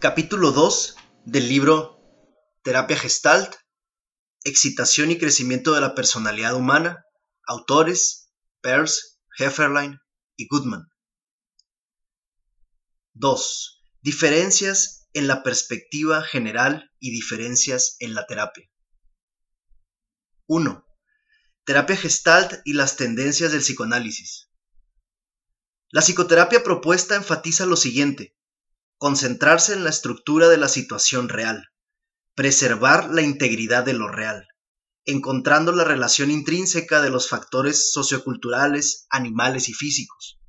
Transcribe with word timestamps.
Capítulo 0.00 0.52
2 0.52 0.94
del 1.24 1.48
libro 1.48 2.00
Terapia 2.62 2.96
Gestalt, 2.96 3.56
Excitación 4.44 5.10
y 5.10 5.18
Crecimiento 5.18 5.74
de 5.74 5.80
la 5.80 5.96
Personalidad 5.96 6.54
Humana, 6.54 7.04
autores 7.48 8.32
Peirce, 8.60 9.18
Hefferlein 9.36 9.98
y 10.36 10.46
Goodman. 10.46 10.86
2. 13.14 13.82
Diferencias 14.00 15.08
en 15.14 15.26
la 15.26 15.42
perspectiva 15.42 16.22
general 16.22 16.92
y 17.00 17.10
diferencias 17.10 17.96
en 17.98 18.14
la 18.14 18.24
terapia. 18.24 18.70
1. 20.46 20.86
Terapia 21.64 21.96
Gestalt 21.96 22.60
y 22.64 22.74
las 22.74 22.94
tendencias 22.94 23.50
del 23.50 23.62
psicoanálisis. 23.62 24.48
La 25.90 26.02
psicoterapia 26.02 26.62
propuesta 26.62 27.16
enfatiza 27.16 27.66
lo 27.66 27.74
siguiente 27.74 28.37
concentrarse 28.98 29.74
en 29.74 29.84
la 29.84 29.90
estructura 29.90 30.48
de 30.48 30.56
la 30.56 30.68
situación 30.68 31.28
real, 31.28 31.68
preservar 32.34 33.10
la 33.10 33.22
integridad 33.22 33.84
de 33.84 33.92
lo 33.92 34.08
real, 34.08 34.48
encontrando 35.04 35.70
la 35.70 35.84
relación 35.84 36.32
intrínseca 36.32 37.00
de 37.00 37.10
los 37.10 37.28
factores 37.28 37.92
socioculturales, 37.92 39.06
animales 39.08 39.68
y 39.68 39.72
físicos. 39.72 40.40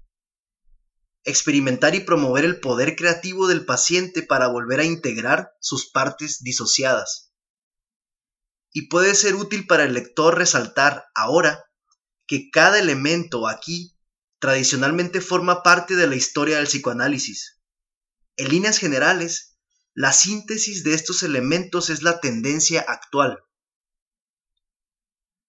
Experimentar 1.23 1.93
y 1.93 1.99
promover 1.99 2.43
el 2.43 2.59
poder 2.59 2.95
creativo 2.95 3.47
del 3.47 3.65
paciente 3.65 4.23
para 4.23 4.47
volver 4.47 4.79
a 4.79 4.85
integrar 4.85 5.51
sus 5.59 5.91
partes 5.91 6.41
disociadas. 6.41 7.31
Y 8.71 8.87
puede 8.87 9.13
ser 9.13 9.35
útil 9.35 9.67
para 9.67 9.83
el 9.83 9.93
lector 9.93 10.35
resaltar 10.35 11.05
ahora 11.13 11.65
que 12.25 12.49
cada 12.49 12.79
elemento 12.79 13.47
aquí 13.47 13.95
tradicionalmente 14.39 15.21
forma 15.21 15.61
parte 15.61 15.95
de 15.95 16.07
la 16.07 16.15
historia 16.15 16.57
del 16.57 16.67
psicoanálisis 16.67 17.58
en 18.39 18.47
líneas 18.47 18.77
generales, 18.77 19.57
la 19.93 20.13
síntesis 20.13 20.85
de 20.85 20.93
estos 20.93 21.23
elementos 21.23 21.89
es 21.89 22.03
la 22.03 22.21
tendencia 22.21 22.79
actual. 22.87 23.43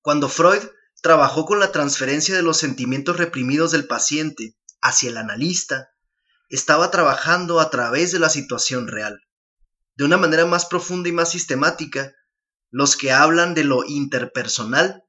Cuando 0.01 0.29
Freud 0.29 0.63
trabajó 1.01 1.45
con 1.45 1.61
la 1.61 1.71
transferencia 1.71 2.35
de 2.35 2.43
los 2.43 2.57
sentimientos 2.57 3.17
reprimidos 3.17 3.71
del 3.71 3.87
paciente 3.87 4.57
hacia 4.83 5.11
el 5.11 5.19
analista, 5.19 5.91
estaba 6.49 6.91
trabajando 6.91 7.61
a 7.61 7.71
través 7.71 8.11
de 8.11 8.19
la 8.19 8.29
situación 8.29 8.89
real. 8.89 9.21
De 9.95 10.03
una 10.03 10.17
manera 10.17 10.45
más 10.45 10.67
profunda 10.67 11.09
y 11.09 11.13
más 11.13 11.31
sistemática, 11.31 12.13
los 12.71 12.97
que 12.97 13.13
hablan 13.13 13.55
de 13.55 13.63
lo 13.63 13.85
interpersonal 13.85 15.05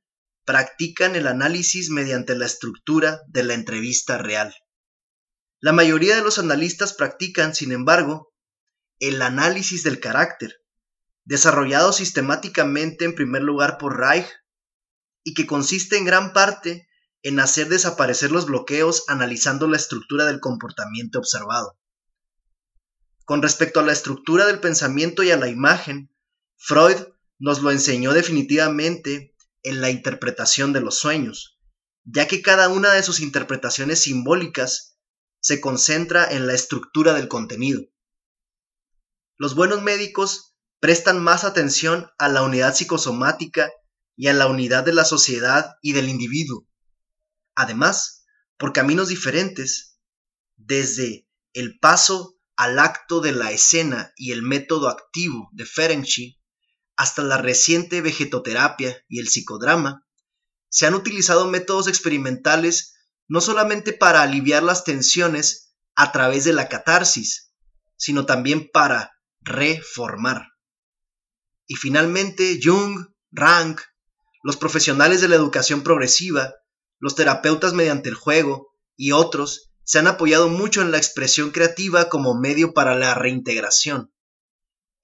practican 0.46 1.16
el 1.16 1.26
análisis 1.26 1.90
mediante 1.90 2.36
la 2.36 2.46
estructura 2.46 3.22
de 3.28 3.42
la 3.42 3.56
entrevista 3.56 4.20
real. 4.20 4.54
La 5.62 5.74
mayoría 5.74 6.16
de 6.16 6.24
los 6.24 6.40
analistas 6.40 6.94
practican, 6.94 7.54
sin 7.54 7.72
embargo, 7.72 8.34
el 9.00 9.22
análisis 9.22 9.84
del 9.84 10.00
carácter, 10.00 10.66
desarrollado 11.24 11.94
sistemáticamente 11.94 13.06
en 13.06 13.14
primer 13.14 13.44
lugar 13.44 13.78
por 13.78 14.00
Reich, 14.00 14.28
y 15.24 15.36
que 15.36 15.46
consiste 15.46 15.98
en 15.98 16.06
gran 16.06 16.34
parte 16.34 16.88
en 17.22 17.40
hacer 17.40 17.70
desaparecer 17.70 18.32
los 18.32 18.48
bloqueos 18.48 19.04
analizando 19.08 19.68
la 19.68 19.78
estructura 19.78 20.26
del 20.26 20.40
comportamiento 20.40 21.20
observado. 21.20 21.78
Con 23.26 23.44
respecto 23.44 23.80
a 23.80 23.84
la 23.84 23.94
estructura 23.94 24.48
del 24.48 24.60
pensamiento 24.60 25.22
y 25.22 25.30
a 25.30 25.38
la 25.38 25.48
imagen, 25.48 26.12
Freud 26.58 26.98
nos 27.38 27.62
lo 27.62 27.70
enseñó 27.70 28.14
definitivamente 28.14 29.36
en 29.62 29.80
la 29.80 29.92
interpretación 29.92 30.74
de 30.74 30.82
los 30.82 30.98
sueños, 30.98 31.60
ya 32.04 32.28
que 32.28 32.42
cada 32.42 32.68
una 32.70 32.94
de 32.94 33.04
sus 33.04 33.20
interpretaciones 33.20 34.00
simbólicas 34.00 34.91
se 35.42 35.60
concentra 35.60 36.32
en 36.32 36.48
la 36.48 36.54
estructura 36.54 37.14
del 37.14 37.28
contenido. 37.28 37.82
Los 39.38 39.56
buenos 39.56 39.82
médicos 39.82 40.56
prestan 40.80 41.22
más 41.22 41.44
atención 41.44 42.10
a 42.18 42.30
la 42.30 42.44
unidad 42.44 42.76
psicosomática 42.76 43.70
y 44.16 44.28
a 44.28 44.34
la 44.34 44.48
unidad 44.48 44.84
de 44.84 44.94
la 44.94 45.04
sociedad 45.04 45.76
y 45.82 45.94
del 45.94 46.10
individuo. 46.10 46.68
Además, 47.56 48.26
por 48.58 48.72
caminos 48.72 49.10
diferentes, 49.10 50.00
desde 50.58 51.28
el 51.54 51.80
paso 51.80 52.40
al 52.56 52.78
acto 52.78 53.20
de 53.20 53.32
la 53.32 53.52
escena 53.52 54.14
y 54.16 54.32
el 54.32 54.44
método 54.44 54.90
activo 54.90 55.50
de 55.54 55.66
Ferenczi, 55.66 56.40
hasta 56.96 57.24
la 57.24 57.40
reciente 57.40 58.02
vegetoterapia 58.02 59.04
y 59.08 59.20
el 59.20 59.28
psicodrama, 59.28 60.06
se 60.70 60.86
han 60.86 60.94
utilizado 60.94 61.48
métodos 61.48 61.88
experimentales 61.88 62.94
no 63.28 63.42
solamente 63.42 63.94
para 63.94 64.22
aliviar 64.22 64.64
las 64.64 64.84
tensiones 64.84 65.76
a 65.96 66.12
través 66.12 66.44
de 66.44 66.54
la 66.54 66.70
catarsis, 66.70 67.54
sino 67.96 68.26
también 68.26 68.70
para 68.72 69.12
reformar. 69.42 70.48
Y 71.68 71.76
finalmente, 71.76 72.60
Jung, 72.62 73.08
Rank, 73.32 73.82
los 74.44 74.58
profesionales 74.58 75.22
de 75.22 75.28
la 75.28 75.36
educación 75.36 75.84
progresiva, 75.84 76.54
los 77.00 77.16
terapeutas 77.16 77.74
mediante 77.74 78.10
el 78.10 78.16
juego 78.16 78.74
y 78.96 79.12
otros 79.12 79.72
se 79.84 80.00
han 80.00 80.08
apoyado 80.08 80.50
mucho 80.50 80.82
en 80.82 80.92
la 80.92 80.98
expresión 80.98 81.52
creativa 81.52 82.10
como 82.10 82.34
medio 82.40 82.74
para 82.74 82.96
la 82.96 83.14
reintegración. 83.14 84.14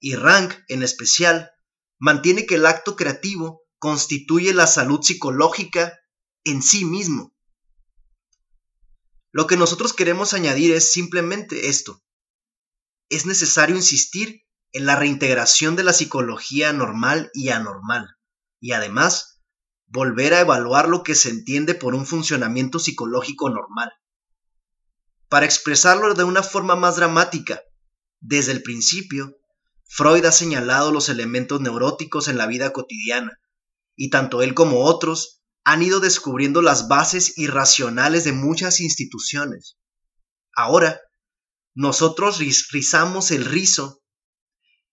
Y 0.00 0.14
Rank, 0.14 0.54
en 0.68 0.82
especial, 0.82 1.50
mantiene 1.98 2.46
que 2.46 2.54
el 2.54 2.66
acto 2.66 2.96
creativo 2.96 3.62
constituye 3.78 4.54
la 4.54 4.66
salud 4.66 5.00
psicológica 5.02 5.98
en 6.44 6.62
sí 6.62 6.84
mismo. 6.84 7.34
Lo 9.38 9.46
que 9.46 9.56
nosotros 9.56 9.92
queremos 9.92 10.34
añadir 10.34 10.74
es 10.74 10.90
simplemente 10.90 11.68
esto. 11.68 12.02
Es 13.08 13.24
necesario 13.24 13.76
insistir 13.76 14.42
en 14.72 14.84
la 14.84 14.96
reintegración 14.96 15.76
de 15.76 15.84
la 15.84 15.92
psicología 15.92 16.72
normal 16.72 17.30
y 17.34 17.50
anormal, 17.50 18.16
y 18.58 18.72
además 18.72 19.40
volver 19.86 20.34
a 20.34 20.40
evaluar 20.40 20.88
lo 20.88 21.04
que 21.04 21.14
se 21.14 21.30
entiende 21.30 21.76
por 21.76 21.94
un 21.94 22.04
funcionamiento 22.04 22.80
psicológico 22.80 23.48
normal. 23.48 23.92
Para 25.28 25.46
expresarlo 25.46 26.14
de 26.14 26.24
una 26.24 26.42
forma 26.42 26.74
más 26.74 26.96
dramática, 26.96 27.60
desde 28.18 28.50
el 28.50 28.64
principio, 28.64 29.36
Freud 29.84 30.24
ha 30.24 30.32
señalado 30.32 30.90
los 30.90 31.08
elementos 31.08 31.60
neuróticos 31.60 32.26
en 32.26 32.38
la 32.38 32.48
vida 32.48 32.72
cotidiana, 32.72 33.38
y 33.94 34.10
tanto 34.10 34.42
él 34.42 34.54
como 34.54 34.82
otros 34.82 35.37
han 35.68 35.82
ido 35.82 36.00
descubriendo 36.00 36.62
las 36.62 36.88
bases 36.88 37.36
irracionales 37.36 38.24
de 38.24 38.32
muchas 38.32 38.80
instituciones. 38.80 39.76
Ahora, 40.56 40.98
nosotros 41.74 42.38
rizamos 42.72 43.30
el 43.32 43.44
rizo 43.44 44.00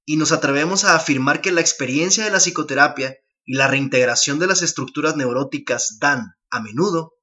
y 0.03 0.17
nos 0.17 0.33
atrevemos 0.33 0.83
a 0.83 0.97
afirmar 0.97 1.39
que 1.39 1.53
la 1.53 1.61
experiencia 1.61 2.25
de 2.25 2.29
la 2.29 2.41
psicoterapia 2.41 3.15
y 3.45 3.55
la 3.55 3.69
reintegración 3.69 4.37
de 4.37 4.47
las 4.47 4.63
estructuras 4.63 5.15
neuróticas 5.15 5.97
dan, 6.01 6.35
a 6.49 6.59
menudo, 6.59 7.13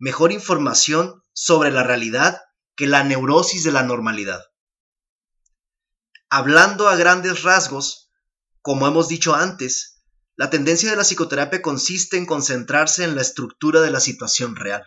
mejor 0.00 0.32
información 0.32 1.22
sobre 1.32 1.70
la 1.70 1.84
realidad 1.84 2.40
que 2.74 2.88
la 2.88 3.04
neurosis 3.04 3.62
de 3.62 3.70
la 3.70 3.84
normalidad. 3.84 4.42
Hablando 6.28 6.88
a 6.88 6.96
grandes 6.96 7.44
rasgos, 7.44 8.10
como 8.62 8.88
hemos 8.88 9.06
dicho 9.06 9.36
antes, 9.36 9.99
la 10.40 10.48
tendencia 10.48 10.88
de 10.88 10.96
la 10.96 11.02
psicoterapia 11.02 11.60
consiste 11.60 12.16
en 12.16 12.24
concentrarse 12.24 13.04
en 13.04 13.14
la 13.14 13.20
estructura 13.20 13.82
de 13.82 13.90
la 13.90 14.00
situación 14.00 14.56
real. 14.56 14.82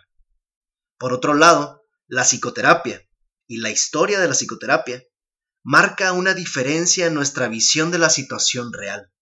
Por 0.98 1.12
otro 1.12 1.32
lado, 1.32 1.86
la 2.08 2.24
psicoterapia 2.24 3.08
y 3.46 3.58
la 3.58 3.70
historia 3.70 4.18
de 4.18 4.26
la 4.26 4.34
psicoterapia 4.34 5.04
marca 5.62 6.10
una 6.10 6.34
diferencia 6.34 7.06
en 7.06 7.14
nuestra 7.14 7.46
visión 7.46 7.92
de 7.92 7.98
la 7.98 8.10
situación 8.10 8.72
real. 8.72 9.12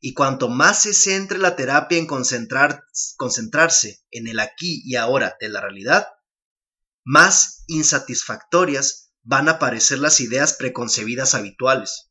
Y 0.00 0.14
cuanto 0.14 0.48
más 0.48 0.80
se 0.80 0.94
centre 0.94 1.36
la 1.36 1.56
terapia 1.56 1.98
en 1.98 2.06
concentrar, 2.06 2.84
concentrarse 3.18 4.02
en 4.10 4.28
el 4.28 4.40
aquí 4.40 4.80
y 4.86 4.96
ahora 4.96 5.36
de 5.40 5.50
la 5.50 5.60
realidad, 5.60 6.06
más 7.04 7.64
insatisfactorias 7.66 9.12
van 9.24 9.50
a 9.50 9.58
parecer 9.58 9.98
las 9.98 10.20
ideas 10.20 10.54
preconcebidas 10.54 11.34
habituales 11.34 12.09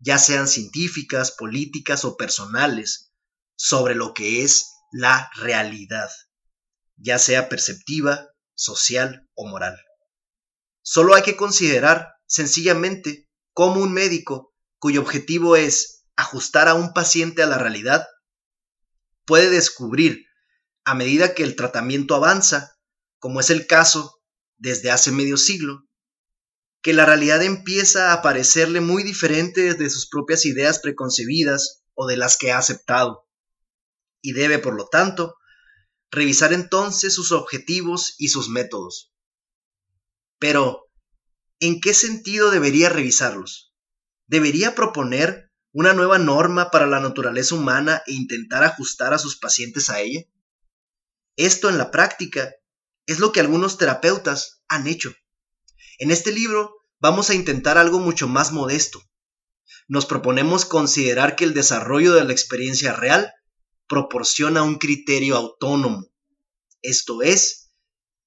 ya 0.00 0.18
sean 0.18 0.48
científicas, 0.48 1.32
políticas 1.32 2.04
o 2.04 2.16
personales, 2.16 3.12
sobre 3.56 3.94
lo 3.94 4.14
que 4.14 4.42
es 4.42 4.70
la 4.92 5.30
realidad, 5.36 6.10
ya 6.96 7.18
sea 7.18 7.48
perceptiva, 7.48 8.28
social 8.54 9.28
o 9.34 9.46
moral. 9.46 9.78
Solo 10.82 11.14
hay 11.14 11.22
que 11.22 11.36
considerar 11.36 12.14
sencillamente 12.26 13.28
cómo 13.52 13.80
un 13.80 13.92
médico 13.92 14.54
cuyo 14.78 15.00
objetivo 15.00 15.56
es 15.56 16.04
ajustar 16.16 16.68
a 16.68 16.74
un 16.74 16.92
paciente 16.92 17.42
a 17.42 17.46
la 17.46 17.58
realidad 17.58 18.06
puede 19.24 19.50
descubrir 19.50 20.24
a 20.84 20.94
medida 20.94 21.34
que 21.34 21.42
el 21.42 21.54
tratamiento 21.54 22.14
avanza, 22.14 22.78
como 23.18 23.40
es 23.40 23.50
el 23.50 23.66
caso 23.66 24.20
desde 24.56 24.90
hace 24.90 25.12
medio 25.12 25.36
siglo, 25.36 25.87
que 26.82 26.92
la 26.92 27.04
realidad 27.04 27.42
empieza 27.42 28.12
a 28.12 28.22
parecerle 28.22 28.80
muy 28.80 29.02
diferente 29.02 29.62
desde 29.62 29.90
sus 29.90 30.08
propias 30.08 30.44
ideas 30.46 30.78
preconcebidas 30.78 31.82
o 31.94 32.06
de 32.06 32.16
las 32.16 32.36
que 32.36 32.52
ha 32.52 32.58
aceptado. 32.58 33.26
Y 34.22 34.32
debe, 34.32 34.58
por 34.58 34.74
lo 34.74 34.86
tanto, 34.86 35.36
revisar 36.10 36.52
entonces 36.52 37.14
sus 37.14 37.32
objetivos 37.32 38.14
y 38.18 38.28
sus 38.28 38.48
métodos. 38.48 39.12
Pero, 40.38 40.88
¿en 41.60 41.80
qué 41.80 41.94
sentido 41.94 42.50
debería 42.50 42.88
revisarlos? 42.88 43.74
¿Debería 44.26 44.74
proponer 44.74 45.50
una 45.72 45.92
nueva 45.92 46.18
norma 46.18 46.70
para 46.70 46.86
la 46.86 47.00
naturaleza 47.00 47.54
humana 47.54 48.02
e 48.06 48.12
intentar 48.12 48.62
ajustar 48.62 49.12
a 49.14 49.18
sus 49.18 49.36
pacientes 49.36 49.90
a 49.90 50.00
ella? 50.00 50.22
Esto 51.36 51.68
en 51.68 51.78
la 51.78 51.90
práctica 51.90 52.54
es 53.06 53.18
lo 53.18 53.32
que 53.32 53.40
algunos 53.40 53.78
terapeutas 53.78 54.62
han 54.68 54.86
hecho. 54.86 55.14
En 55.98 56.10
este 56.10 56.32
libro 56.32 56.74
vamos 57.00 57.30
a 57.30 57.34
intentar 57.34 57.76
algo 57.76 57.98
mucho 57.98 58.28
más 58.28 58.52
modesto. 58.52 59.02
Nos 59.88 60.06
proponemos 60.06 60.64
considerar 60.64 61.36
que 61.36 61.44
el 61.44 61.54
desarrollo 61.54 62.14
de 62.14 62.24
la 62.24 62.32
experiencia 62.32 62.92
real 62.92 63.32
proporciona 63.88 64.62
un 64.62 64.76
criterio 64.76 65.36
autónomo, 65.36 66.06
esto 66.82 67.22
es, 67.22 67.72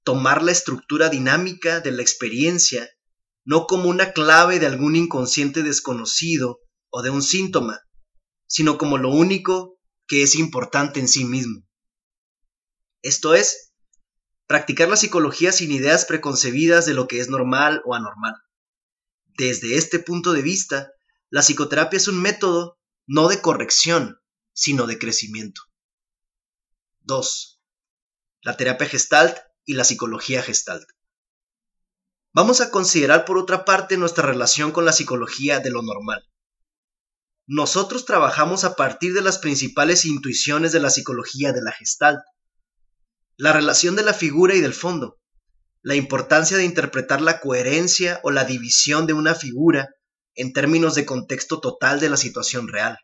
tomar 0.03 0.43
la 0.43 0.51
estructura 0.51 1.09
dinámica 1.09 1.79
de 1.79 1.91
la 1.91 2.01
experiencia 2.01 2.89
no 3.43 3.65
como 3.65 3.89
una 3.89 4.13
clave 4.13 4.59
de 4.59 4.67
algún 4.67 4.95
inconsciente 4.95 5.63
desconocido 5.63 6.59
o 6.89 7.01
de 7.01 7.09
un 7.09 7.23
síntoma, 7.23 7.81
sino 8.47 8.77
como 8.77 8.97
lo 8.97 9.09
único 9.09 9.79
que 10.07 10.23
es 10.23 10.35
importante 10.35 10.99
en 10.99 11.07
sí 11.07 11.25
mismo. 11.25 11.65
Esto 13.01 13.33
es, 13.33 13.70
practicar 14.51 14.89
la 14.89 14.97
psicología 14.97 15.53
sin 15.53 15.71
ideas 15.71 16.03
preconcebidas 16.03 16.85
de 16.85 16.93
lo 16.93 17.07
que 17.07 17.21
es 17.21 17.29
normal 17.29 17.81
o 17.85 17.95
anormal. 17.95 18.35
Desde 19.37 19.77
este 19.77 19.97
punto 19.97 20.33
de 20.33 20.41
vista, 20.41 20.91
la 21.29 21.41
psicoterapia 21.41 21.95
es 21.95 22.09
un 22.09 22.21
método 22.21 22.77
no 23.07 23.29
de 23.29 23.39
corrección, 23.39 24.19
sino 24.51 24.87
de 24.87 24.99
crecimiento. 24.99 25.61
2. 27.03 27.61
La 28.41 28.57
terapia 28.57 28.89
gestalt 28.89 29.37
y 29.63 29.75
la 29.75 29.85
psicología 29.85 30.43
gestalt. 30.43 30.85
Vamos 32.33 32.59
a 32.59 32.71
considerar 32.71 33.23
por 33.23 33.37
otra 33.37 33.63
parte 33.63 33.95
nuestra 33.95 34.27
relación 34.27 34.73
con 34.73 34.83
la 34.83 34.91
psicología 34.91 35.61
de 35.61 35.69
lo 35.69 35.81
normal. 35.81 36.29
Nosotros 37.47 38.03
trabajamos 38.03 38.65
a 38.65 38.75
partir 38.75 39.13
de 39.13 39.21
las 39.21 39.37
principales 39.37 40.03
intuiciones 40.03 40.73
de 40.73 40.81
la 40.81 40.89
psicología 40.89 41.53
de 41.53 41.61
la 41.61 41.71
gestalt. 41.71 42.19
La 43.41 43.53
relación 43.53 43.95
de 43.95 44.03
la 44.03 44.13
figura 44.13 44.53
y 44.53 44.61
del 44.61 44.75
fondo, 44.75 45.19
la 45.81 45.95
importancia 45.95 46.57
de 46.57 46.63
interpretar 46.63 47.21
la 47.21 47.39
coherencia 47.39 48.19
o 48.21 48.29
la 48.29 48.43
división 48.45 49.07
de 49.07 49.13
una 49.13 49.33
figura 49.33 49.89
en 50.35 50.53
términos 50.53 50.93
de 50.93 51.07
contexto 51.07 51.59
total 51.59 51.99
de 51.99 52.09
la 52.09 52.17
situación 52.17 52.67
real. 52.67 52.99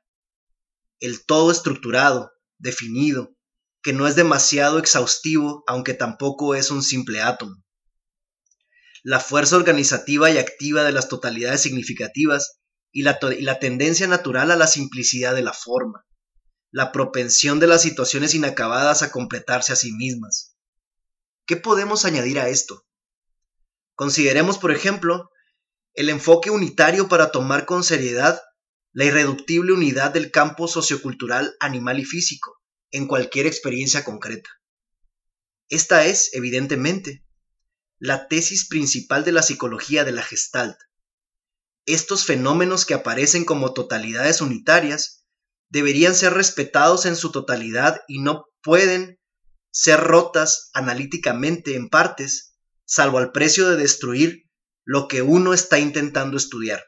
El 1.00 1.26
todo 1.26 1.50
estructurado, 1.50 2.34
definido, 2.60 3.36
que 3.82 3.94
no 3.94 4.06
es 4.06 4.16
demasiado 4.16 4.78
exhaustivo 4.78 5.64
aunque 5.66 5.96
tampoco 5.96 6.54
es 6.54 6.70
un 6.70 6.84
simple 6.84 7.20
átomo 7.20 7.56
la 9.04 9.22
fuerza 9.22 9.56
organizativa 9.56 10.30
y 10.30 10.38
activa 10.38 10.84
de 10.84 10.92
las 10.92 11.08
totalidades 11.08 11.62
significativas 11.62 12.60
y 12.92 13.04
la, 13.04 13.20
tendencia 13.60 14.06
natural 14.06 14.52
a 14.52 14.58
la 14.58 14.68
simplicidad 14.68 15.34
de 15.34 15.44
la 15.44 15.54
forma, 15.54 16.06
la 16.72 16.92
propensión 16.92 17.60
de 17.60 17.68
las 17.68 17.82
situaciones 17.82 18.34
inacabadas 18.34 19.02
a 19.02 19.12
completarse 19.12 19.74
a 19.74 19.76
sí 19.76 19.94
mismas. 19.94 20.56
¿Qué 21.46 21.56
podemos 21.56 22.06
añadir 22.06 22.40
a 22.40 22.50
esto? 22.50 22.86
Consideremos, 23.96 24.58
por 24.58 24.72
ejemplo, 24.72 25.32
el 25.94 26.10
enfoque 26.10 26.52
unitario 26.52 27.08
para 27.08 27.32
tomar 27.32 27.66
con 27.66 27.84
seriedad 27.84 28.42
la 28.92 29.06
irreductible 29.06 29.74
unidad 29.74 30.12
del 30.12 30.32
campo 30.32 30.68
sociocultural 30.68 31.56
animal 31.60 32.00
y 32.00 32.06
físico 32.06 32.62
en 32.92 33.08
cualquier 33.08 33.46
experiencia 33.46 34.04
concreta. 34.04 34.50
Esta 35.70 36.06
es, 36.06 36.34
evidentemente, 36.34 37.24
la 38.00 38.28
tesis 38.28 38.68
principal 38.68 39.24
de 39.24 39.32
la 39.32 39.42
psicología 39.42 40.04
de 40.04 40.12
la 40.12 40.22
Gestalt. 40.22 40.78
Estos 41.86 42.26
fenómenos 42.26 42.86
que 42.86 42.94
aparecen 42.94 43.46
como 43.46 43.74
totalidades 43.74 44.42
unitarias 44.42 45.17
deberían 45.70 46.16
ser 46.16 46.34
respetados 46.34 47.06
en 47.06 47.16
su 47.16 47.32
totalidad 47.32 48.02
y 48.08 48.20
no 48.20 48.46
pueden 48.62 49.20
ser 49.72 50.00
rotas 50.00 50.70
analíticamente 50.74 51.76
en 51.76 51.90
partes, 51.90 52.56
salvo 52.86 53.18
al 53.18 53.32
precio 53.32 53.70
de 53.70 53.78
destruir 53.78 54.44
lo 54.86 55.08
que 55.08 55.22
uno 55.22 55.54
está 55.54 55.80
intentando 55.80 56.38
estudiar. 56.38 56.84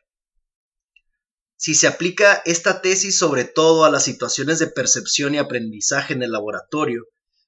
Si 1.58 1.76
se 1.76 1.88
aplica 1.88 2.42
esta 2.46 2.82
tesis 2.82 3.18
sobre 3.18 3.44
todo 3.44 3.84
a 3.84 3.90
las 3.90 4.06
situaciones 4.06 4.60
de 4.60 4.68
percepción 4.68 5.36
y 5.36 5.40
aprendizaje 5.40 6.14
en 6.14 6.24
el 6.24 6.32
laboratorio, 6.32 7.04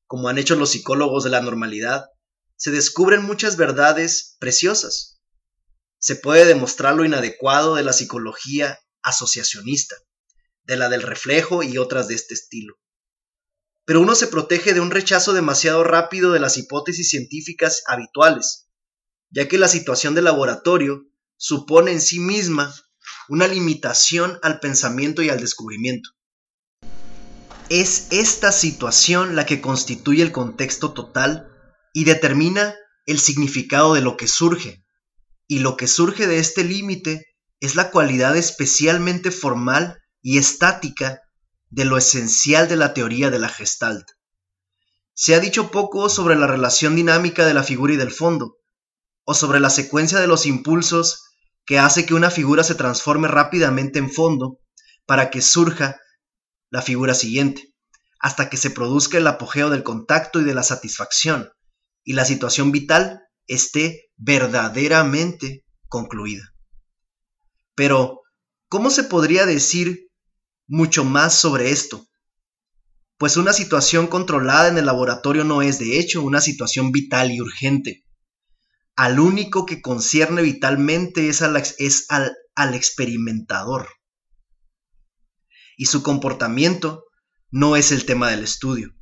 como 0.06 0.28
han 0.28 0.38
hecho 0.38 0.58
los 0.58 0.72
psicólogos 0.72 1.24
de 1.24 1.30
la 1.30 1.42
normalidad, 1.42 2.08
se 2.58 2.72
descubren 2.72 3.24
muchas 3.24 3.56
verdades 3.56 4.36
preciosas. 4.40 5.22
Se 5.98 6.18
puede 6.18 6.46
demostrar 6.46 6.96
lo 6.96 7.06
inadecuado 7.06 7.76
de 7.76 7.84
la 7.84 7.94
psicología 7.94 8.78
asociacionista, 9.02 9.96
de 10.64 10.78
la 10.78 10.90
del 10.90 11.02
reflejo 11.02 11.64
y 11.64 11.78
otras 11.78 12.08
de 12.08 12.16
este 12.16 12.34
estilo. 12.34 12.76
Pero 13.86 14.02
uno 14.02 14.16
se 14.16 14.28
protege 14.28 14.74
de 14.74 14.80
un 14.80 14.92
rechazo 14.92 15.34
demasiado 15.34 15.84
rápido 15.84 16.32
de 16.32 16.40
las 16.40 16.58
hipótesis 16.58 17.10
científicas 17.10 17.84
habituales, 17.88 18.70
ya 19.30 19.48
que 19.48 19.58
la 19.58 19.68
situación 19.68 20.14
del 20.14 20.26
laboratorio 20.26 21.06
supone 21.38 21.92
en 21.92 22.02
sí 22.02 22.20
misma 22.20 22.74
una 23.28 23.48
limitación 23.48 24.40
al 24.44 24.60
pensamiento 24.60 25.22
y 25.22 25.30
al 25.30 25.40
descubrimiento. 25.40 26.12
Es 27.70 28.08
esta 28.12 28.52
situación 28.52 29.36
la 29.36 29.46
que 29.46 29.62
constituye 29.62 30.22
el 30.22 30.32
contexto 30.32 30.94
total 30.94 31.48
y 31.94 32.04
determina 32.04 32.76
el 33.06 33.20
significado 33.20 33.94
de 33.94 34.02
lo 34.02 34.18
que 34.18 34.28
surge. 34.28 34.86
Y 35.48 35.60
lo 35.60 35.78
que 35.78 35.88
surge 35.88 36.28
de 36.28 36.40
este 36.40 36.64
límite 36.64 37.26
es 37.60 37.76
la 37.76 37.92
cualidad 37.92 38.36
especialmente 38.36 39.32
formal 39.32 40.01
y 40.22 40.38
estática 40.38 41.22
de 41.70 41.86
lo 41.86 41.98
esencial 41.98 42.68
de 42.68 42.76
la 42.76 42.94
teoría 42.94 43.30
de 43.30 43.40
la 43.40 43.50
gestalt. 43.50 44.06
Se 45.14 45.36
ha 45.36 45.40
dicho 45.40 45.72
poco 45.72 46.10
sobre 46.10 46.36
la 46.36 46.48
relación 46.48 46.96
dinámica 46.96 47.46
de 47.46 47.54
la 47.54 47.64
figura 47.64 47.94
y 47.94 47.98
del 47.98 48.12
fondo, 48.12 48.58
o 49.24 49.34
sobre 49.34 49.60
la 49.60 49.70
secuencia 49.70 50.20
de 50.20 50.28
los 50.28 50.46
impulsos 50.46 51.26
que 51.66 51.80
hace 51.80 52.06
que 52.06 52.14
una 52.14 52.32
figura 52.32 52.64
se 52.64 52.76
transforme 52.76 53.28
rápidamente 53.28 54.00
en 54.00 54.12
fondo 54.12 54.60
para 55.06 55.30
que 55.30 55.42
surja 55.42 56.00
la 56.70 56.82
figura 56.82 57.14
siguiente, 57.14 57.74
hasta 58.20 58.50
que 58.50 58.58
se 58.58 58.72
produzca 58.72 59.18
el 59.18 59.28
apogeo 59.28 59.70
del 59.70 59.84
contacto 59.84 60.42
y 60.42 60.44
de 60.44 60.54
la 60.54 60.64
satisfacción, 60.64 61.52
y 62.04 62.14
la 62.14 62.26
situación 62.26 62.72
vital 62.72 63.22
esté 63.48 64.12
verdaderamente 64.18 65.66
concluida. 65.88 66.54
Pero, 67.76 68.22
¿cómo 68.70 68.90
se 68.90 69.04
podría 69.04 69.46
decir 69.46 70.11
mucho 70.72 71.04
más 71.04 71.38
sobre 71.38 71.70
esto? 71.70 72.08
Pues 73.18 73.36
una 73.36 73.52
situación 73.52 74.08
controlada 74.08 74.70
en 74.70 74.78
el 74.78 74.86
laboratorio 74.86 75.44
no 75.44 75.62
es 75.62 75.80
de 75.80 76.00
hecho 76.00 76.24
una 76.24 76.40
situación 76.40 76.94
vital 76.94 77.30
y 77.30 77.42
urgente. 77.42 78.06
Al 78.96 79.20
único 79.20 79.66
que 79.66 79.82
concierne 79.82 80.42
vitalmente 80.42 81.28
es 81.28 81.42
al, 81.42 81.58
es 81.58 82.06
al, 82.08 82.36
al 82.56 82.74
experimentador. 82.74 83.90
Y 85.76 85.88
su 85.88 86.04
comportamiento 86.04 87.04
no 87.50 87.76
es 87.76 87.92
el 87.92 88.06
tema 88.06 88.30
del 88.30 88.44
estudio. 88.44 88.96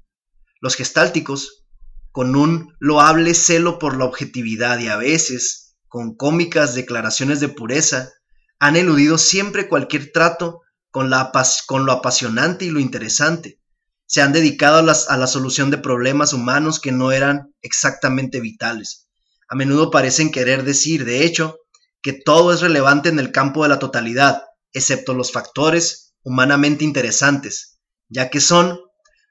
Los 0.61 0.75
gestálticos 0.75 1.67
con 2.11 2.35
un 2.35 2.73
loable 2.79 3.35
celo 3.35 3.77
por 3.77 3.95
la 3.95 4.05
objetividad 4.05 4.79
y 4.79 4.87
a 4.87 4.97
veces, 4.97 5.77
con 5.87 6.15
cómicas 6.15 6.73
declaraciones 6.73 7.39
de 7.39 7.49
pureza, 7.49 8.11
han 8.57 8.75
eludido 8.75 9.19
siempre 9.19 9.69
cualquier 9.69 10.11
trato 10.11 10.61
con, 10.91 11.09
lo 11.09 11.91
apasionante 11.91 12.65
y 12.65 12.69
lo 12.69 12.79
interesante. 12.79 13.59
Se 14.05 14.21
han 14.21 14.33
dedicado 14.33 14.77
a, 14.77 14.81
a 14.81 15.17
la 15.17 15.27
solución 15.27 15.69
de 15.69 15.77
problemas 15.77 16.33
humanos 16.33 16.79
que 16.79 16.91
no 16.91 17.11
eran 17.11 17.53
exactamente 17.61 18.39
vitales. 18.39 19.07
A 19.47 19.55
menudo 19.55 19.91
parecen 19.91 20.31
querer 20.31 20.63
decir, 20.63 21.05
de 21.05 21.25
hecho, 21.25 21.57
que 22.01 22.13
todo 22.13 22.53
es 22.53 22.61
relevante 22.61 23.09
en 23.09 23.19
el 23.19 23.31
campo 23.31 23.63
de 23.63 23.69
la 23.69 23.79
totalidad, 23.79 24.43
excepto 24.73 25.13
los 25.13 25.31
factores 25.31 26.13
humanamente 26.23 26.83
interesantes, 26.83 27.79
ya 28.07 28.29
que 28.29 28.39
son 28.39 28.79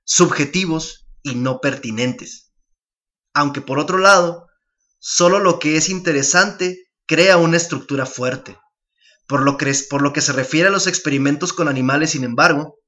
subjetivos 0.04 1.06
y 1.22 1.34
no 1.34 1.60
pertinentes 1.60 2.48
aunque 3.38 3.60
por 3.60 3.78
otro 3.78 3.98
lado, 3.98 4.48
solo 4.98 5.38
lo 5.38 5.60
que 5.60 5.76
es 5.76 5.88
interesante 5.88 6.88
crea 7.06 7.36
una 7.36 7.56
estructura 7.56 8.04
fuerte. 8.04 8.58
Por 9.28 9.42
lo, 9.42 9.58
que, 9.58 9.74
se 10.22 10.32
refiere 10.32 10.68
a 10.68 10.72
los 10.72 10.86
experimentos 10.86 11.52
con 11.52 11.68
animales, 11.68 12.10
sin 12.12 12.24
embargo, 12.24 12.78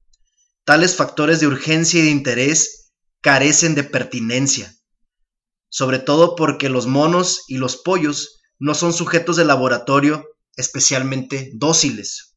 tales 0.65 0.95
factores 0.95 1.39
de 1.39 1.45
urgencia 1.45 1.99
y 1.99 2.03
de 2.03 2.09
interés 2.09 2.91
carecen 3.21 3.75
de 3.75 3.83
pertinencia, 3.83 4.73
sobre 5.69 5.99
todo 5.99 6.35
porque 6.35 6.67
los 6.67 6.87
monos 6.87 7.43
y 7.47 7.57
los 7.57 7.77
pollos 7.77 8.41
no 8.57 8.73
son 8.73 8.91
sujetos 8.91 9.37
de 9.37 9.45
laboratorio 9.45 10.25
especialmente 10.55 11.51
dóciles. 11.53 12.35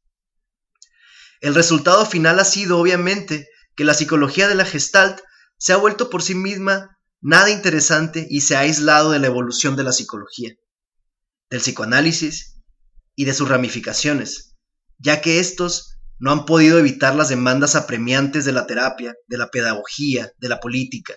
El 1.40 1.54
resultado 1.54 2.04
final 2.04 2.38
ha 2.40 2.44
sido, 2.44 2.78
obviamente, 2.78 3.49
que 3.75 3.84
la 3.84 3.94
psicología 3.94 4.49
de 4.49 4.54
la 4.54 4.66
Gestalt 4.66 5.20
se 5.56 5.73
ha 5.73 5.76
vuelto 5.76 6.11
por 6.11 6.23
sí 6.23 6.34
misma 6.34 6.99
nada 7.23 7.49
interesante 7.49 8.26
y 8.28 8.42
se 8.42 8.54
ha 8.54 8.61
aislado 8.61 9.11
de 9.11 9.18
la 9.18 9.28
evolución 9.28 9.76
de 9.76 9.84
la 9.84 9.92
psicología. 9.92 10.50
del 11.49 11.61
psicoanálisis 11.61 12.53
y 13.16 13.25
de 13.25 13.35
sus 13.35 13.49
ramificaciones, 13.49 14.56
ya 14.99 15.21
que 15.21 15.38
estos 15.38 15.99
no 16.18 16.30
han 16.33 16.44
podido 16.44 16.78
evitar 16.78 17.14
las 17.14 17.28
demandas 17.28 17.75
apremiantes 17.75 18.44
de 18.44 18.52
la 18.52 18.66
terapia, 18.66 19.14
de 19.26 19.38
la 19.38 19.50
pedagogía, 19.50 20.33
de 20.38 20.49
la 20.49 20.61
política, 20.61 21.14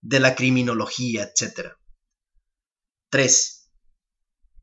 de 0.00 0.20
la 0.20 0.34
criminología, 0.34 1.24
etc. 1.24 1.72
3. 3.10 3.70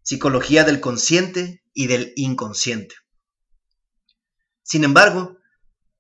Psicología 0.02 0.64
del 0.64 0.80
consciente 0.80 1.64
y 1.74 1.88
del 1.88 2.14
inconsciente. 2.16 2.96
Sin 4.64 4.84
embargo, 4.84 5.38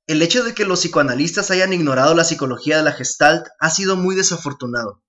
el 0.08 0.22
hecho 0.22 0.44
de 0.44 0.54
que 0.54 0.66
los 0.66 0.80
psicoanalistas 0.80 1.52
hayan 1.52 1.74
ignorado 1.74 2.14
la 2.14 2.24
psicología 2.24 2.78
de 2.78 2.84
la 2.84 2.92
Gestalt 2.92 3.48
ha 3.60 3.70
sido 3.70 3.96
muy 3.96 4.16
desafortunado, 4.16 5.04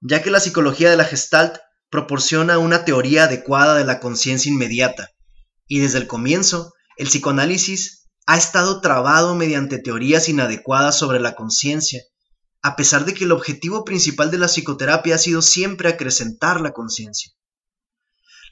ya 0.00 0.22
que 0.22 0.30
la 0.30 0.40
psicología 0.40 0.90
de 0.90 0.96
la 0.96 1.04
Gestalt 1.04 1.58
proporciona 1.90 2.58
una 2.58 2.84
teoría 2.84 3.24
adecuada 3.24 3.76
de 3.76 3.84
la 3.84 4.00
conciencia 4.00 4.50
inmediata, 4.50 5.10
y 5.66 5.80
desde 5.80 5.98
el 5.98 6.06
comienzo, 6.06 6.72
el 6.96 7.08
psicoanálisis 7.08 8.08
ha 8.26 8.36
estado 8.36 8.80
trabado 8.80 9.34
mediante 9.34 9.78
teorías 9.78 10.28
inadecuadas 10.28 10.98
sobre 10.98 11.20
la 11.20 11.34
conciencia, 11.34 12.02
a 12.62 12.74
pesar 12.74 13.04
de 13.04 13.14
que 13.14 13.24
el 13.24 13.32
objetivo 13.32 13.84
principal 13.84 14.30
de 14.30 14.38
la 14.38 14.48
psicoterapia 14.48 15.14
ha 15.14 15.18
sido 15.18 15.42
siempre 15.42 15.88
acrecentar 15.88 16.60
la 16.60 16.72
conciencia. 16.72 17.32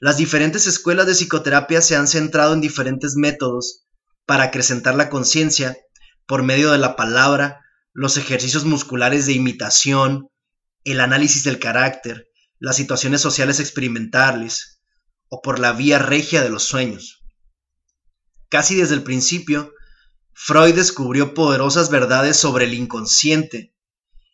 Las 0.01 0.17
diferentes 0.17 0.67
escuelas 0.67 1.07
de 1.07 1.15
psicoterapia 1.15 1.81
se 1.81 1.97
han 1.97 2.07
centrado 2.07 2.55
en 2.55 2.61
diferentes 2.61 3.17
métodos 3.17 3.85
para 4.27 4.45
acrecentar 4.45 4.95
la 4.95 5.09
conciencia 5.09 5.77
por 6.27 6.43
medio 6.43 6.71
de 6.71 6.79
la 6.79 6.97
palabra, 6.97 7.61
los 7.93 8.17
ejercicios 8.17 8.65
musculares 8.65 9.27
de 9.27 9.33
imitación, 9.33 10.29
el 10.85 11.01
análisis 11.01 11.45
del 11.45 11.59
carácter, 11.59 12.29
las 12.59 12.77
situaciones 12.77 13.21
sociales 13.21 13.61
experimentales 13.61 14.81
o 15.29 15.43
por 15.43 15.59
la 15.59 15.73
vía 15.73 15.99
regia 15.99 16.43
de 16.43 16.51
los 16.51 16.65
sueños. 16.65 17.25
Casi 18.49 18.77
desde 18.77 18.95
el 18.95 19.03
principio, 19.03 19.73
Freud 20.33 20.75
descubrió 20.75 21.35
poderosas 21.35 21.91
verdades 21.91 22.37
sobre 22.37 22.65
el 22.67 22.75
inconsciente 22.75 23.75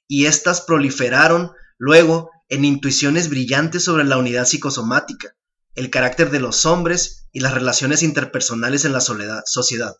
y 0.08 0.26
éstas 0.26 0.60
proliferaron 0.62 1.52
luego 1.78 2.30
en 2.48 2.64
intuiciones 2.64 3.30
brillantes 3.30 3.84
sobre 3.84 4.04
la 4.04 4.18
unidad 4.18 4.44
psicosomática, 4.44 5.36
el 5.74 5.88
carácter 5.88 6.30
de 6.30 6.40
los 6.40 6.66
hombres 6.66 7.28
y 7.32 7.40
las 7.40 7.54
relaciones 7.54 8.02
interpersonales 8.02 8.84
en 8.84 8.92
la 8.92 9.00
sociedad. 9.00 9.96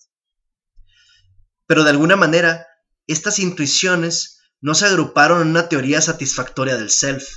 Pero 1.66 1.84
de 1.84 1.90
alguna 1.90 2.16
manera, 2.16 2.66
estas 3.06 3.38
intuiciones 3.38 4.40
no 4.60 4.74
se 4.74 4.86
agruparon 4.86 5.42
en 5.42 5.48
una 5.48 5.68
teoría 5.68 6.00
satisfactoria 6.00 6.76
del 6.76 6.90
self, 6.90 7.28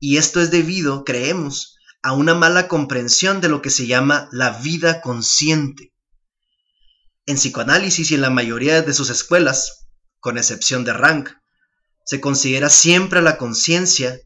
y 0.00 0.16
esto 0.16 0.40
es 0.40 0.50
debido, 0.50 1.04
creemos, 1.04 1.76
a 2.02 2.12
una 2.12 2.34
mala 2.34 2.68
comprensión 2.68 3.40
de 3.40 3.48
lo 3.48 3.60
que 3.62 3.70
se 3.70 3.86
llama 3.86 4.28
la 4.32 4.50
vida 4.60 5.00
consciente. 5.00 5.92
En 7.26 7.36
psicoanálisis 7.36 8.10
y 8.10 8.14
en 8.14 8.22
la 8.22 8.30
mayoría 8.30 8.82
de 8.82 8.94
sus 8.94 9.10
escuelas, 9.10 9.88
con 10.20 10.38
excepción 10.38 10.84
de 10.84 10.92
Rank, 10.92 11.30
se 12.04 12.20
considera 12.20 12.70
siempre 12.70 13.20
la 13.20 13.36
conciencia, 13.36 14.18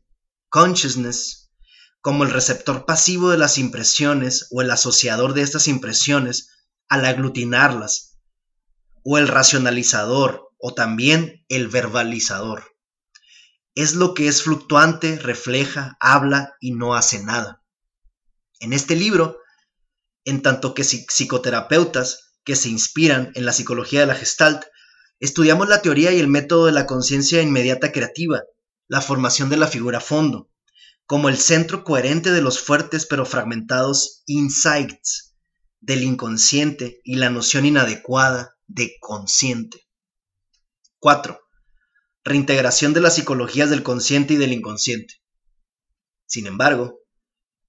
consciousness, 0.48 1.50
como 2.00 2.24
el 2.24 2.30
receptor 2.30 2.84
pasivo 2.84 3.30
de 3.30 3.38
las 3.38 3.58
impresiones 3.58 4.48
o 4.50 4.60
el 4.60 4.70
asociador 4.70 5.34
de 5.34 5.42
estas 5.42 5.68
impresiones 5.68 6.48
al 6.88 7.04
aglutinarlas, 7.06 8.18
o 9.04 9.18
el 9.18 9.28
racionalizador 9.28 10.48
o 10.58 10.74
también 10.74 11.44
el 11.48 11.68
verbalizador. 11.68 12.71
Es 13.74 13.94
lo 13.94 14.14
que 14.14 14.28
es 14.28 14.42
fluctuante, 14.42 15.18
refleja, 15.18 15.96
habla 16.00 16.54
y 16.60 16.72
no 16.72 16.94
hace 16.94 17.22
nada. 17.22 17.62
En 18.60 18.72
este 18.72 18.96
libro, 18.96 19.38
en 20.24 20.42
tanto 20.42 20.74
que 20.74 20.84
psicoterapeutas 20.84 22.34
que 22.44 22.56
se 22.56 22.68
inspiran 22.68 23.32
en 23.34 23.46
la 23.46 23.52
psicología 23.52 24.00
de 24.00 24.06
la 24.06 24.14
Gestalt, 24.14 24.64
estudiamos 25.20 25.68
la 25.68 25.82
teoría 25.82 26.12
y 26.12 26.20
el 26.20 26.28
método 26.28 26.66
de 26.66 26.72
la 26.72 26.86
conciencia 26.86 27.40
inmediata 27.40 27.92
creativa, 27.92 28.42
la 28.88 29.00
formación 29.00 29.48
de 29.48 29.56
la 29.56 29.68
figura 29.68 30.00
fondo, 30.00 30.50
como 31.06 31.28
el 31.28 31.38
centro 31.38 31.84
coherente 31.84 32.30
de 32.30 32.42
los 32.42 32.60
fuertes 32.60 33.06
pero 33.06 33.24
fragmentados 33.24 34.22
insights 34.26 35.34
del 35.80 36.04
inconsciente 36.04 37.00
y 37.04 37.16
la 37.16 37.30
noción 37.30 37.66
inadecuada 37.66 38.56
de 38.66 38.96
consciente. 39.00 39.88
4. 40.98 41.41
Reintegración 42.24 42.92
de 42.92 43.00
las 43.00 43.16
psicologías 43.16 43.68
del 43.68 43.82
consciente 43.82 44.34
y 44.34 44.36
del 44.36 44.52
inconsciente. 44.52 45.14
Sin 46.26 46.46
embargo, 46.46 47.00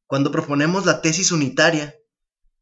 cuando 0.05 0.31
proponemos 0.31 0.86
la 0.86 1.01
tesis 1.01 1.31
unitaria, 1.31 1.95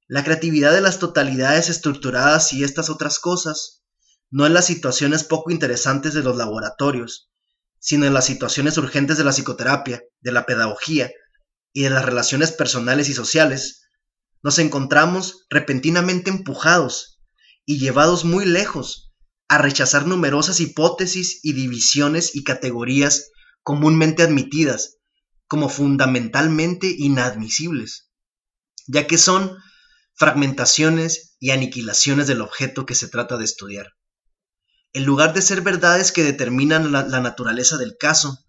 la 0.08 0.24
creatividad 0.24 0.72
de 0.72 0.80
las 0.80 1.00
totalidades 1.00 1.70
estructuradas 1.70 2.54
y 2.54 2.64
estas 2.64 2.90
otras 2.90 3.20
cosas, 3.20 3.84
no 4.30 4.46
en 4.46 4.54
las 4.54 4.66
situaciones 4.66 5.26
poco 5.26 5.52
interesantes 5.52 6.14
de 6.14 6.24
los 6.24 6.38
laboratorios, 6.38 7.30
sino 7.80 8.06
en 8.06 8.14
las 8.14 8.26
situaciones 8.26 8.78
urgentes 8.78 9.18
de 9.18 9.26
la 9.26 9.34
psicoterapia, 9.34 10.02
de 10.22 10.32
la 10.32 10.46
pedagogía 10.46 11.12
y 11.74 11.84
de 11.84 11.90
las 11.90 12.06
relaciones 12.06 12.54
personales 12.54 13.10
y 13.10 13.14
sociales, 13.14 13.82
nos 14.44 14.60
encontramos 14.60 15.46
repentinamente 15.50 16.30
empujados 16.30 17.20
y 17.66 17.80
llevados 17.80 18.24
muy 18.24 18.46
lejos 18.46 19.11
a 19.52 19.58
rechazar 19.58 20.08
numerosas 20.08 20.62
hipótesis 20.62 21.42
y 21.44 21.52
divisiones 21.52 22.38
y 22.38 22.46
categorías 22.46 23.32
comúnmente 23.64 24.24
admitidas 24.24 25.00
como 25.46 25.68
fundamentalmente 25.68 26.88
inadmisibles, 26.98 28.10
ya 28.88 29.08
que 29.08 29.18
son 29.18 29.58
fragmentaciones 30.16 31.36
y 31.42 31.50
aniquilaciones 31.50 32.28
del 32.28 32.40
objeto 32.40 32.86
que 32.86 32.96
se 32.96 33.10
trata 33.10 33.36
de 33.36 33.44
estudiar. 33.44 33.88
En 34.94 35.04
lugar 35.04 35.34
de 35.34 35.42
ser 35.42 35.60
verdades 35.60 36.14
que 36.14 36.24
determinan 36.24 36.94
la, 36.94 37.04
naturaleza 37.20 37.78
del 37.78 37.98
caso, 38.00 38.40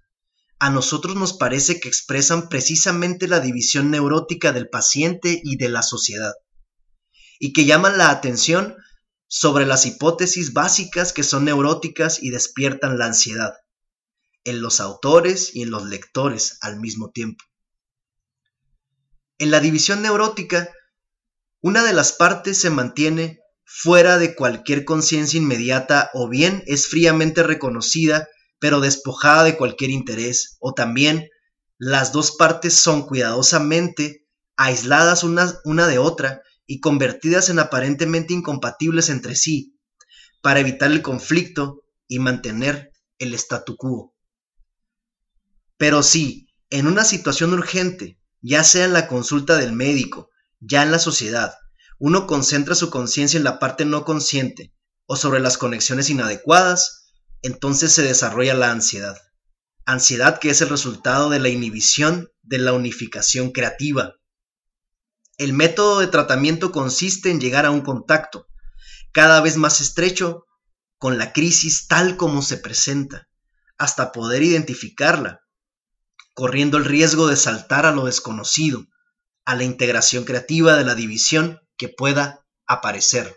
a 0.61 0.71
nosotros 0.71 1.17
nos 1.17 1.33
parece 1.33 1.81
que 1.81 1.89
expresan 1.89 2.49
precisamente 2.49 3.27
la 3.27 3.41
división 3.41 3.91
neurótica 3.91 4.53
del 4.53 4.69
paciente 4.69 5.41
y 5.43 5.57
de 5.57 5.69
la 5.69 5.83
sociedad, 5.83 6.35
y 7.41 7.53
que 7.53 7.65
llaman 7.65 7.99
la 7.99 8.11
atención 8.11 8.77
sobre 9.35 9.65
las 9.65 9.87
hipótesis 9.87 10.53
básicas 10.53 11.15
que 11.15 11.23
son 11.23 11.47
neuróticas 11.47 12.23
y 12.23 12.29
despiertan 12.29 12.99
la 12.99 13.07
ansiedad, 13.07 13.55
en 14.45 14.61
los 14.61 14.79
autores 14.79 15.57
y 15.57 15.63
en 15.63 15.71
los 15.71 15.87
lectores 15.87 16.59
al 16.61 16.79
mismo 16.79 17.11
tiempo. 17.13 17.43
En 19.39 19.51
la 19.51 19.61
división 19.61 20.03
neurótica, 20.03 20.69
una 21.63 21.83
de 21.83 21.95
las 21.95 22.13
partes 22.13 22.61
se 22.61 22.69
mantiene 22.69 23.41
fuera 23.65 24.19
de 24.19 24.35
cualquier 24.35 24.85
conciencia 24.85 25.39
inmediata 25.39 26.11
o 26.13 26.29
bien 26.29 26.63
es 26.67 26.89
fríamente 26.89 27.43
reconocida 27.43 28.29
pero 28.59 28.81
despojada 28.81 29.45
de 29.45 29.57
cualquier 29.57 29.93
interés 29.93 30.59
o 30.61 30.75
también 30.75 31.31
las 31.79 32.13
dos 32.13 32.33
partes 32.33 32.75
son 32.75 33.07
cuidadosamente 33.07 34.27
aisladas 34.57 35.25
una, 35.25 35.59
una 35.65 35.87
de 35.87 35.97
otra 35.97 36.43
y 36.67 36.81
convertidas 36.81 37.51
en 37.51 37.59
aparentemente 37.59 38.35
incompatibles 38.35 39.09
entre 39.09 39.37
sí 39.37 39.79
para 40.43 40.61
evitar 40.61 40.91
el 40.91 41.03
conflicto 41.03 41.85
y 42.09 42.19
mantener 42.19 42.93
el 43.19 43.35
statu 43.35 43.77
quo. 43.77 44.15
Pero 45.77 46.03
si, 46.03 46.49
en 46.71 46.87
una 46.87 47.05
situación 47.05 47.53
urgente, 47.53 48.21
ya 48.41 48.65
sea 48.65 48.85
en 48.85 48.93
la 48.93 49.09
consulta 49.09 49.57
del 49.57 49.73
médico, 49.73 50.31
ya 50.61 50.83
en 50.83 50.91
la 50.91 50.99
sociedad, 50.99 51.55
uno 51.99 52.27
concentra 52.27 52.75
su 52.75 52.91
conciencia 52.91 53.39
en 53.39 53.45
la 53.45 53.59
parte 53.59 53.85
no 53.85 54.05
consciente 54.05 54.75
o 55.07 55.17
sobre 55.17 55.41
las 55.41 55.59
conexiones 55.59 56.11
inadecuadas, 56.11 57.13
entonces 57.43 57.93
se 57.93 58.03
desarrolla 58.03 58.55
la 58.55 58.71
ansiedad. 58.71 59.17
Ansiedad 59.85 60.39
que 60.39 60.51
es 60.51 60.61
el 60.61 60.69
resultado 60.69 61.31
de 61.31 61.41
la 61.41 61.49
inhibición 61.49 62.31
de 62.43 62.59
la 62.59 62.73
unificación 62.73 63.51
creativa. 63.51 64.15
El 65.39 65.53
método 65.53 66.01
de 66.01 66.07
tratamiento 66.07 66.73
consiste 66.73 67.31
en 67.31 67.41
llegar 67.41 67.67
a 67.67 67.71
un 67.71 67.81
contacto 67.81 68.47
cada 69.13 69.41
vez 69.41 69.57
más 69.57 69.81
estrecho 69.81 70.47
con 70.99 71.19
la 71.19 71.33
crisis 71.33 71.89
tal 71.89 72.17
como 72.17 72.43
se 72.43 72.57
presenta, 72.59 73.29
hasta 73.77 74.13
poder 74.13 74.43
identificarla, 74.43 75.41
corriendo 76.35 76.79
el 76.79 76.85
riesgo 76.85 77.27
de 77.27 77.37
saltar 77.37 77.87
a 77.87 77.93
lo 77.93 78.05
desconocido, 78.05 78.87
a 79.45 79.57
la 79.57 79.65
integración 79.65 80.25
creativa 80.25 80.77
de 80.77 80.85
la 80.85 80.95
división 80.95 81.61
que 81.77 81.89
pueda 81.89 82.47
aparecer. 82.67 83.37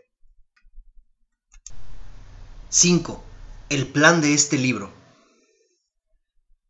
5. 2.69 3.23
El 3.69 3.87
plan 3.87 4.21
de 4.21 4.33
este 4.33 4.57
libro. 4.57 4.94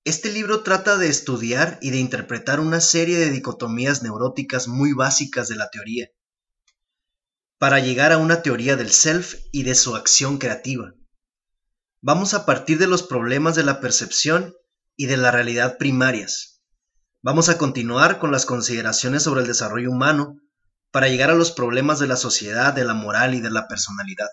Este 0.06 0.32
libro 0.32 0.62
trata 0.62 0.98
de 0.98 1.08
estudiar 1.08 1.80
y 1.82 1.90
de 1.90 1.98
interpretar 1.98 2.60
una 2.60 2.80
serie 2.80 3.18
de 3.18 3.32
dicotomías 3.32 4.04
neuróticas 4.04 4.68
muy 4.68 4.94
básicas 4.94 5.48
de 5.48 5.56
la 5.56 5.72
teoría, 5.72 6.12
para 7.58 7.80
llegar 7.80 8.12
a 8.12 8.20
una 8.20 8.44
teoría 8.44 8.76
del 8.76 8.92
self 8.92 9.34
y 9.52 9.64
de 9.64 9.74
su 9.74 9.96
acción 9.96 10.38
creativa. 10.38 10.94
Vamos 12.02 12.36
a 12.36 12.46
partir 12.46 12.78
de 12.78 12.86
los 12.86 13.02
problemas 13.02 13.56
de 13.56 13.64
la 13.64 13.82
percepción 13.82 14.54
y 14.96 15.08
de 15.08 15.18
la 15.18 15.32
realidad 15.32 15.80
primarias. 15.80 16.62
Vamos 17.24 17.50
a 17.50 17.58
continuar 17.58 18.20
con 18.20 18.32
las 18.32 18.46
consideraciones 18.46 19.24
sobre 19.24 19.42
el 19.42 19.48
desarrollo 19.48 19.90
humano 19.90 20.40
para 20.92 21.08
llegar 21.08 21.32
a 21.32 21.36
los 21.36 21.52
problemas 21.52 21.98
de 21.98 22.06
la 22.06 22.16
sociedad, 22.16 22.74
de 22.74 22.86
la 22.86 22.94
moral 22.94 23.34
y 23.34 23.42
de 23.42 23.50
la 23.50 23.68
personalidad. 23.68 24.30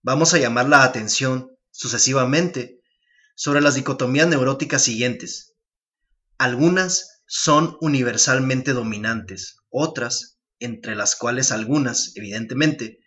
Vamos 0.00 0.32
a 0.32 0.38
llamar 0.38 0.68
la 0.68 0.84
atención 0.84 1.50
sucesivamente 1.72 2.79
sobre 3.34 3.60
las 3.60 3.74
dicotomías 3.74 4.28
neuróticas 4.28 4.82
siguientes. 4.82 5.54
Algunas 6.38 7.22
son 7.26 7.76
universalmente 7.80 8.72
dominantes, 8.72 9.58
otras, 9.68 10.38
entre 10.58 10.96
las 10.96 11.16
cuales 11.16 11.52
algunas, 11.52 12.12
evidentemente, 12.16 13.00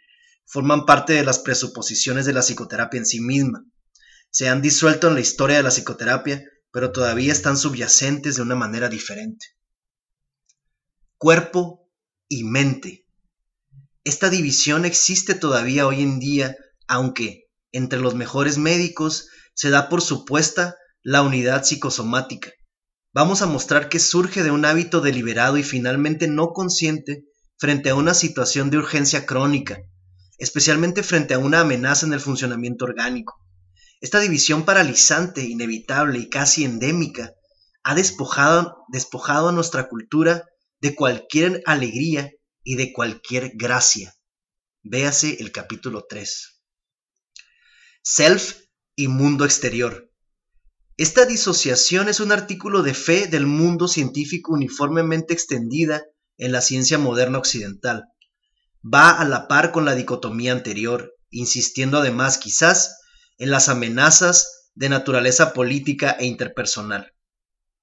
forman 0.45 0.85
parte 0.85 1.13
de 1.13 1.23
las 1.23 1.39
presuposiciones 1.39 2.25
de 2.25 2.33
la 2.33 2.41
psicoterapia 2.41 2.99
en 2.99 3.05
sí 3.05 3.19
misma. 3.19 3.65
Se 4.29 4.49
han 4.49 4.61
disuelto 4.61 5.07
en 5.07 5.15
la 5.15 5.19
historia 5.19 5.57
de 5.57 5.63
la 5.63 5.71
psicoterapia, 5.71 6.43
pero 6.71 6.91
todavía 6.91 7.31
están 7.31 7.57
subyacentes 7.57 8.35
de 8.35 8.41
una 8.41 8.55
manera 8.55 8.89
diferente. 8.89 9.45
Cuerpo 11.17 11.89
y 12.27 12.43
mente. 12.43 13.05
Esta 14.03 14.29
división 14.29 14.85
existe 14.85 15.35
todavía 15.35 15.87
hoy 15.87 16.01
en 16.01 16.19
día, 16.19 16.57
aunque 16.87 17.49
entre 17.71 17.99
los 17.99 18.15
mejores 18.15 18.57
médicos 18.57 19.29
se 19.53 19.69
da 19.69 19.89
por 19.89 20.01
supuesta 20.01 20.75
la 21.01 21.21
unidad 21.21 21.63
psicosomática. 21.63 22.51
Vamos 23.13 23.41
a 23.41 23.45
mostrar 23.45 23.89
que 23.89 23.99
surge 23.99 24.41
de 24.41 24.51
un 24.51 24.65
hábito 24.65 25.01
deliberado 25.01 25.57
y 25.57 25.63
finalmente 25.63 26.27
no 26.27 26.47
consciente 26.47 27.25
frente 27.57 27.91
a 27.91 27.95
una 27.95 28.13
situación 28.13 28.69
de 28.71 28.77
urgencia 28.77 29.25
crónica, 29.25 29.77
especialmente 30.37 31.03
frente 31.03 31.33
a 31.33 31.39
una 31.39 31.59
amenaza 31.59 32.05
en 32.05 32.13
el 32.13 32.19
funcionamiento 32.19 32.85
orgánico. 32.85 33.35
Esta 34.01 34.19
división 34.19 34.65
paralizante, 34.65 35.43
inevitable 35.43 36.19
y 36.19 36.29
casi 36.29 36.65
endémica 36.65 37.33
ha 37.83 37.95
despojado, 37.95 38.85
a 39.49 39.51
nuestra 39.51 39.87
cultura 39.87 40.45
de 40.81 40.95
cualquier 40.95 41.61
alegría 41.65 42.31
y 42.63 42.75
de 42.75 42.91
cualquier 42.91 43.51
gracia. 43.55 44.13
Véase 44.81 45.37
el 45.39 45.51
capítulo 45.51 46.05
3. 46.09 46.61
Self 48.01 48.62
y 48.95 49.07
mundo 49.07 49.45
exterior. 49.45 50.09
Esta 50.97 51.25
disociación 51.25 52.07
es 52.07 52.19
un 52.19 52.31
artículo 52.31 52.83
de 52.83 52.93
fe 52.93 53.27
del 53.27 53.47
mundo 53.47 53.87
científico 53.87 54.53
uniformemente 54.53 55.33
extendida 55.33 56.03
en 56.37 56.51
la 56.51 56.61
ciencia 56.61 56.97
moderna 56.97 57.39
occidental. 57.39 58.05
Va 58.83 59.11
a 59.11 59.25
la 59.25 59.47
par 59.47 59.71
con 59.71 59.85
la 59.85 59.95
dicotomía 59.95 60.51
anterior, 60.51 61.15
insistiendo 61.31 61.97
además 61.97 62.37
quizás 62.37 62.99
en 63.37 63.49
las 63.49 63.69
amenazas 63.69 64.71
de 64.75 64.89
naturaleza 64.89 65.53
política 65.53 66.11
e 66.11 66.25
interpersonal. 66.25 67.13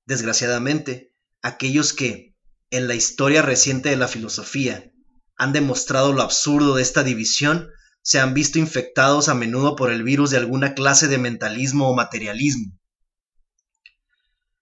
Desgraciadamente, 0.07 1.13
aquellos 1.43 1.93
que, 1.93 2.37
en 2.71 2.87
la 2.87 2.95
historia 2.95 3.43
reciente 3.43 3.89
de 3.89 3.97
la 3.97 4.09
filosofía, 4.09 4.93
han 5.37 5.53
demostrado 5.53 6.13
lo 6.13 6.23
absurdo 6.23 6.77
de 6.77 6.83
esta 6.83 7.03
división 7.03 7.69
se 8.03 8.19
han 8.19 8.35
visto 8.35 8.59
infectados 8.59 9.29
a 9.29 9.35
menudo 9.35 9.77
por 9.77 9.91
el 9.91 10.03
virus 10.03 10.31
de 10.31 10.39
alguna 10.39 10.75
clase 10.75 11.09
de 11.09 11.19
mentalismo 11.19 11.89
o 11.89 11.95
materialismo. 11.95 12.79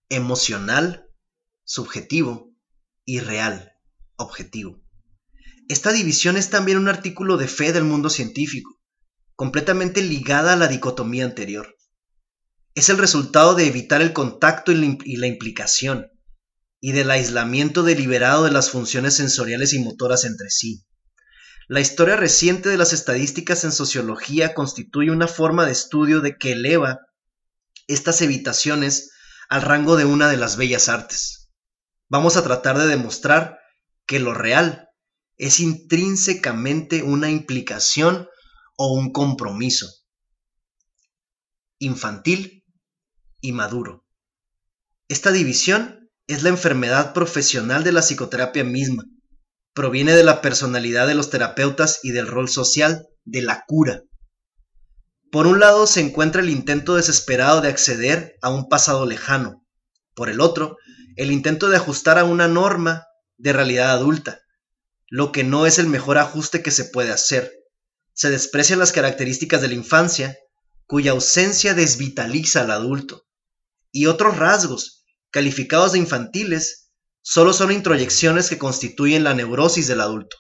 Emocional, 0.09 1.09
subjetivo 1.65 2.55
y 3.05 3.21
real, 3.21 3.73
objetivo. 4.17 4.83
Esta 5.69 5.93
división 5.93 6.37
es 6.37 6.51
también 6.51 6.79
un 6.79 6.89
artículo 6.89 7.37
de 7.37 7.47
fe 7.47 7.73
del 7.73 7.85
mundo 7.85 8.11
científico, 8.11 8.81
completamente 9.35 10.03
ligada 10.03 10.55
a 10.55 10.57
la 10.57 10.67
dicotomía 10.67 11.25
anterior. 11.25 11.77
Es 12.75 12.89
el 12.89 12.99
resultado 12.99 13.55
de 13.55 13.67
evitar 13.67 14.01
el 14.03 14.13
contacto 14.13 14.73
y 14.73 15.17
la 15.17 15.27
implicación, 15.27 16.11
y 16.81 16.93
del 16.93 17.11
aislamiento 17.11 17.83
deliberado 17.83 18.45
de 18.45 18.51
las 18.51 18.71
funciones 18.71 19.15
sensoriales 19.15 19.73
y 19.73 19.81
motoras 19.81 20.25
entre 20.25 20.49
sí. 20.51 20.85
La 21.71 21.81
historia 21.81 22.17
reciente 22.17 22.71
de 22.71 22.79
las 22.79 22.95
estadísticas 22.95 23.63
en 23.63 23.73
sociología 23.73 24.55
constituye 24.55 25.11
una 25.11 25.29
forma 25.29 25.67
de 25.67 25.73
estudio 25.73 26.23
de 26.23 26.39
que 26.39 26.53
eleva 26.53 27.01
estas 27.87 28.23
evitaciones 28.23 29.11
al 29.51 29.61
rango 29.61 29.97
de 29.97 30.07
una 30.07 30.29
de 30.29 30.39
las 30.39 30.57
bellas 30.57 30.89
artes. 30.89 31.51
Vamos 32.09 32.39
a 32.39 32.43
tratar 32.43 32.79
de 32.79 32.87
demostrar 32.87 33.59
que 34.07 34.19
lo 34.19 34.33
real 34.33 34.89
es 35.37 35.61
intrínsecamente 35.61 37.03
una 37.03 37.29
implicación 37.29 38.31
o 38.79 38.95
un 38.95 39.13
compromiso. 39.13 39.89
Infantil 41.79 42.65
y 43.43 43.53
maduro. 43.53 44.07
Esta 45.09 45.33
división 45.33 46.11
es 46.27 46.43
la 46.43 46.49
enfermedad 46.49 47.13
profesional 47.13 47.85
de 47.85 47.93
la 47.93 48.01
psicoterapia 48.01 48.65
misma 48.65 49.05
proviene 49.79 50.13
de 50.17 50.25
la 50.25 50.43
personalidad 50.43 51.07
de 51.07 51.15
los 51.15 51.31
terapeutas 51.31 52.01
y 52.03 52.11
del 52.11 52.27
rol 52.27 52.49
social 52.49 53.07
de 53.25 53.43
la 53.43 53.63
cura. 53.65 54.03
Por 55.31 55.47
un 55.47 55.61
lado 55.61 55.87
se 55.87 56.01
encuentra 56.01 56.43
el 56.43 56.51
intento 56.51 56.97
desesperado 56.97 57.61
de 57.61 57.69
acceder 57.69 58.35
a 58.43 58.51
un 58.51 58.69
pasado 58.69 59.07
lejano. 59.07 59.65
Por 60.17 60.31
el 60.31 60.41
otro, 60.41 60.79
el 61.15 61.31
intento 61.31 61.69
de 61.69 61.77
ajustar 61.77 62.19
a 62.19 62.25
una 62.25 62.49
norma 62.49 63.07
de 63.37 63.53
realidad 63.53 63.93
adulta, 63.93 64.41
lo 65.07 65.31
que 65.31 65.45
no 65.45 65.65
es 65.65 65.79
el 65.79 65.87
mejor 65.87 66.19
ajuste 66.19 66.61
que 66.61 66.73
se 66.73 66.87
puede 66.87 67.13
hacer. 67.13 67.53
Se 68.15 68.31
desprecian 68.31 68.81
las 68.81 68.91
características 68.91 69.63
de 69.63 69.69
la 69.69 69.75
infancia, 69.75 70.37
cuya 70.87 71.13
ausencia 71.13 71.75
desvitaliza 71.75 72.63
al 72.63 72.73
adulto, 72.73 73.29
y 73.93 74.07
otros 74.07 74.39
rasgos, 74.39 75.05
calificados 75.31 75.93
de 75.93 76.01
infantiles, 76.01 76.88
solo 77.31 77.53
son 77.53 77.71
introyecciones 77.73 78.49
que 78.49 78.57
constituyen 78.57 79.23
la 79.23 79.35
neurosis 79.35 79.87
del 79.87 80.01
adulto. 80.01 80.39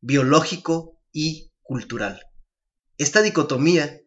Biológico 0.00 0.98
y 1.12 1.52
cultural. 1.60 2.22
Esta 2.96 3.20
dicotomía, 3.20 4.00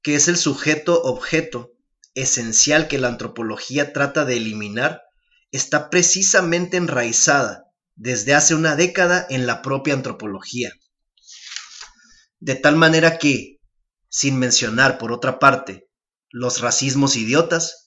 que 0.00 0.14
es 0.14 0.28
el 0.28 0.38
sujeto-objeto 0.38 1.72
esencial 2.14 2.88
que 2.88 2.96
la 2.96 3.08
antropología 3.08 3.92
trata 3.92 4.24
de 4.24 4.38
eliminar, 4.38 5.02
está 5.50 5.90
precisamente 5.90 6.78
enraizada 6.78 7.64
desde 7.94 8.32
hace 8.32 8.54
una 8.54 8.74
década 8.74 9.26
en 9.28 9.46
la 9.46 9.60
propia 9.60 9.92
antropología. 9.92 10.72
De 12.40 12.54
tal 12.54 12.76
manera 12.76 13.18
que, 13.18 13.58
sin 14.08 14.38
mencionar 14.38 14.96
por 14.96 15.12
otra 15.12 15.38
parte 15.38 15.90
los 16.30 16.62
racismos 16.62 17.16
idiotas, 17.16 17.85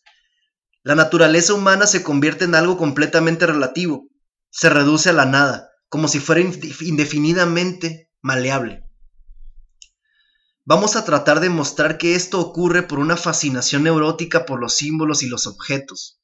la 0.84 0.96
naturaleza 0.96 1.54
humana 1.54 1.88
se 1.88 2.04
convierte 2.04 2.46
en 2.46 2.56
algo 2.56 2.78
completamente 2.78 3.46
relativo, 3.46 4.08
se 4.50 4.70
reduce 4.70 5.10
a 5.10 5.14
la 5.14 5.26
nada, 5.26 5.70
como 5.90 6.08
si 6.08 6.20
fuera 6.20 6.42
indefinidamente 6.42 8.10
maleable. 8.22 8.84
Vamos 10.66 10.96
a 10.96 11.04
tratar 11.04 11.40
de 11.40 11.50
mostrar 11.50 11.98
que 11.98 12.16
esto 12.16 12.40
ocurre 12.40 12.84
por 12.84 13.00
una 13.00 13.18
fascinación 13.18 13.84
neurótica 13.84 14.46
por 14.46 14.60
los 14.60 14.76
símbolos 14.76 15.24
y 15.24 15.28
los 15.28 15.48
objetos, 15.48 16.22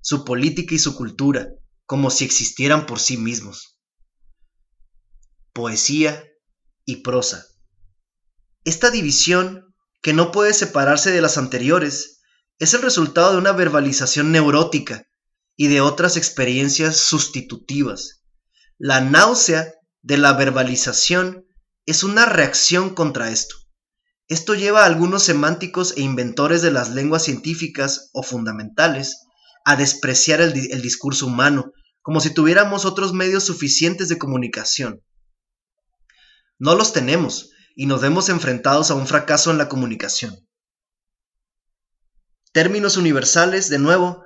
su 0.00 0.24
política 0.24 0.74
y 0.74 0.78
su 0.78 0.96
cultura, 0.96 1.48
como 1.86 2.10
si 2.10 2.24
existieran 2.24 2.86
por 2.86 2.98
sí 2.98 3.16
mismos. 3.16 3.78
Poesía 5.52 6.24
y 6.84 6.96
prosa. 6.96 7.46
Esta 8.64 8.90
división, 8.90 9.74
que 10.02 10.12
no 10.12 10.30
puede 10.30 10.54
separarse 10.54 11.10
de 11.10 11.22
las 11.22 11.38
anteriores, 11.38 12.17
es 12.58 12.74
el 12.74 12.82
resultado 12.82 13.32
de 13.32 13.38
una 13.38 13.52
verbalización 13.52 14.32
neurótica 14.32 15.06
y 15.56 15.68
de 15.68 15.80
otras 15.80 16.16
experiencias 16.16 16.96
sustitutivas. 16.96 18.24
La 18.78 19.00
náusea 19.00 19.74
de 20.02 20.18
la 20.18 20.32
verbalización 20.32 21.46
es 21.86 22.02
una 22.02 22.26
reacción 22.26 22.94
contra 22.94 23.30
esto. 23.30 23.56
Esto 24.28 24.54
lleva 24.54 24.82
a 24.82 24.86
algunos 24.86 25.22
semánticos 25.22 25.94
e 25.96 26.02
inventores 26.02 26.60
de 26.62 26.70
las 26.70 26.90
lenguas 26.90 27.24
científicas 27.24 28.10
o 28.12 28.22
fundamentales 28.22 29.22
a 29.64 29.76
despreciar 29.76 30.40
el, 30.40 30.52
discurso 30.82 31.26
humano, 31.26 31.72
como 32.02 32.20
si 32.20 32.30
tuviéramos 32.30 32.84
otros 32.84 33.12
medios 33.12 33.44
suficientes 33.44 34.08
de 34.08 34.18
comunicación. 34.18 35.02
No 36.58 36.74
los 36.74 36.92
tenemos 36.92 37.50
y 37.74 37.86
nos 37.86 38.00
vemos 38.00 38.28
enfrentados 38.28 38.90
a 38.90 38.94
un 38.94 39.06
fracaso 39.06 39.50
en 39.50 39.58
la 39.58 39.68
comunicación. 39.68 40.47
Términos 42.58 42.96
universales, 42.96 43.68
de 43.68 43.78
nuevo, 43.78 44.24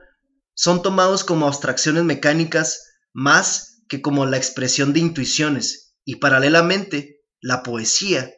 son 0.54 0.80
tomados 0.80 1.22
como 1.22 1.46
abstracciones 1.46 2.04
mecánicas 2.04 2.94
más 3.12 3.82
que 3.90 4.00
como 4.00 4.24
la 4.24 4.38
expresión 4.38 4.94
de 4.94 5.00
intuiciones, 5.00 5.98
y 6.06 6.16
paralelamente, 6.16 7.20
la 7.42 7.62
poesía 7.62 8.32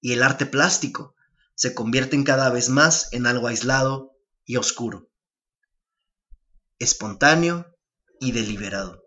y 0.00 0.12
el 0.12 0.22
arte 0.22 0.46
plástico 0.46 1.16
se 1.56 1.74
convierten 1.74 2.22
cada 2.22 2.50
vez 2.50 2.68
más 2.68 3.12
en 3.12 3.26
algo 3.26 3.48
aislado 3.48 4.16
y 4.44 4.58
oscuro, 4.58 5.10
espontáneo 6.78 7.66
y 8.20 8.30
deliberado. 8.30 9.02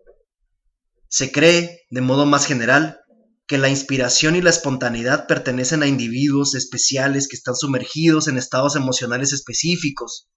Se 1.08 1.32
cree, 1.32 1.86
de 1.88 2.02
modo 2.02 2.26
más 2.26 2.44
general, 2.44 3.00
que 3.46 3.58
la 3.58 3.68
inspiración 3.68 4.34
y 4.34 4.42
la 4.42 4.50
espontaneidad 4.50 5.26
pertenecen 5.26 5.82
a 5.82 5.86
individuos 5.86 6.54
especiales 6.54 7.28
que 7.28 7.36
están 7.36 7.54
sumergidos 7.54 8.26
en 8.26 8.38
estados 8.38 8.74
emocionales 8.74 9.32
específicos, 9.32 10.28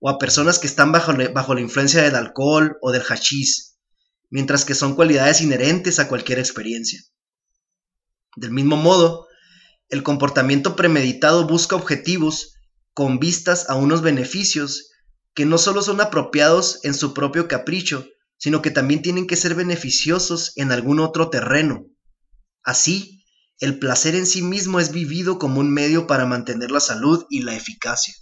o 0.00 0.10
a 0.10 0.18
personas 0.18 0.58
que 0.58 0.66
están 0.66 0.92
bajo, 0.92 1.12
bajo 1.32 1.54
la 1.54 1.60
influencia 1.60 2.02
del 2.02 2.16
alcohol 2.16 2.76
o 2.82 2.92
del 2.92 3.02
hachís, 3.02 3.78
mientras 4.30 4.64
que 4.64 4.74
son 4.74 4.94
cualidades 4.94 5.40
inherentes 5.40 5.98
a 5.98 6.08
cualquier 6.08 6.38
experiencia. 6.38 7.00
Del 8.36 8.50
mismo 8.50 8.76
modo, 8.76 9.28
el 9.88 10.02
comportamiento 10.02 10.74
premeditado 10.74 11.46
busca 11.46 11.76
objetivos 11.76 12.54
con 12.94 13.18
vistas 13.18 13.70
a 13.70 13.74
unos 13.74 14.02
beneficios 14.02 14.90
que 15.34 15.46
no 15.46 15.58
solo 15.58 15.82
son 15.82 16.00
apropiados 16.00 16.80
en 16.82 16.94
su 16.94 17.14
propio 17.14 17.48
capricho, 17.48 18.06
sino 18.36 18.60
que 18.60 18.70
también 18.70 19.02
tienen 19.02 19.26
que 19.26 19.36
ser 19.36 19.54
beneficiosos 19.54 20.52
en 20.56 20.72
algún 20.72 20.98
otro 20.98 21.30
terreno. 21.30 21.86
Así, 22.62 23.24
el 23.58 23.78
placer 23.78 24.14
en 24.14 24.26
sí 24.26 24.42
mismo 24.42 24.80
es 24.80 24.92
vivido 24.92 25.38
como 25.38 25.60
un 25.60 25.70
medio 25.70 26.06
para 26.06 26.26
mantener 26.26 26.70
la 26.70 26.80
salud 26.80 27.24
y 27.30 27.42
la 27.42 27.54
eficacia. 27.54 28.14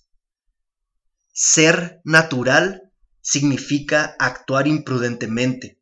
Ser 1.33 2.01
natural 2.05 2.93
significa 3.23 4.17
actuar 4.19 4.67
imprudentemente, 4.67 5.81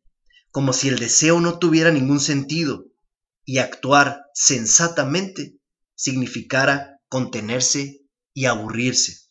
como 0.51 0.73
si 0.73 0.87
el 0.89 0.99
deseo 0.99 1.39
no 1.41 1.59
tuviera 1.59 1.91
ningún 1.91 2.19
sentido, 2.19 2.85
y 3.45 3.57
actuar 3.57 4.25
sensatamente 4.33 5.59
significara 5.95 7.01
contenerse 7.07 8.01
y 8.33 8.45
aburrirse. 8.45 9.27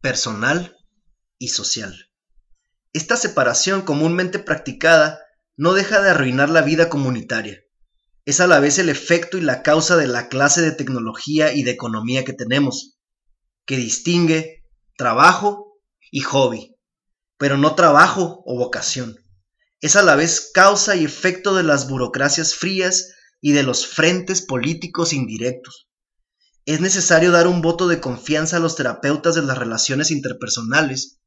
Personal 0.00 0.76
y 1.38 1.48
social. 1.48 2.10
Esta 2.92 3.16
separación 3.16 3.82
comúnmente 3.82 4.38
practicada 4.38 5.18
no 5.56 5.74
deja 5.74 6.00
de 6.00 6.10
arruinar 6.10 6.50
la 6.50 6.62
vida 6.62 6.88
comunitaria. 6.88 7.62
Es 8.24 8.40
a 8.40 8.46
la 8.46 8.60
vez 8.60 8.78
el 8.78 8.88
efecto 8.88 9.36
y 9.36 9.40
la 9.40 9.62
causa 9.62 9.96
de 9.96 10.06
la 10.06 10.28
clase 10.28 10.62
de 10.62 10.72
tecnología 10.72 11.52
y 11.52 11.62
de 11.62 11.72
economía 11.72 12.24
que 12.24 12.32
tenemos, 12.32 12.98
que 13.66 13.76
distingue 13.76 14.64
trabajo 14.96 15.80
y 16.10 16.20
hobby, 16.20 16.76
pero 17.36 17.56
no 17.56 17.74
trabajo 17.74 18.42
o 18.46 18.56
vocación. 18.56 19.16
Es 19.80 19.96
a 19.96 20.02
la 20.02 20.14
vez 20.14 20.50
causa 20.54 20.94
y 20.94 21.04
efecto 21.04 21.54
de 21.54 21.64
las 21.64 21.88
burocracias 21.88 22.54
frías 22.54 23.12
y 23.40 23.52
de 23.52 23.64
los 23.64 23.86
frentes 23.86 24.42
políticos 24.42 25.12
indirectos. 25.12 25.88
Es 26.64 26.80
necesario 26.80 27.32
dar 27.32 27.48
un 27.48 27.60
voto 27.60 27.88
de 27.88 28.00
confianza 28.00 28.58
a 28.58 28.60
los 28.60 28.76
terapeutas 28.76 29.34
de 29.34 29.42
las 29.42 29.58
relaciones 29.58 30.12
interpersonales 30.12 31.18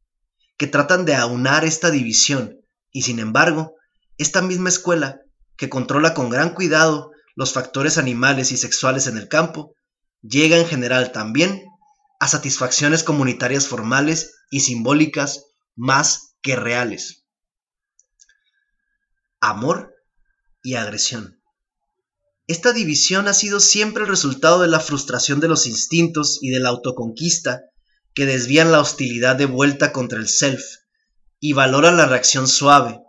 que 0.58 0.68
tratan 0.68 1.04
de 1.04 1.16
aunar 1.16 1.66
esta 1.66 1.92
división 1.92 2.62
y 2.90 3.02
sin 3.02 3.20
embargo, 3.20 3.76
esta 4.18 4.42
misma 4.42 4.70
escuela, 4.70 5.22
que 5.58 5.70
controla 5.70 6.14
con 6.14 6.30
gran 6.30 6.54
cuidado 6.54 7.12
los 7.36 7.54
factores 7.54 7.98
animales 7.98 8.52
y 8.52 8.58
sexuales 8.58 9.08
en 9.08 9.18
el 9.18 9.28
campo, 9.28 9.76
llega 10.22 10.58
en 10.58 10.66
general 10.66 11.12
también 11.12 11.64
a 12.20 12.28
satisfacciones 12.28 13.04
comunitarias 13.04 13.68
formales 13.68 14.34
y 14.50 14.62
simbólicas 14.62 15.46
más 15.76 16.36
que 16.42 16.56
reales. 16.56 17.26
Amor 19.42 19.94
y 20.64 20.76
agresión. 20.76 21.42
Esta 22.48 22.74
división 22.74 23.28
ha 23.28 23.34
sido 23.34 23.60
siempre 23.60 24.04
el 24.04 24.10
resultado 24.10 24.62
de 24.62 24.68
la 24.68 24.80
frustración 24.80 25.40
de 25.40 25.48
los 25.48 25.66
instintos 25.66 26.40
y 26.42 26.50
de 26.50 26.60
la 26.60 26.70
autoconquista 26.70 27.64
que 28.14 28.26
desvían 28.26 28.72
la 28.72 28.80
hostilidad 28.80 29.36
de 29.36 29.46
vuelta 29.46 29.92
contra 29.92 30.20
el 30.20 30.30
self 30.30 30.64
y 31.40 31.54
valoran 31.54 31.98
la 31.98 32.06
reacción 32.06 32.48
suave, 32.48 33.00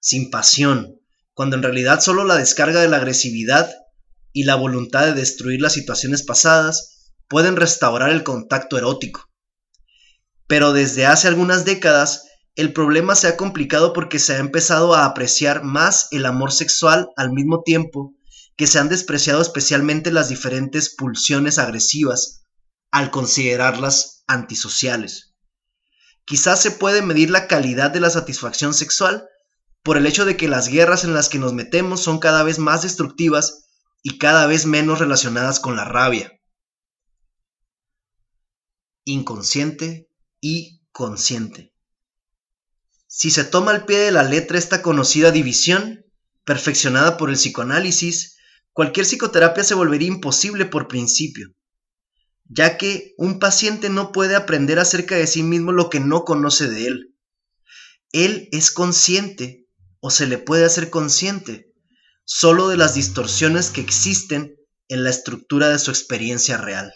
sin 0.00 0.30
pasión, 0.30 1.00
cuando 1.34 1.56
en 1.56 1.62
realidad 1.62 2.00
solo 2.00 2.24
la 2.24 2.36
descarga 2.36 2.80
de 2.80 2.88
la 2.88 2.96
agresividad 2.96 3.70
y 4.32 4.44
la 4.44 4.56
voluntad 4.56 5.06
de 5.06 5.14
destruir 5.14 5.60
las 5.60 5.74
situaciones 5.74 6.22
pasadas 6.22 7.12
pueden 7.28 7.56
restaurar 7.56 8.10
el 8.10 8.24
contacto 8.24 8.76
erótico. 8.76 9.30
Pero 10.46 10.72
desde 10.72 11.06
hace 11.06 11.28
algunas 11.28 11.64
décadas 11.64 12.24
el 12.56 12.72
problema 12.72 13.14
se 13.14 13.28
ha 13.28 13.36
complicado 13.36 13.92
porque 13.92 14.18
se 14.18 14.34
ha 14.34 14.38
empezado 14.38 14.94
a 14.94 15.04
apreciar 15.04 15.62
más 15.62 16.08
el 16.10 16.26
amor 16.26 16.52
sexual 16.52 17.08
al 17.16 17.30
mismo 17.32 17.62
tiempo 17.62 18.14
que 18.56 18.66
se 18.66 18.78
han 18.78 18.88
despreciado 18.88 19.40
especialmente 19.40 20.10
las 20.10 20.28
diferentes 20.28 20.94
pulsiones 20.94 21.58
agresivas 21.58 22.44
al 22.90 23.10
considerarlas 23.10 24.24
antisociales. 24.26 25.34
Quizás 26.26 26.60
se 26.60 26.70
puede 26.70 27.00
medir 27.00 27.30
la 27.30 27.46
calidad 27.46 27.90
de 27.90 28.00
la 28.00 28.10
satisfacción 28.10 28.74
sexual 28.74 29.29
por 29.82 29.96
el 29.96 30.06
hecho 30.06 30.24
de 30.24 30.36
que 30.36 30.48
las 30.48 30.68
guerras 30.68 31.04
en 31.04 31.14
las 31.14 31.28
que 31.28 31.38
nos 31.38 31.52
metemos 31.52 32.02
son 32.02 32.18
cada 32.18 32.42
vez 32.42 32.58
más 32.58 32.82
destructivas 32.82 33.64
y 34.02 34.18
cada 34.18 34.46
vez 34.46 34.66
menos 34.66 34.98
relacionadas 34.98 35.60
con 35.60 35.76
la 35.76 35.84
rabia. 35.84 36.38
Inconsciente 39.04 40.08
y 40.40 40.82
consciente. 40.92 41.72
Si 43.06 43.30
se 43.30 43.44
toma 43.44 43.72
al 43.72 43.86
pie 43.86 43.98
de 43.98 44.12
la 44.12 44.22
letra 44.22 44.58
esta 44.58 44.82
conocida 44.82 45.30
división, 45.30 46.04
perfeccionada 46.44 47.16
por 47.16 47.30
el 47.30 47.36
psicoanálisis, 47.36 48.36
cualquier 48.72 49.06
psicoterapia 49.06 49.64
se 49.64 49.74
volvería 49.74 50.08
imposible 50.08 50.66
por 50.66 50.88
principio, 50.88 51.54
ya 52.44 52.76
que 52.76 53.14
un 53.16 53.38
paciente 53.38 53.88
no 53.88 54.12
puede 54.12 54.36
aprender 54.36 54.78
acerca 54.78 55.16
de 55.16 55.26
sí 55.26 55.42
mismo 55.42 55.72
lo 55.72 55.90
que 55.90 56.00
no 56.00 56.24
conoce 56.24 56.68
de 56.68 56.86
él. 56.86 57.16
Él 58.12 58.48
es 58.52 58.70
consciente 58.70 59.59
o 60.00 60.10
se 60.10 60.26
le 60.26 60.38
puede 60.38 60.64
hacer 60.64 60.90
consciente 60.90 61.72
solo 62.24 62.68
de 62.68 62.76
las 62.76 62.94
distorsiones 62.94 63.70
que 63.70 63.80
existen 63.80 64.56
en 64.88 65.04
la 65.04 65.10
estructura 65.10 65.68
de 65.68 65.78
su 65.78 65.90
experiencia 65.90 66.56
real. 66.56 66.92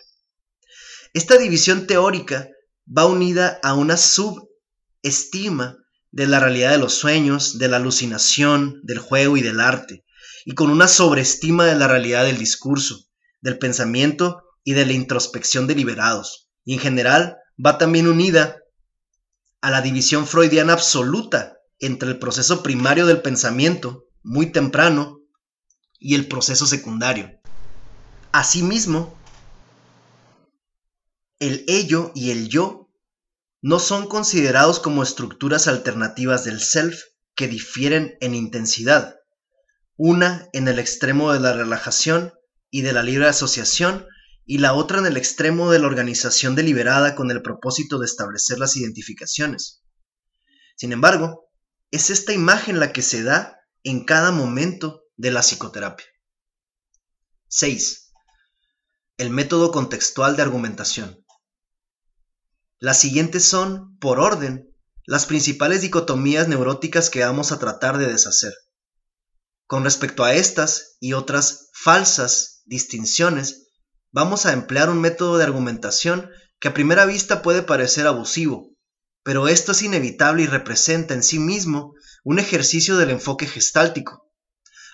Esta 1.12 1.38
división 1.38 1.86
teórica 1.86 2.48
va 2.86 3.06
unida 3.06 3.60
a 3.62 3.74
una 3.74 3.96
subestima 3.96 5.76
de 6.10 6.26
la 6.26 6.40
realidad 6.40 6.70
de 6.70 6.78
los 6.78 6.94
sueños, 6.94 7.58
de 7.58 7.68
la 7.68 7.76
alucinación, 7.76 8.80
del 8.84 8.98
juego 8.98 9.36
y 9.36 9.42
del 9.42 9.60
arte, 9.60 10.04
y 10.44 10.54
con 10.54 10.70
una 10.70 10.88
sobreestima 10.88 11.66
de 11.66 11.74
la 11.74 11.88
realidad 11.88 12.24
del 12.24 12.38
discurso, 12.38 13.06
del 13.40 13.58
pensamiento 13.58 14.42
y 14.62 14.74
de 14.74 14.86
la 14.86 14.92
introspección 14.92 15.66
deliberados. 15.66 16.50
Y 16.64 16.74
en 16.74 16.80
general 16.80 17.36
va 17.64 17.78
también 17.78 18.08
unida 18.08 18.58
a 19.60 19.70
la 19.70 19.82
división 19.82 20.26
freudiana 20.26 20.74
absoluta 20.74 21.53
entre 21.86 22.08
el 22.10 22.18
proceso 22.18 22.62
primario 22.62 23.06
del 23.06 23.22
pensamiento, 23.22 24.06
muy 24.22 24.52
temprano, 24.52 25.20
y 25.98 26.14
el 26.14 26.28
proceso 26.28 26.66
secundario. 26.66 27.40
Asimismo, 28.32 29.18
el 31.38 31.64
ello 31.68 32.12
y 32.14 32.30
el 32.30 32.48
yo 32.48 32.90
no 33.62 33.78
son 33.78 34.06
considerados 34.06 34.80
como 34.80 35.02
estructuras 35.02 35.68
alternativas 35.68 36.44
del 36.44 36.60
self 36.60 37.00
que 37.34 37.48
difieren 37.48 38.16
en 38.20 38.34
intensidad, 38.34 39.16
una 39.96 40.48
en 40.52 40.68
el 40.68 40.78
extremo 40.78 41.32
de 41.32 41.40
la 41.40 41.52
relajación 41.52 42.32
y 42.70 42.82
de 42.82 42.92
la 42.92 43.02
libre 43.02 43.26
asociación 43.26 44.06
y 44.44 44.58
la 44.58 44.74
otra 44.74 44.98
en 44.98 45.06
el 45.06 45.16
extremo 45.16 45.70
de 45.70 45.78
la 45.78 45.86
organización 45.86 46.54
deliberada 46.54 47.14
con 47.14 47.30
el 47.30 47.40
propósito 47.40 47.98
de 47.98 48.06
establecer 48.06 48.58
las 48.58 48.76
identificaciones. 48.76 49.82
Sin 50.76 50.92
embargo, 50.92 51.50
es 51.94 52.10
esta 52.10 52.32
imagen 52.32 52.80
la 52.80 52.92
que 52.92 53.02
se 53.02 53.22
da 53.22 53.60
en 53.84 54.04
cada 54.04 54.32
momento 54.32 55.04
de 55.16 55.30
la 55.30 55.42
psicoterapia. 55.42 56.04
6. 57.46 58.10
El 59.16 59.30
método 59.30 59.70
contextual 59.70 60.34
de 60.34 60.42
argumentación. 60.42 61.24
Las 62.80 62.98
siguientes 62.98 63.44
son, 63.44 63.96
por 63.98 64.18
orden, 64.18 64.74
las 65.06 65.26
principales 65.26 65.82
dicotomías 65.82 66.48
neuróticas 66.48 67.10
que 67.10 67.20
vamos 67.20 67.52
a 67.52 67.60
tratar 67.60 67.96
de 67.98 68.08
deshacer. 68.08 68.52
Con 69.68 69.84
respecto 69.84 70.24
a 70.24 70.34
estas 70.34 70.96
y 70.98 71.12
otras 71.12 71.70
falsas 71.74 72.62
distinciones, 72.64 73.68
vamos 74.10 74.46
a 74.46 74.52
emplear 74.52 74.90
un 74.90 75.00
método 75.00 75.38
de 75.38 75.44
argumentación 75.44 76.28
que 76.58 76.66
a 76.66 76.74
primera 76.74 77.06
vista 77.06 77.40
puede 77.40 77.62
parecer 77.62 78.08
abusivo, 78.08 78.73
pero 79.24 79.48
esto 79.48 79.72
es 79.72 79.82
inevitable 79.82 80.44
y 80.44 80.46
representa 80.46 81.14
en 81.14 81.22
sí 81.22 81.38
mismo 81.38 81.94
un 82.22 82.38
ejercicio 82.38 82.96
del 82.96 83.10
enfoque 83.10 83.46
gestáltico. 83.46 84.30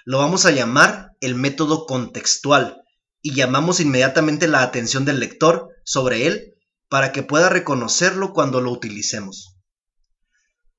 Lo 0.06 0.18
vamos 0.18 0.46
a 0.46 0.52
llamar 0.52 1.10
el 1.20 1.34
método 1.34 1.84
contextual 1.84 2.82
y 3.20 3.34
llamamos 3.34 3.80
inmediatamente 3.80 4.48
la 4.48 4.62
atención 4.62 5.04
del 5.04 5.20
lector 5.20 5.68
sobre 5.84 6.26
él 6.26 6.54
para 6.88 7.12
que 7.12 7.22
pueda 7.22 7.48
reconocerlo 7.48 8.32
cuando 8.32 8.60
lo 8.60 8.70
utilicemos. 8.70 9.56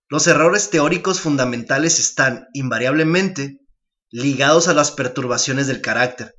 Los 0.10 0.28
errores 0.28 0.70
teóricos 0.70 1.20
fundamentales 1.20 2.00
están 2.00 2.48
invariablemente 2.54 3.60
ligados 4.10 4.68
a 4.68 4.74
las 4.74 4.92
perturbaciones 4.92 5.68
del 5.68 5.82
carácter, 5.82 6.36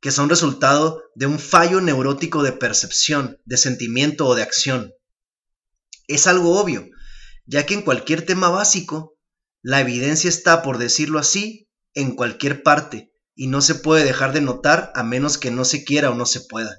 que 0.00 0.10
son 0.10 0.28
resultado 0.28 1.02
de 1.14 1.26
un 1.26 1.38
fallo 1.38 1.80
neurótico 1.80 2.42
de 2.42 2.52
percepción, 2.52 3.38
de 3.44 3.56
sentimiento 3.56 4.26
o 4.26 4.34
de 4.34 4.42
acción. 4.42 4.92
Es 6.06 6.26
algo 6.26 6.60
obvio, 6.60 6.88
ya 7.46 7.66
que 7.66 7.74
en 7.74 7.82
cualquier 7.82 8.24
tema 8.24 8.48
básico, 8.48 9.16
la 9.62 9.80
evidencia 9.80 10.28
está, 10.28 10.62
por 10.62 10.78
decirlo 10.78 11.18
así, 11.18 11.68
en 11.94 12.14
cualquier 12.14 12.62
parte, 12.62 13.12
y 13.34 13.46
no 13.46 13.60
se 13.60 13.74
puede 13.74 14.04
dejar 14.04 14.32
de 14.32 14.40
notar 14.40 14.92
a 14.94 15.02
menos 15.02 15.38
que 15.38 15.50
no 15.50 15.64
se 15.64 15.84
quiera 15.84 16.10
o 16.10 16.14
no 16.14 16.26
se 16.26 16.40
pueda. 16.40 16.76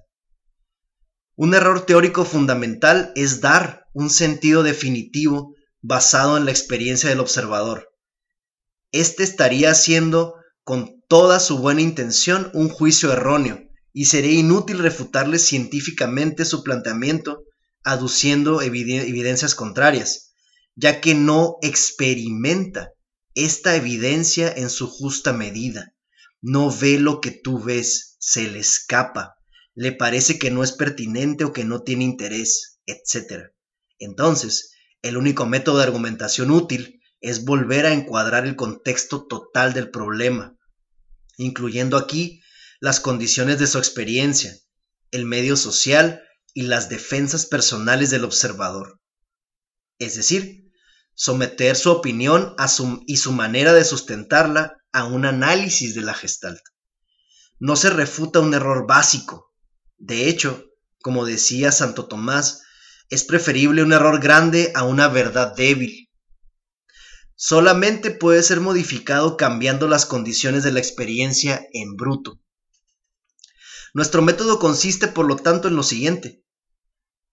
Un 1.35 1.53
error 1.53 1.85
teórico 1.85 2.23
fundamental 2.23 3.11
es 3.15 3.41
dar 3.41 3.85
un 3.93 4.09
sentido 4.09 4.63
definitivo 4.63 5.53
basado 5.81 6.38
en 6.38 6.45
la 6.45 6.51
experiencia 6.51 7.09
del 7.09 7.19
observador. 7.19 7.89
Este 8.91 9.23
estaría 9.23 9.71
haciendo 9.71 10.35
con 10.63 11.03
toda 11.07 11.39
su 11.39 11.59
buena 11.59 11.81
intención 11.81 12.49
un 12.53 12.69
juicio 12.69 13.11
erróneo 13.11 13.61
y 13.91 14.05
sería 14.05 14.39
inútil 14.39 14.79
refutarle 14.79 15.39
científicamente 15.39 16.45
su 16.45 16.63
planteamiento 16.63 17.43
aduciendo 17.86 18.62
evidencias 18.62 19.56
contrarias, 19.56 20.34
ya 20.76 21.00
que 21.00 21.15
no 21.15 21.58
experimenta 21.62 22.91
esta 23.36 23.76
evidencia 23.76 24.52
en 24.52 24.69
su 24.69 24.88
justa 24.88 25.32
medida. 25.34 25.93
No 26.41 26.76
ve 26.76 27.00
lo 27.00 27.21
que 27.21 27.32
tú 27.32 27.62
ves, 27.62 28.17
se 28.19 28.50
le 28.50 28.60
escapa, 28.60 29.36
le 29.76 29.91
parece 29.91 30.39
que 30.39 30.52
no 30.52 30.63
es 30.63 30.71
pertinente 30.71 31.45
o 31.45 31.54
que 31.54 31.63
no 31.63 31.84
tiene 31.84 32.04
interés, 32.04 32.80
etc. 32.88 33.52
Entonces, 34.00 34.71
el 35.02 35.17
único 35.17 35.45
método 35.45 35.78
de 35.78 35.84
argumentación 35.84 36.50
útil 36.52 37.02
es 37.21 37.45
volver 37.45 37.86
a 37.86 37.93
encuadrar 37.93 38.45
el 38.45 38.56
contexto 38.56 39.28
total 39.28 39.74
del 39.74 39.91
problema, 39.91 40.58
incluyendo 41.38 41.98
aquí 41.98 42.41
las 42.80 43.00
condiciones 43.00 43.60
de 43.60 43.67
su 43.67 43.78
experiencia, 43.78 44.58
el 45.12 45.26
medio 45.26 45.56
social 45.56 46.21
y 46.56 46.63
las 46.63 46.88
defensas 46.88 47.46
personales 47.46 48.10
del 48.10 48.24
observador. 48.24 49.02
Es 50.00 50.15
decir, 50.15 50.72
someter 51.13 51.76
su 51.76 51.91
opinión 51.91 52.56
y 53.06 53.18
su 53.18 53.34
manera 53.34 53.74
de 53.74 53.84
sustentarla 53.84 54.78
a 54.94 55.04
un 55.04 55.26
análisis 55.26 55.94
de 55.94 56.02
la 56.02 56.13
gestalt. 56.13 56.62
No 57.60 57.76
se 57.76 57.89
refuta 57.89 58.39
un 58.39 58.54
error 58.54 58.88
básico. 58.88 59.54
De 59.98 60.30
hecho, 60.30 60.65
como 61.02 61.26
decía 61.26 61.74
Santo 61.74 62.08
Tomás, 62.08 62.62
es 63.10 63.26
preferible 63.26 63.84
un 63.84 63.91
error 63.91 64.22
grande 64.22 64.72
a 64.76 64.84
una 64.84 65.10
verdad 65.10 65.54
débil. 65.56 66.10
Solamente 67.36 68.12
puede 68.12 68.41
ser 68.44 68.62
modificado 68.62 69.36
cambiando 69.36 69.89
las 69.89 70.06
condiciones 70.06 70.63
de 70.63 70.72
la 70.72 70.80
experiencia 70.80 71.68
en 71.74 71.98
bruto. 71.98 72.39
Nuestro 73.94 74.22
método 74.22 74.58
consiste, 74.58 75.10
por 75.10 75.26
lo 75.26 75.36
tanto, 75.36 75.68
en 75.68 75.76
lo 75.76 75.84
siguiente. 75.84 76.44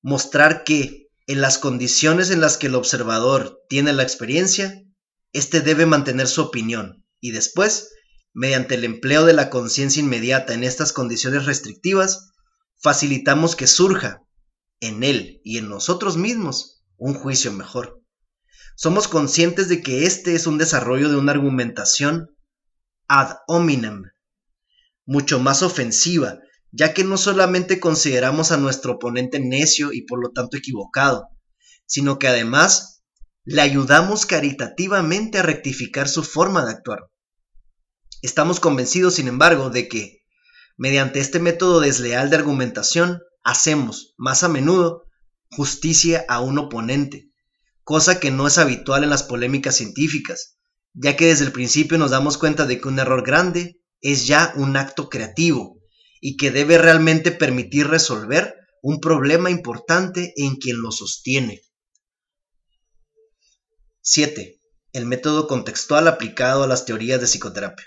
Mostrar 0.02 0.64
que, 0.64 1.08
en 1.26 1.40
las 1.40 1.58
condiciones 1.58 2.30
en 2.30 2.40
las 2.40 2.58
que 2.58 2.66
el 2.66 2.74
observador 2.74 3.60
tiene 3.68 3.92
la 3.92 4.02
experiencia, 4.02 4.82
éste 5.32 5.60
debe 5.60 5.86
mantener 5.86 6.26
su 6.26 6.42
opinión 6.42 7.06
y 7.20 7.30
después, 7.30 7.90
mediante 8.34 8.74
el 8.74 8.84
empleo 8.84 9.24
de 9.24 9.32
la 9.32 9.48
conciencia 9.48 10.02
inmediata 10.02 10.54
en 10.54 10.64
estas 10.64 10.92
condiciones 10.92 11.46
restrictivas, 11.46 12.32
facilitamos 12.80 13.54
que 13.54 13.66
surja 13.68 14.22
en 14.80 15.04
él 15.04 15.40
y 15.44 15.58
en 15.58 15.68
nosotros 15.68 16.16
mismos 16.16 16.82
un 16.96 17.14
juicio 17.14 17.52
mejor. 17.52 18.02
Somos 18.74 19.06
conscientes 19.06 19.68
de 19.68 19.82
que 19.82 20.04
este 20.04 20.34
es 20.34 20.46
un 20.46 20.58
desarrollo 20.58 21.08
de 21.08 21.16
una 21.16 21.32
argumentación 21.32 22.36
ad 23.06 23.36
hominem, 23.46 24.10
mucho 25.04 25.38
más 25.38 25.62
ofensiva, 25.62 26.38
ya 26.72 26.94
que 26.94 27.04
no 27.04 27.18
solamente 27.18 27.78
consideramos 27.78 28.50
a 28.50 28.56
nuestro 28.56 28.94
oponente 28.94 29.38
necio 29.38 29.92
y 29.92 30.02
por 30.02 30.20
lo 30.20 30.30
tanto 30.30 30.56
equivocado, 30.56 31.28
sino 31.86 32.18
que 32.18 32.28
además 32.28 33.02
le 33.44 33.60
ayudamos 33.60 34.24
caritativamente 34.24 35.38
a 35.38 35.42
rectificar 35.42 36.08
su 36.08 36.24
forma 36.24 36.64
de 36.64 36.72
actuar. 36.72 37.10
Estamos 38.22 38.58
convencidos, 38.58 39.14
sin 39.14 39.28
embargo, 39.28 39.68
de 39.68 39.88
que, 39.88 40.22
mediante 40.78 41.20
este 41.20 41.40
método 41.40 41.80
desleal 41.80 42.30
de 42.30 42.36
argumentación, 42.36 43.20
hacemos, 43.44 44.14
más 44.16 44.42
a 44.42 44.48
menudo, 44.48 45.04
justicia 45.50 46.24
a 46.28 46.40
un 46.40 46.58
oponente, 46.58 47.30
cosa 47.82 48.18
que 48.18 48.30
no 48.30 48.46
es 48.46 48.56
habitual 48.56 49.04
en 49.04 49.10
las 49.10 49.24
polémicas 49.24 49.76
científicas, 49.76 50.56
ya 50.94 51.16
que 51.16 51.26
desde 51.26 51.44
el 51.44 51.52
principio 51.52 51.98
nos 51.98 52.12
damos 52.12 52.38
cuenta 52.38 52.64
de 52.64 52.80
que 52.80 52.88
un 52.88 52.98
error 52.98 53.26
grande 53.26 53.82
es 54.00 54.26
ya 54.26 54.54
un 54.56 54.76
acto 54.76 55.08
creativo 55.10 55.81
y 56.24 56.36
que 56.36 56.52
debe 56.52 56.78
realmente 56.78 57.32
permitir 57.32 57.88
resolver 57.88 58.54
un 58.80 59.00
problema 59.00 59.50
importante 59.50 60.32
en 60.36 60.54
quien 60.54 60.80
lo 60.80 60.92
sostiene. 60.92 61.62
7. 64.02 64.60
El 64.92 65.06
método 65.06 65.48
contextual 65.48 66.06
aplicado 66.06 66.62
a 66.62 66.68
las 66.68 66.84
teorías 66.84 67.20
de 67.20 67.26
psicoterapia. 67.26 67.86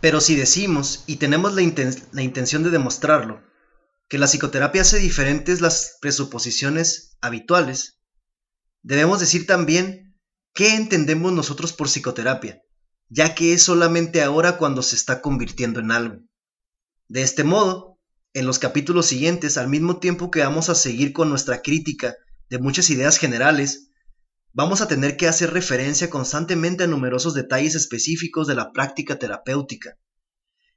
Pero 0.00 0.20
si 0.20 0.36
decimos, 0.36 1.02
y 1.08 1.16
tenemos 1.16 1.52
la, 1.52 1.62
la 2.12 2.22
intención 2.22 2.62
de 2.62 2.70
demostrarlo, 2.70 3.42
que 4.08 4.18
la 4.18 4.28
psicoterapia 4.28 4.82
hace 4.82 5.00
diferentes 5.00 5.60
las 5.60 5.98
presuposiciones 6.00 7.16
habituales, 7.20 7.98
debemos 8.82 9.18
decir 9.18 9.48
también 9.48 10.16
qué 10.54 10.76
entendemos 10.76 11.32
nosotros 11.32 11.72
por 11.72 11.88
psicoterapia, 11.88 12.62
ya 13.08 13.34
que 13.34 13.52
es 13.52 13.64
solamente 13.64 14.22
ahora 14.22 14.58
cuando 14.58 14.82
se 14.82 14.94
está 14.94 15.20
convirtiendo 15.20 15.80
en 15.80 15.90
algo. 15.90 16.22
De 17.08 17.22
este 17.22 17.44
modo, 17.44 17.98
en 18.34 18.46
los 18.46 18.58
capítulos 18.58 19.06
siguientes, 19.06 19.56
al 19.56 19.68
mismo 19.68 19.98
tiempo 19.98 20.30
que 20.30 20.40
vamos 20.40 20.68
a 20.68 20.74
seguir 20.74 21.12
con 21.12 21.30
nuestra 21.30 21.62
crítica 21.62 22.16
de 22.48 22.58
muchas 22.58 22.90
ideas 22.90 23.18
generales, 23.18 23.90
vamos 24.52 24.80
a 24.80 24.88
tener 24.88 25.16
que 25.16 25.28
hacer 25.28 25.52
referencia 25.52 26.10
constantemente 26.10 26.84
a 26.84 26.86
numerosos 26.86 27.34
detalles 27.34 27.74
específicos 27.74 28.46
de 28.46 28.54
la 28.54 28.72
práctica 28.72 29.18
terapéutica, 29.18 29.96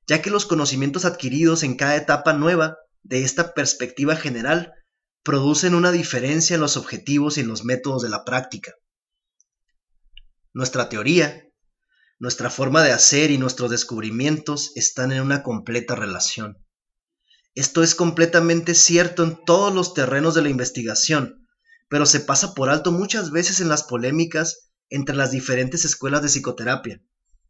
ya 0.07 0.21
que 0.21 0.29
los 0.29 0.45
conocimientos 0.45 1.05
adquiridos 1.05 1.63
en 1.63 1.75
cada 1.75 1.95
etapa 1.95 2.33
nueva 2.33 2.77
de 3.03 3.23
esta 3.23 3.53
perspectiva 3.53 4.15
general 4.15 4.73
producen 5.23 5.75
una 5.75 5.91
diferencia 5.91 6.55
en 6.55 6.61
los 6.61 6.77
objetivos 6.77 7.37
y 7.37 7.41
en 7.41 7.47
los 7.47 7.63
métodos 7.63 8.03
de 8.03 8.09
la 8.09 8.23
práctica. 8.23 8.73
Nuestra 10.53 10.89
teoría, 10.89 11.48
nuestra 12.19 12.49
forma 12.49 12.83
de 12.83 12.91
hacer 12.91 13.31
y 13.31 13.37
nuestros 13.37 13.71
descubrimientos 13.71 14.73
están 14.75 15.13
en 15.13 15.21
una 15.21 15.41
completa 15.41 15.95
relación. 15.95 16.57
Esto 17.55 17.81
es 17.81 17.95
completamente 17.95 18.75
cierto 18.75 19.23
en 19.23 19.43
todos 19.45 19.73
los 19.73 19.93
terrenos 19.93 20.35
de 20.35 20.41
la 20.41 20.49
investigación, 20.49 21.47
pero 21.89 22.05
se 22.05 22.19
pasa 22.19 22.53
por 22.53 22.69
alto 22.69 22.91
muchas 22.91 23.31
veces 23.31 23.61
en 23.61 23.69
las 23.69 23.83
polémicas 23.83 24.69
entre 24.89 25.15
las 25.15 25.31
diferentes 25.31 25.85
escuelas 25.85 26.21
de 26.21 26.27
psicoterapia, 26.27 27.01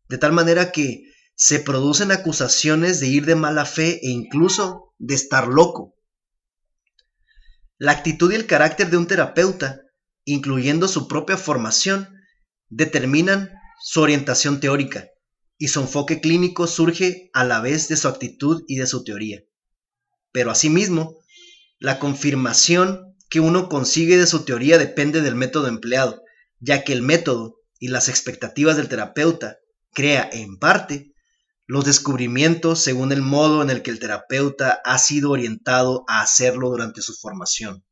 de 0.08 0.18
tal 0.18 0.34
manera 0.34 0.72
que 0.72 1.04
se 1.36 1.60
producen 1.60 2.12
acusaciones 2.12 3.00
de 3.00 3.08
ir 3.08 3.26
de 3.26 3.36
mala 3.36 3.66
fe 3.66 4.00
e 4.04 4.10
incluso 4.10 4.94
de 5.00 5.16
estar 5.16 5.48
loco. 5.48 5.96
La 7.78 7.94
actitud 7.94 8.32
y 8.32 8.36
el 8.36 8.46
carácter 8.46 8.90
de 8.90 8.98
un 8.98 9.08
terapeuta, 9.08 9.82
incluyendo 10.26 10.88
su 10.88 11.08
propia 11.08 11.38
formación, 11.38 12.10
determinan 12.68 13.59
su 13.82 14.02
orientación 14.02 14.60
teórica, 14.60 15.08
y 15.58 15.68
su 15.68 15.82
enfoque 15.82 16.22
clínico 16.22 16.68
surge 16.68 17.30
a 17.34 17.44
la 17.44 17.60
vez 17.60 17.90
de 17.90 17.98
su 17.98 18.08
actitud 18.08 18.64
y 18.68 18.78
de 18.78 18.88
su 18.88 19.04
teoría. 19.04 19.42
Pero 20.32 20.52
asimismo, 20.52 21.18
la 21.80 22.00
confirmación 22.00 23.16
que 23.30 23.40
uno 23.40 23.70
consigue 23.70 24.18
de 24.18 24.28
su 24.28 24.46
teoría 24.46 24.78
depende 24.78 25.22
del 25.22 25.36
método 25.36 25.68
empleado, 25.68 26.24
ya 26.60 26.84
que 26.84 26.94
el 26.94 27.02
método 27.02 27.58
y 27.80 27.90
las 27.90 28.10
expectativas 28.10 28.78
del 28.78 28.90
terapeuta 28.90 29.58
crea 29.94 30.30
en 30.32 30.58
parte 30.58 31.14
los 31.68 31.86
descubrimientos 31.86 32.80
según 32.80 33.12
el 33.12 33.22
modo 33.22 33.62
en 33.62 33.70
el 33.70 33.84
que 33.84 33.92
el 33.92 34.00
terapeuta 34.00 34.82
ha 34.84 34.98
sido 34.98 35.30
orientado 35.30 36.04
a 36.08 36.22
hacerlo 36.22 36.70
durante 36.70 37.02
su 37.02 37.14
formación. 37.14 37.86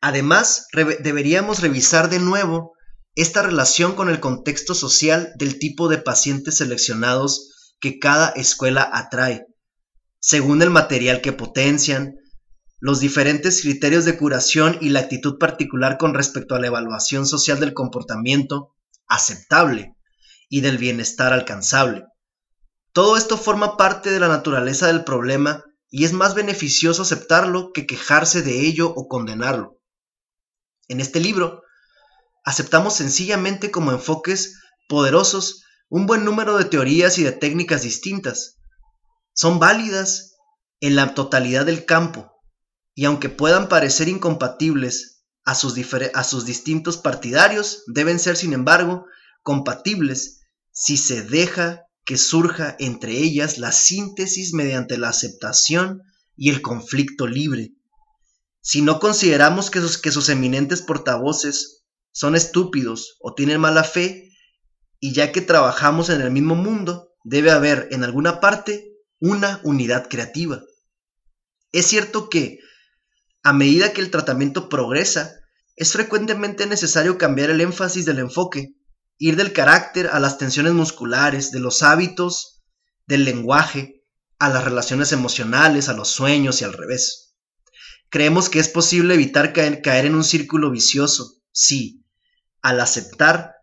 Además, 0.00 0.68
deberíamos 1.00 1.60
revisar 1.60 2.08
de 2.10 2.20
nuevo 2.20 2.74
esta 3.14 3.42
relación 3.42 3.94
con 3.94 4.08
el 4.08 4.20
contexto 4.20 4.74
social 4.74 5.32
del 5.36 5.58
tipo 5.58 5.88
de 5.88 5.98
pacientes 5.98 6.58
seleccionados 6.58 7.74
que 7.80 7.98
cada 7.98 8.30
escuela 8.30 8.88
atrae, 8.92 9.46
según 10.18 10.62
el 10.62 10.70
material 10.70 11.20
que 11.20 11.32
potencian, 11.32 12.16
los 12.80 13.00
diferentes 13.00 13.62
criterios 13.62 14.04
de 14.04 14.16
curación 14.16 14.78
y 14.80 14.90
la 14.90 15.00
actitud 15.00 15.38
particular 15.38 15.96
con 15.96 16.12
respecto 16.12 16.54
a 16.54 16.60
la 16.60 16.66
evaluación 16.66 17.26
social 17.26 17.60
del 17.60 17.72
comportamiento 17.72 18.74
aceptable 19.06 19.94
y 20.48 20.60
del 20.60 20.78
bienestar 20.78 21.32
alcanzable. 21.32 22.04
Todo 22.92 23.16
esto 23.16 23.36
forma 23.36 23.76
parte 23.76 24.10
de 24.10 24.20
la 24.20 24.28
naturaleza 24.28 24.86
del 24.86 25.04
problema 25.04 25.64
y 25.88 26.04
es 26.04 26.12
más 26.12 26.34
beneficioso 26.34 27.02
aceptarlo 27.02 27.72
que 27.72 27.86
quejarse 27.86 28.42
de 28.42 28.60
ello 28.66 28.92
o 28.94 29.08
condenarlo. 29.08 29.80
En 30.88 31.00
este 31.00 31.20
libro 31.20 31.63
aceptamos 32.44 32.94
sencillamente 32.94 33.70
como 33.70 33.90
enfoques 33.92 34.60
poderosos 34.88 35.64
un 35.88 36.06
buen 36.06 36.24
número 36.24 36.56
de 36.56 36.64
teorías 36.64 37.18
y 37.18 37.24
de 37.24 37.32
técnicas 37.32 37.82
distintas. 37.82 38.56
Son 39.32 39.58
válidas 39.58 40.36
en 40.80 40.96
la 40.96 41.14
totalidad 41.14 41.66
del 41.66 41.84
campo, 41.84 42.32
y 42.94 43.06
aunque 43.06 43.28
puedan 43.28 43.68
parecer 43.68 44.08
incompatibles 44.08 45.24
a 45.44 45.54
sus, 45.54 45.74
a 46.14 46.24
sus 46.24 46.44
distintos 46.44 46.96
partidarios, 46.96 47.84
deben 47.86 48.18
ser, 48.18 48.36
sin 48.36 48.52
embargo, 48.52 49.06
compatibles 49.42 50.40
si 50.72 50.96
se 50.96 51.22
deja 51.22 51.82
que 52.04 52.18
surja 52.18 52.76
entre 52.78 53.12
ellas 53.12 53.58
la 53.58 53.72
síntesis 53.72 54.52
mediante 54.52 54.98
la 54.98 55.08
aceptación 55.08 56.02
y 56.36 56.50
el 56.50 56.60
conflicto 56.60 57.26
libre. 57.26 57.72
Si 58.60 58.82
no 58.82 58.98
consideramos 58.98 59.70
que 59.70 59.80
sus, 59.80 59.98
que 59.98 60.10
sus 60.10 60.28
eminentes 60.28 60.82
portavoces 60.82 61.83
son 62.14 62.36
estúpidos 62.36 63.18
o 63.20 63.34
tienen 63.34 63.60
mala 63.60 63.82
fe, 63.82 64.30
y 65.00 65.12
ya 65.12 65.32
que 65.32 65.40
trabajamos 65.40 66.08
en 66.08 66.20
el 66.20 66.30
mismo 66.30 66.54
mundo, 66.54 67.10
debe 67.24 67.50
haber 67.50 67.88
en 67.90 68.04
alguna 68.04 68.40
parte 68.40 68.94
una 69.20 69.60
unidad 69.64 70.08
creativa. 70.08 70.62
Es 71.72 71.86
cierto 71.86 72.30
que, 72.30 72.60
a 73.42 73.52
medida 73.52 73.92
que 73.92 74.00
el 74.00 74.10
tratamiento 74.10 74.68
progresa, 74.68 75.34
es 75.76 75.92
frecuentemente 75.92 76.66
necesario 76.66 77.18
cambiar 77.18 77.50
el 77.50 77.60
énfasis 77.60 78.04
del 78.04 78.20
enfoque, 78.20 78.76
ir 79.18 79.34
del 79.34 79.52
carácter 79.52 80.08
a 80.12 80.20
las 80.20 80.38
tensiones 80.38 80.72
musculares, 80.72 81.50
de 81.50 81.58
los 81.58 81.82
hábitos, 81.82 82.62
del 83.06 83.24
lenguaje, 83.24 84.04
a 84.38 84.48
las 84.50 84.62
relaciones 84.62 85.10
emocionales, 85.10 85.88
a 85.88 85.94
los 85.94 86.08
sueños 86.10 86.60
y 86.60 86.64
al 86.64 86.74
revés. 86.74 87.34
Creemos 88.08 88.48
que 88.48 88.60
es 88.60 88.68
posible 88.68 89.14
evitar 89.14 89.52
caer, 89.52 90.06
en 90.06 90.14
un 90.14 90.22
círculo 90.22 90.70
vicioso, 90.70 91.42
sí, 91.50 92.03
al 92.64 92.80
aceptar 92.80 93.56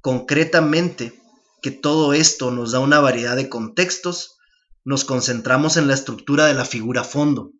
concretamente 0.00 1.12
que 1.60 1.70
todo 1.70 2.14
esto 2.14 2.50
nos 2.50 2.72
da 2.72 2.80
una 2.80 2.98
variedad 2.98 3.36
de 3.36 3.50
contextos, 3.50 4.38
nos 4.84 5.04
concentramos 5.04 5.76
en 5.76 5.86
la 5.86 5.92
estructura 5.92 6.46
de 6.46 6.54
la 6.54 6.64
figura 6.64 7.04
fondo 7.04 7.52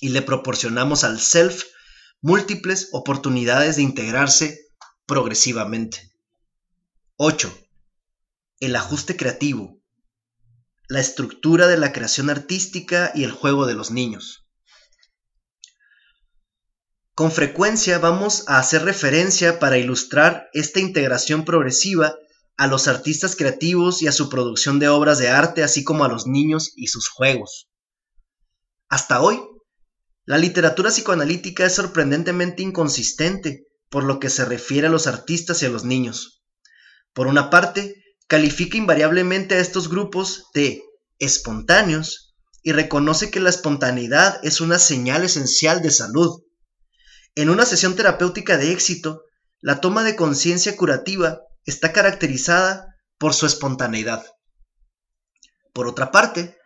y 0.00 0.08
le 0.08 0.22
proporcionamos 0.22 1.04
al 1.04 1.20
self 1.20 1.64
múltiples 2.22 2.88
oportunidades 2.92 3.76
de 3.76 3.82
integrarse 3.82 4.68
progresivamente. 5.04 6.10
8. 7.16 7.52
El 8.60 8.76
ajuste 8.76 9.18
creativo, 9.18 9.82
la 10.88 11.00
estructura 11.00 11.66
de 11.66 11.76
la 11.76 11.92
creación 11.92 12.30
artística 12.30 13.12
y 13.14 13.24
el 13.24 13.32
juego 13.32 13.66
de 13.66 13.74
los 13.74 13.90
niños. 13.90 14.46
Con 17.20 17.30
frecuencia 17.30 17.98
vamos 17.98 18.44
a 18.46 18.58
hacer 18.58 18.82
referencia 18.82 19.58
para 19.58 19.76
ilustrar 19.76 20.48
esta 20.54 20.80
integración 20.80 21.44
progresiva 21.44 22.14
a 22.56 22.66
los 22.66 22.88
artistas 22.88 23.36
creativos 23.36 24.00
y 24.00 24.06
a 24.06 24.12
su 24.12 24.30
producción 24.30 24.78
de 24.78 24.88
obras 24.88 25.18
de 25.18 25.28
arte, 25.28 25.62
así 25.62 25.84
como 25.84 26.06
a 26.06 26.08
los 26.08 26.26
niños 26.26 26.72
y 26.76 26.86
sus 26.86 27.10
juegos. 27.10 27.68
Hasta 28.88 29.20
hoy, 29.20 29.38
la 30.24 30.38
literatura 30.38 30.88
psicoanalítica 30.88 31.66
es 31.66 31.74
sorprendentemente 31.74 32.62
inconsistente 32.62 33.66
por 33.90 34.04
lo 34.04 34.18
que 34.18 34.30
se 34.30 34.46
refiere 34.46 34.86
a 34.86 34.90
los 34.90 35.06
artistas 35.06 35.62
y 35.62 35.66
a 35.66 35.68
los 35.68 35.84
niños. 35.84 36.42
Por 37.12 37.26
una 37.26 37.50
parte, 37.50 38.02
califica 38.28 38.78
invariablemente 38.78 39.56
a 39.56 39.60
estos 39.60 39.90
grupos 39.90 40.46
de 40.54 40.82
espontáneos 41.18 42.34
y 42.62 42.72
reconoce 42.72 43.30
que 43.30 43.40
la 43.40 43.50
espontaneidad 43.50 44.40
es 44.42 44.62
una 44.62 44.78
señal 44.78 45.22
esencial 45.22 45.82
de 45.82 45.90
salud. 45.90 46.44
En 47.34 47.48
una 47.50 47.64
sesión 47.64 47.96
terapéutica 47.96 48.56
de 48.56 48.72
éxito, 48.72 49.24
la 49.60 49.80
toma 49.80 50.02
de 50.02 50.16
conciencia 50.16 50.76
curativa 50.76 51.42
está 51.64 51.92
caracterizada 51.92 52.96
por 53.18 53.34
su 53.34 53.46
espontaneidad. 53.46 54.24
Por 55.72 55.86
otra 55.86 56.10
parte, 56.10 56.56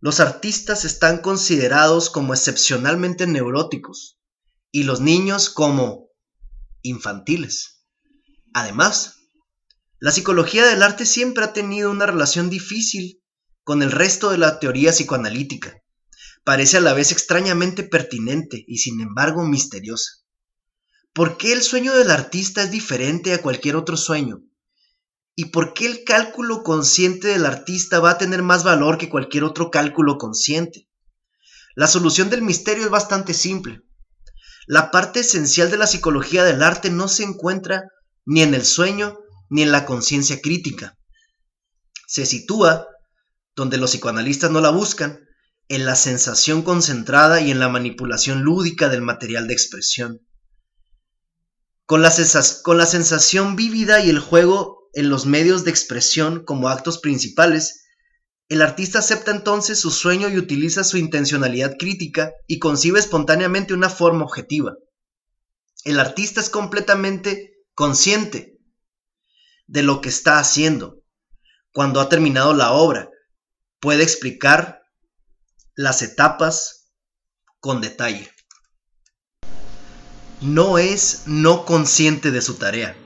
los 0.00 0.20
artistas 0.20 0.84
están 0.84 1.18
considerados 1.18 2.10
como 2.10 2.34
excepcionalmente 2.34 3.26
neuróticos 3.26 4.20
y 4.70 4.84
los 4.84 5.00
niños 5.00 5.50
como 5.50 6.10
infantiles. 6.82 7.84
Además, 8.54 9.16
la 9.98 10.12
psicología 10.12 10.66
del 10.66 10.82
arte 10.82 11.06
siempre 11.06 11.44
ha 11.44 11.52
tenido 11.52 11.90
una 11.90 12.06
relación 12.06 12.50
difícil 12.50 13.22
con 13.64 13.82
el 13.82 13.90
resto 13.90 14.30
de 14.30 14.38
la 14.38 14.60
teoría 14.60 14.92
psicoanalítica. 14.92 15.82
Parece 16.46 16.76
a 16.76 16.80
la 16.80 16.94
vez 16.94 17.10
extrañamente 17.10 17.82
pertinente 17.82 18.64
y 18.68 18.78
sin 18.78 19.00
embargo 19.00 19.44
misteriosa. 19.44 20.12
¿Por 21.12 21.38
qué 21.38 21.52
el 21.52 21.60
sueño 21.60 21.92
del 21.92 22.08
artista 22.12 22.62
es 22.62 22.70
diferente 22.70 23.34
a 23.34 23.42
cualquier 23.42 23.74
otro 23.74 23.96
sueño? 23.96 24.42
¿Y 25.34 25.46
por 25.46 25.74
qué 25.74 25.86
el 25.86 26.04
cálculo 26.04 26.62
consciente 26.62 27.26
del 27.26 27.46
artista 27.46 27.98
va 27.98 28.10
a 28.10 28.18
tener 28.18 28.44
más 28.44 28.62
valor 28.62 28.96
que 28.96 29.08
cualquier 29.08 29.42
otro 29.42 29.72
cálculo 29.72 30.18
consciente? 30.18 30.88
La 31.74 31.88
solución 31.88 32.30
del 32.30 32.42
misterio 32.42 32.84
es 32.84 32.90
bastante 32.90 33.34
simple. 33.34 33.82
La 34.68 34.92
parte 34.92 35.20
esencial 35.20 35.68
de 35.68 35.78
la 35.78 35.88
psicología 35.88 36.44
del 36.44 36.62
arte 36.62 36.90
no 36.90 37.08
se 37.08 37.24
encuentra 37.24 37.90
ni 38.24 38.42
en 38.42 38.54
el 38.54 38.64
sueño 38.64 39.18
ni 39.50 39.62
en 39.62 39.72
la 39.72 39.84
conciencia 39.84 40.40
crítica. 40.40 40.96
Se 42.06 42.24
sitúa, 42.24 42.86
donde 43.56 43.78
los 43.78 43.90
psicoanalistas 43.90 44.52
no 44.52 44.60
la 44.60 44.70
buscan, 44.70 45.25
en 45.68 45.84
la 45.84 45.96
sensación 45.96 46.62
concentrada 46.62 47.40
y 47.40 47.50
en 47.50 47.58
la 47.58 47.68
manipulación 47.68 48.42
lúdica 48.42 48.88
del 48.88 49.02
material 49.02 49.48
de 49.48 49.54
expresión. 49.54 50.26
Con 51.84 52.02
la, 52.02 52.12
con 52.62 52.78
la 52.78 52.86
sensación 52.86 53.56
vívida 53.56 54.00
y 54.00 54.10
el 54.10 54.20
juego 54.20 54.88
en 54.94 55.08
los 55.08 55.26
medios 55.26 55.64
de 55.64 55.70
expresión 55.70 56.44
como 56.44 56.68
actos 56.68 56.98
principales, 56.98 57.84
el 58.48 58.62
artista 58.62 59.00
acepta 59.00 59.32
entonces 59.32 59.80
su 59.80 59.90
sueño 59.90 60.28
y 60.28 60.38
utiliza 60.38 60.84
su 60.84 60.98
intencionalidad 60.98 61.76
crítica 61.78 62.32
y 62.46 62.60
concibe 62.60 63.00
espontáneamente 63.00 63.74
una 63.74 63.90
forma 63.90 64.24
objetiva. 64.24 64.74
El 65.84 65.98
artista 65.98 66.40
es 66.40 66.48
completamente 66.48 67.56
consciente 67.74 68.58
de 69.66 69.82
lo 69.82 70.00
que 70.00 70.08
está 70.08 70.38
haciendo. 70.38 71.02
Cuando 71.72 72.00
ha 72.00 72.08
terminado 72.08 72.54
la 72.54 72.72
obra, 72.72 73.10
puede 73.80 74.02
explicar 74.02 74.85
las 75.76 76.00
etapas 76.00 76.90
con 77.60 77.82
detalle 77.82 78.32
no 80.40 80.78
es 80.78 81.24
no 81.26 81.66
consciente 81.66 82.30
de 82.30 82.40
su 82.40 82.54
tarea, 82.54 82.96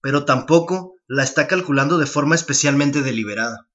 pero 0.00 0.24
tampoco 0.24 0.94
la 1.08 1.24
está 1.24 1.48
calculando 1.48 1.98
de 1.98 2.06
forma 2.06 2.36
especialmente 2.36 3.02
deliberada. 3.02 3.68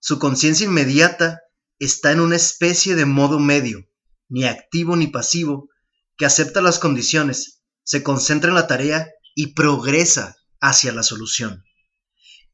Su 0.00 0.18
conciencia 0.18 0.66
inmediata 0.66 1.40
está 1.78 2.10
en 2.10 2.20
una 2.20 2.36
especie 2.36 2.96
de 2.96 3.06
modo 3.06 3.38
medio, 3.38 3.86
ni 4.28 4.44
activo 4.44 4.96
ni 4.96 5.06
pasivo, 5.06 5.68
que 6.16 6.26
acepta 6.26 6.60
las 6.60 6.78
condiciones, 6.78 7.62
se 7.84 8.02
concentra 8.02 8.50
en 8.50 8.56
la 8.56 8.66
tarea 8.66 9.08
y 9.34 9.54
progresa 9.54 10.36
hacia 10.60 10.92
la 10.92 11.02
solución. 11.02 11.64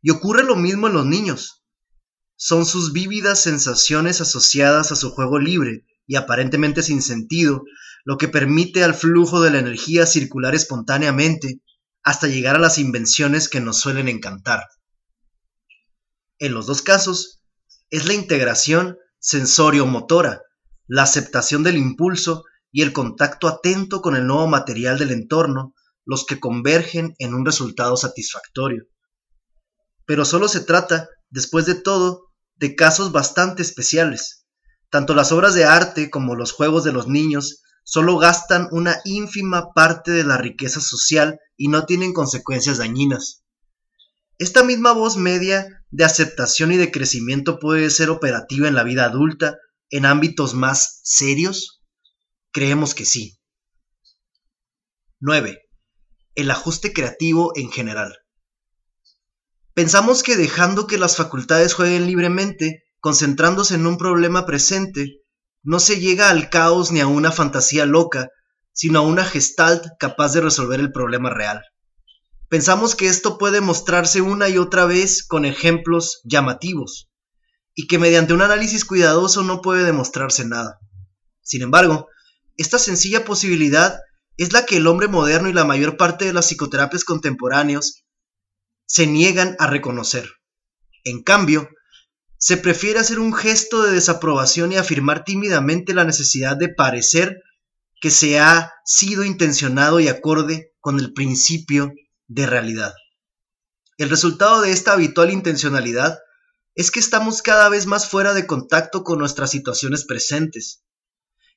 Y 0.02 0.10
ocurre 0.10 0.44
lo 0.44 0.56
mismo 0.56 0.86
en 0.86 0.94
los 0.94 1.06
niños. 1.06 1.65
Son 2.36 2.66
sus 2.66 2.92
vívidas 2.92 3.40
sensaciones 3.40 4.20
asociadas 4.20 4.92
a 4.92 4.96
su 4.96 5.10
juego 5.10 5.38
libre 5.38 5.84
y 6.06 6.16
aparentemente 6.16 6.82
sin 6.82 7.02
sentido, 7.02 7.64
lo 8.04 8.18
que 8.18 8.28
permite 8.28 8.84
al 8.84 8.94
flujo 8.94 9.40
de 9.40 9.50
la 9.50 9.58
energía 9.58 10.06
circular 10.06 10.54
espontáneamente 10.54 11.60
hasta 12.02 12.28
llegar 12.28 12.54
a 12.54 12.60
las 12.60 12.78
invenciones 12.78 13.48
que 13.48 13.60
nos 13.60 13.80
suelen 13.80 14.08
encantar. 14.08 14.68
En 16.38 16.54
los 16.54 16.66
dos 16.66 16.82
casos, 16.82 17.42
es 17.90 18.06
la 18.06 18.14
integración 18.14 18.98
sensorio-motora, 19.18 20.42
la 20.86 21.02
aceptación 21.02 21.62
del 21.62 21.76
impulso 21.76 22.44
y 22.70 22.82
el 22.82 22.92
contacto 22.92 23.48
atento 23.48 24.02
con 24.02 24.14
el 24.14 24.26
nuevo 24.26 24.46
material 24.46 24.98
del 24.98 25.10
entorno 25.10 25.74
los 26.04 26.24
que 26.24 26.38
convergen 26.38 27.14
en 27.18 27.34
un 27.34 27.44
resultado 27.44 27.96
satisfactorio. 27.96 28.84
Pero 30.04 30.24
solo 30.24 30.46
se 30.46 30.60
trata, 30.60 31.08
después 31.30 31.66
de 31.66 31.74
todo, 31.74 32.25
de 32.56 32.74
casos 32.74 33.12
bastante 33.12 33.62
especiales. 33.62 34.46
Tanto 34.90 35.14
las 35.14 35.32
obras 35.32 35.54
de 35.54 35.64
arte 35.64 36.10
como 36.10 36.34
los 36.34 36.52
juegos 36.52 36.84
de 36.84 36.92
los 36.92 37.08
niños 37.08 37.62
solo 37.84 38.18
gastan 38.18 38.68
una 38.72 39.00
ínfima 39.04 39.72
parte 39.72 40.10
de 40.10 40.24
la 40.24 40.38
riqueza 40.38 40.80
social 40.80 41.38
y 41.56 41.68
no 41.68 41.86
tienen 41.86 42.12
consecuencias 42.12 42.78
dañinas. 42.78 43.44
Esta 44.38 44.64
misma 44.64 44.92
voz 44.92 45.16
media 45.16 45.84
de 45.90 46.04
aceptación 46.04 46.72
y 46.72 46.76
de 46.76 46.90
crecimiento 46.90 47.58
puede 47.58 47.90
ser 47.90 48.10
operativa 48.10 48.68
en 48.68 48.74
la 48.74 48.82
vida 48.82 49.04
adulta 49.04 49.56
en 49.90 50.04
ámbitos 50.04 50.54
más 50.54 51.00
serios? 51.04 51.82
Creemos 52.52 52.94
que 52.94 53.04
sí. 53.04 53.38
9. 55.20 55.62
El 56.34 56.50
ajuste 56.50 56.92
creativo 56.92 57.52
en 57.56 57.70
general. 57.70 58.18
Pensamos 59.76 60.22
que 60.22 60.38
dejando 60.38 60.86
que 60.86 60.96
las 60.96 61.16
facultades 61.16 61.74
jueguen 61.74 62.06
libremente 62.06 62.84
concentrándose 62.98 63.74
en 63.74 63.86
un 63.86 63.98
problema 63.98 64.46
presente, 64.46 65.20
no 65.62 65.80
se 65.80 66.00
llega 66.00 66.30
al 66.30 66.48
caos 66.48 66.92
ni 66.92 67.00
a 67.00 67.06
una 67.06 67.30
fantasía 67.30 67.84
loca, 67.84 68.30
sino 68.72 69.00
a 69.00 69.02
una 69.02 69.22
gestalt 69.22 69.84
capaz 69.98 70.32
de 70.32 70.40
resolver 70.40 70.80
el 70.80 70.92
problema 70.92 71.28
real. 71.28 71.60
Pensamos 72.48 72.94
que 72.94 73.08
esto 73.08 73.36
puede 73.36 73.60
mostrarse 73.60 74.22
una 74.22 74.48
y 74.48 74.56
otra 74.56 74.86
vez 74.86 75.22
con 75.22 75.44
ejemplos 75.44 76.22
llamativos, 76.24 77.10
y 77.74 77.86
que 77.86 77.98
mediante 77.98 78.32
un 78.32 78.40
análisis 78.40 78.86
cuidadoso 78.86 79.42
no 79.42 79.60
puede 79.60 79.84
demostrarse 79.84 80.46
nada. 80.46 80.78
Sin 81.42 81.60
embargo, 81.60 82.08
esta 82.56 82.78
sencilla 82.78 83.26
posibilidad 83.26 84.00
es 84.38 84.54
la 84.54 84.64
que 84.64 84.78
el 84.78 84.86
hombre 84.86 85.08
moderno 85.08 85.50
y 85.50 85.52
la 85.52 85.66
mayor 85.66 85.98
parte 85.98 86.24
de 86.24 86.32
las 86.32 86.46
psicoterapias 86.46 87.04
contemporáneos 87.04 88.05
se 88.86 89.06
niegan 89.06 89.56
a 89.58 89.66
reconocer. 89.66 90.30
En 91.04 91.22
cambio, 91.22 91.68
se 92.38 92.56
prefiere 92.56 93.00
hacer 93.00 93.18
un 93.18 93.34
gesto 93.34 93.82
de 93.82 93.92
desaprobación 93.92 94.72
y 94.72 94.76
afirmar 94.76 95.24
tímidamente 95.24 95.94
la 95.94 96.04
necesidad 96.04 96.56
de 96.56 96.68
parecer 96.68 97.42
que 98.00 98.10
se 98.10 98.38
ha 98.38 98.72
sido 98.84 99.24
intencionado 99.24 100.00
y 100.00 100.08
acorde 100.08 100.72
con 100.80 100.98
el 100.98 101.12
principio 101.12 101.92
de 102.28 102.46
realidad. 102.46 102.94
El 103.98 104.10
resultado 104.10 104.60
de 104.60 104.72
esta 104.72 104.92
habitual 104.92 105.30
intencionalidad 105.30 106.18
es 106.74 106.90
que 106.90 107.00
estamos 107.00 107.40
cada 107.40 107.70
vez 107.70 107.86
más 107.86 108.08
fuera 108.08 108.34
de 108.34 108.46
contacto 108.46 109.02
con 109.02 109.18
nuestras 109.18 109.50
situaciones 109.50 110.04
presentes, 110.04 110.84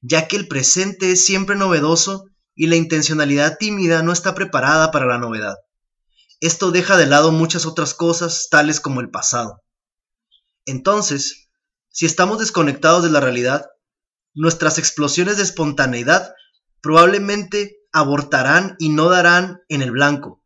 ya 0.02 0.28
que 0.28 0.38
el 0.38 0.48
presente 0.48 1.12
es 1.12 1.26
siempre 1.26 1.58
novedoso 1.58 2.26
y 2.56 2.68
la 2.68 2.78
intencionalidad 2.78 3.58
tímida 3.58 4.02
no 4.02 4.14
está 4.14 4.34
preparada 4.34 4.92
para 4.92 5.06
la 5.06 5.18
novedad. 5.18 5.56
Esto 6.42 6.72
deja 6.72 6.98
de 6.98 7.06
lado 7.06 7.32
muchas 7.32 7.66
otras 7.66 7.94
cosas, 7.94 8.48
tales 8.50 8.80
como 8.80 9.02
el 9.02 9.10
pasado. 9.10 9.62
Entonces, 10.66 11.50
si 11.90 12.06
estamos 12.06 12.40
desconectados 12.40 13.04
de 13.04 13.10
la 13.10 13.20
realidad, 13.20 13.66
nuestras 14.34 14.78
explosiones 14.78 15.38
de 15.38 15.44
espontaneidad 15.44 16.34
probablemente 16.82 17.78
abortarán 17.92 18.76
y 18.80 18.90
no 18.90 19.10
darán 19.10 19.62
en 19.68 19.82
el 19.82 19.92
blanco, 19.92 20.44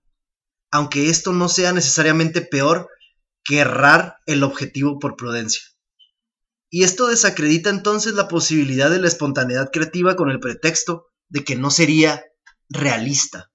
aunque 0.72 1.10
esto 1.10 1.34
no 1.34 1.50
sea 1.50 1.74
necesariamente 1.74 2.42
peor 2.42 2.90
que 3.44 3.60
errar 3.60 4.18
el 4.26 4.44
objetivo 4.44 4.98
por 4.98 5.16
prudencia. 5.16 5.62
Y 6.72 6.84
esto 6.84 7.08
desacredita 7.08 7.70
entonces 7.70 8.14
la 8.14 8.28
posibilidad 8.28 8.90
de 8.90 9.00
la 9.00 9.08
espontaneidad 9.08 9.70
creativa 9.72 10.16
con 10.16 10.32
el 10.32 10.40
pretexto 10.40 11.06
de 11.30 11.44
que 11.44 11.56
no 11.56 11.70
sería 11.70 12.24
realista. 12.70 13.52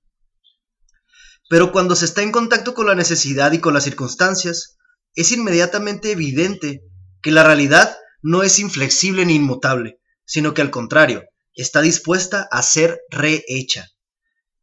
Pero 1.48 1.72
cuando 1.72 1.96
se 1.96 2.04
está 2.04 2.22
en 2.22 2.32
contacto 2.32 2.74
con 2.74 2.86
la 2.86 2.94
necesidad 2.94 3.52
y 3.52 3.60
con 3.60 3.74
las 3.74 3.84
circunstancias, 3.84 4.76
es 5.14 5.32
inmediatamente 5.32 6.12
evidente 6.12 6.82
que 7.22 7.30
la 7.30 7.44
realidad 7.44 7.96
no 8.22 8.42
es 8.42 8.58
inflexible 8.58 9.24
ni 9.24 9.36
inmutable, 9.36 10.00
sino 10.24 10.54
que 10.54 10.62
al 10.62 10.70
contrario, 10.70 11.24
está 11.54 11.80
dispuesta 11.80 12.48
a 12.50 12.62
ser 12.62 13.00
rehecha. 13.10 13.88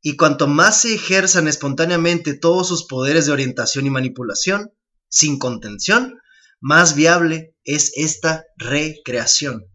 Y 0.01 0.15
cuanto 0.15 0.47
más 0.47 0.81
se 0.81 0.93
ejerzan 0.93 1.47
espontáneamente 1.47 2.35
todos 2.35 2.67
sus 2.67 2.85
poderes 2.85 3.25
de 3.25 3.31
orientación 3.31 3.85
y 3.87 3.89
manipulación, 3.89 4.71
sin 5.09 5.39
contención, 5.39 6.19
más 6.59 6.95
viable 6.95 7.55
es 7.63 7.91
esta 7.95 8.45
recreación. 8.57 9.65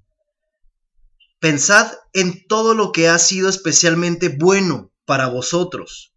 Pensad 1.40 1.92
en 2.12 2.46
todo 2.46 2.74
lo 2.74 2.92
que 2.92 3.08
ha 3.08 3.18
sido 3.18 3.48
especialmente 3.48 4.28
bueno 4.28 4.92
para 5.04 5.28
vosotros, 5.28 6.14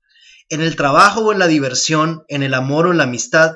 en 0.49 0.61
el 0.61 0.75
trabajo 0.75 1.21
o 1.21 1.31
en 1.31 1.39
la 1.39 1.47
diversión, 1.47 2.23
en 2.27 2.43
el 2.43 2.53
amor 2.53 2.87
o 2.87 2.91
en 2.91 2.97
la 2.97 3.03
amistad, 3.03 3.55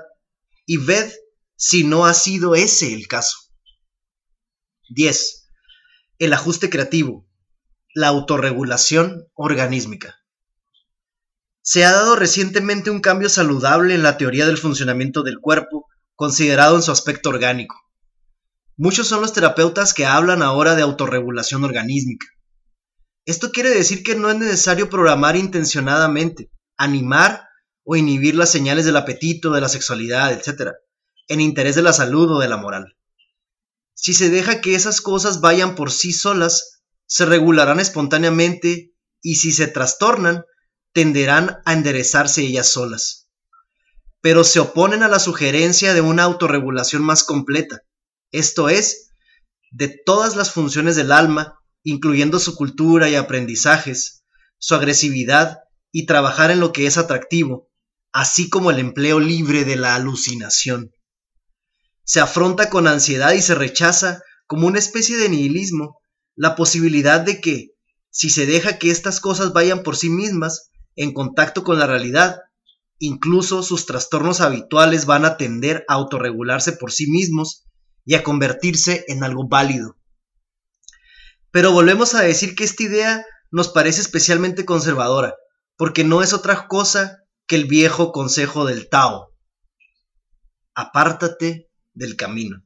y 0.66 0.78
ved 0.78 1.12
si 1.56 1.84
no 1.84 2.06
ha 2.06 2.14
sido 2.14 2.56
ese 2.56 2.94
el 2.94 3.08
caso. 3.08 3.38
10. 4.90 5.50
El 6.20 6.34
ajuste 6.34 6.70
creativo, 6.70 7.28
la 7.94 8.08
autorregulación 8.08 9.28
organísmica. 9.34 10.16
Se 11.62 11.84
ha 11.84 11.92
dado 11.92 12.16
recientemente 12.16 12.90
un 12.90 13.02
cambio 13.02 13.28
saludable 13.28 13.94
en 13.94 14.04
la 14.04 14.18
teoría 14.18 14.46
del 14.46 14.58
funcionamiento 14.58 15.24
del 15.24 15.40
cuerpo, 15.40 15.88
considerado 16.16 16.76
en 16.76 16.82
su 16.82 16.92
aspecto 16.92 17.30
orgánico. 17.30 17.76
Muchos 18.78 19.08
son 19.08 19.22
los 19.22 19.34
terapeutas 19.34 19.94
que 19.94 20.06
hablan 20.06 20.44
ahora 20.44 20.76
de 20.76 20.84
autorregulación 20.84 21.64
organísmica. 21.64 22.28
Esto 23.26 23.52
quiere 23.52 23.72
decir 23.72 24.04
que 24.04 24.16
no 24.16 24.30
es 24.30 24.38
necesario 24.38 24.90
programar 24.90 25.36
intencionadamente, 25.36 26.50
animar 26.78 27.48
o 27.84 27.96
inhibir 27.96 28.36
las 28.36 28.52
señales 28.52 28.86
del 28.86 28.98
apetito, 28.98 29.52
de 29.52 29.62
la 29.62 29.70
sexualidad, 29.70 30.32
etc., 30.32 30.74
en 31.28 31.42
interés 31.42 31.76
de 31.76 31.82
la 31.82 31.94
salud 31.94 32.32
o 32.32 32.40
de 32.40 32.48
la 32.48 32.58
moral. 32.58 32.98
Si 33.94 34.14
se 34.14 34.30
deja 34.30 34.62
que 34.62 34.76
esas 34.76 35.02
cosas 35.02 35.42
vayan 35.42 35.76
por 35.76 35.92
sí 35.92 36.14
solas, 36.14 36.82
se 37.06 37.26
regularán 37.26 37.80
espontáneamente 37.80 38.94
y 39.22 39.36
si 39.36 39.52
se 39.52 39.68
trastornan, 39.68 40.44
tenderán 40.94 41.58
a 41.66 41.74
enderezarse 41.74 42.42
ellas 42.42 42.68
solas. 42.68 43.30
Pero 44.22 44.44
se 44.44 44.60
oponen 44.60 45.04
a 45.04 45.08
la 45.08 45.20
sugerencia 45.20 45.94
de 45.94 46.02
una 46.02 46.24
autorregulación 46.24 47.04
más 47.04 47.24
completa, 47.24 47.82
esto 48.32 48.70
es, 48.70 49.12
de 49.72 49.88
todas 50.06 50.36
las 50.36 50.52
funciones 50.52 50.96
del 50.96 51.12
alma, 51.12 51.60
incluyendo 51.84 52.40
su 52.40 52.56
cultura 52.56 53.10
y 53.10 53.16
aprendizajes, 53.16 54.26
su 54.58 54.76
agresividad 54.76 55.60
y 55.98 56.06
trabajar 56.06 56.52
en 56.52 56.60
lo 56.60 56.74
que 56.74 56.86
es 56.86 57.00
atractivo, 57.00 57.72
así 58.12 58.52
como 58.52 58.70
el 58.70 58.78
empleo 58.78 59.20
libre 59.20 59.66
de 59.66 59.78
la 59.78 59.96
alucinación. 59.96 60.92
Se 62.04 62.20
afronta 62.20 62.70
con 62.70 62.88
ansiedad 62.88 63.32
y 63.32 63.42
se 63.42 63.56
rechaza 63.56 64.22
como 64.46 64.68
una 64.68 64.78
especie 64.78 65.18
de 65.18 65.28
nihilismo 65.28 65.98
la 66.36 66.56
posibilidad 66.56 67.22
de 67.22 67.42
que, 67.42 67.72
si 68.12 68.30
se 68.30 68.46
deja 68.46 68.78
que 68.78 68.92
estas 68.92 69.20
cosas 69.20 69.54
vayan 69.54 69.82
por 69.82 69.98
sí 69.98 70.12
mismas, 70.12 70.70
en 70.96 71.16
contacto 71.16 71.64
con 71.64 71.80
la 71.80 71.88
realidad, 71.88 72.42
incluso 73.00 73.64
sus 73.64 73.88
trastornos 73.88 74.40
habituales 74.40 75.08
van 75.08 75.26
a 75.26 75.36
tender 75.36 75.84
a 75.88 75.96
autorregularse 75.96 76.74
por 76.74 76.92
sí 76.92 77.10
mismos 77.10 77.66
y 78.06 78.14
a 78.14 78.24
convertirse 78.24 79.04
en 79.08 79.24
algo 79.24 79.48
válido. 79.48 79.98
Pero 81.50 81.72
volvemos 81.72 82.14
a 82.14 82.22
decir 82.22 82.54
que 82.54 82.66
esta 82.66 82.84
idea 82.84 83.26
nos 83.50 83.70
parece 83.70 84.02
especialmente 84.02 84.64
conservadora, 84.64 85.34
porque 85.78 86.04
no 86.04 86.22
es 86.22 86.34
otra 86.34 86.68
cosa 86.68 87.24
que 87.46 87.56
el 87.56 87.66
viejo 87.66 88.12
consejo 88.12 88.66
del 88.66 88.90
Tao. 88.90 89.34
Apártate 90.74 91.70
del 91.94 92.16
camino. 92.16 92.64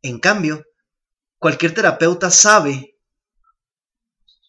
En 0.00 0.20
cambio, 0.20 0.64
cualquier 1.38 1.74
terapeuta 1.74 2.30
sabe 2.30 2.96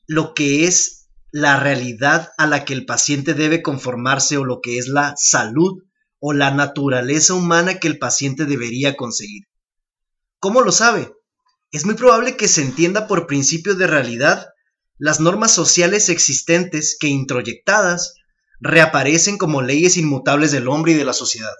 lo 0.07 0.33
que 0.33 0.65
es 0.65 1.09
la 1.31 1.59
realidad 1.59 2.31
a 2.37 2.47
la 2.47 2.65
que 2.65 2.73
el 2.73 2.85
paciente 2.85 3.33
debe 3.33 3.61
conformarse 3.61 4.37
o 4.37 4.45
lo 4.45 4.61
que 4.61 4.77
es 4.77 4.87
la 4.87 5.13
salud 5.17 5.83
o 6.19 6.33
la 6.33 6.51
naturaleza 6.51 7.33
humana 7.33 7.79
que 7.79 7.87
el 7.87 7.99
paciente 7.99 8.45
debería 8.45 8.95
conseguir. 8.95 9.43
¿Cómo 10.39 10.61
lo 10.61 10.71
sabe? 10.71 11.13
Es 11.71 11.85
muy 11.85 11.95
probable 11.95 12.37
que 12.37 12.47
se 12.47 12.61
entienda 12.61 13.07
por 13.07 13.27
principio 13.27 13.75
de 13.75 13.87
realidad 13.87 14.47
las 14.99 15.21
normas 15.21 15.53
sociales 15.53 16.09
existentes 16.09 16.97
que 16.99 17.07
introyectadas 17.07 18.15
reaparecen 18.59 19.37
como 19.37 19.61
leyes 19.61 19.95
inmutables 19.95 20.51
del 20.51 20.67
hombre 20.67 20.91
y 20.91 20.95
de 20.95 21.05
la 21.05 21.13
sociedad. 21.13 21.55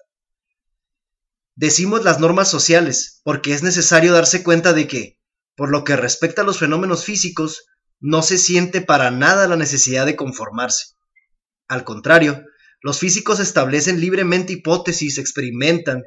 Decimos 1.55 2.03
las 2.03 2.19
normas 2.19 2.49
sociales 2.49 3.21
porque 3.23 3.53
es 3.53 3.63
necesario 3.63 4.11
darse 4.11 4.43
cuenta 4.43 4.73
de 4.73 4.87
que, 4.87 5.19
por 5.55 5.71
lo 5.71 5.85
que 5.85 5.95
respecta 5.95 6.41
a 6.41 6.45
los 6.45 6.59
fenómenos 6.59 7.05
físicos, 7.05 7.65
no 8.01 8.21
se 8.23 8.37
siente 8.37 8.81
para 8.81 9.09
nada 9.09 9.47
la 9.47 9.55
necesidad 9.55 10.05
de 10.05 10.17
conformarse. 10.17 10.95
Al 11.69 11.85
contrario, 11.85 12.43
los 12.81 12.99
físicos 12.99 13.39
establecen 13.39 14.01
libremente 14.01 14.53
hipótesis, 14.53 15.17
experimentan, 15.17 16.03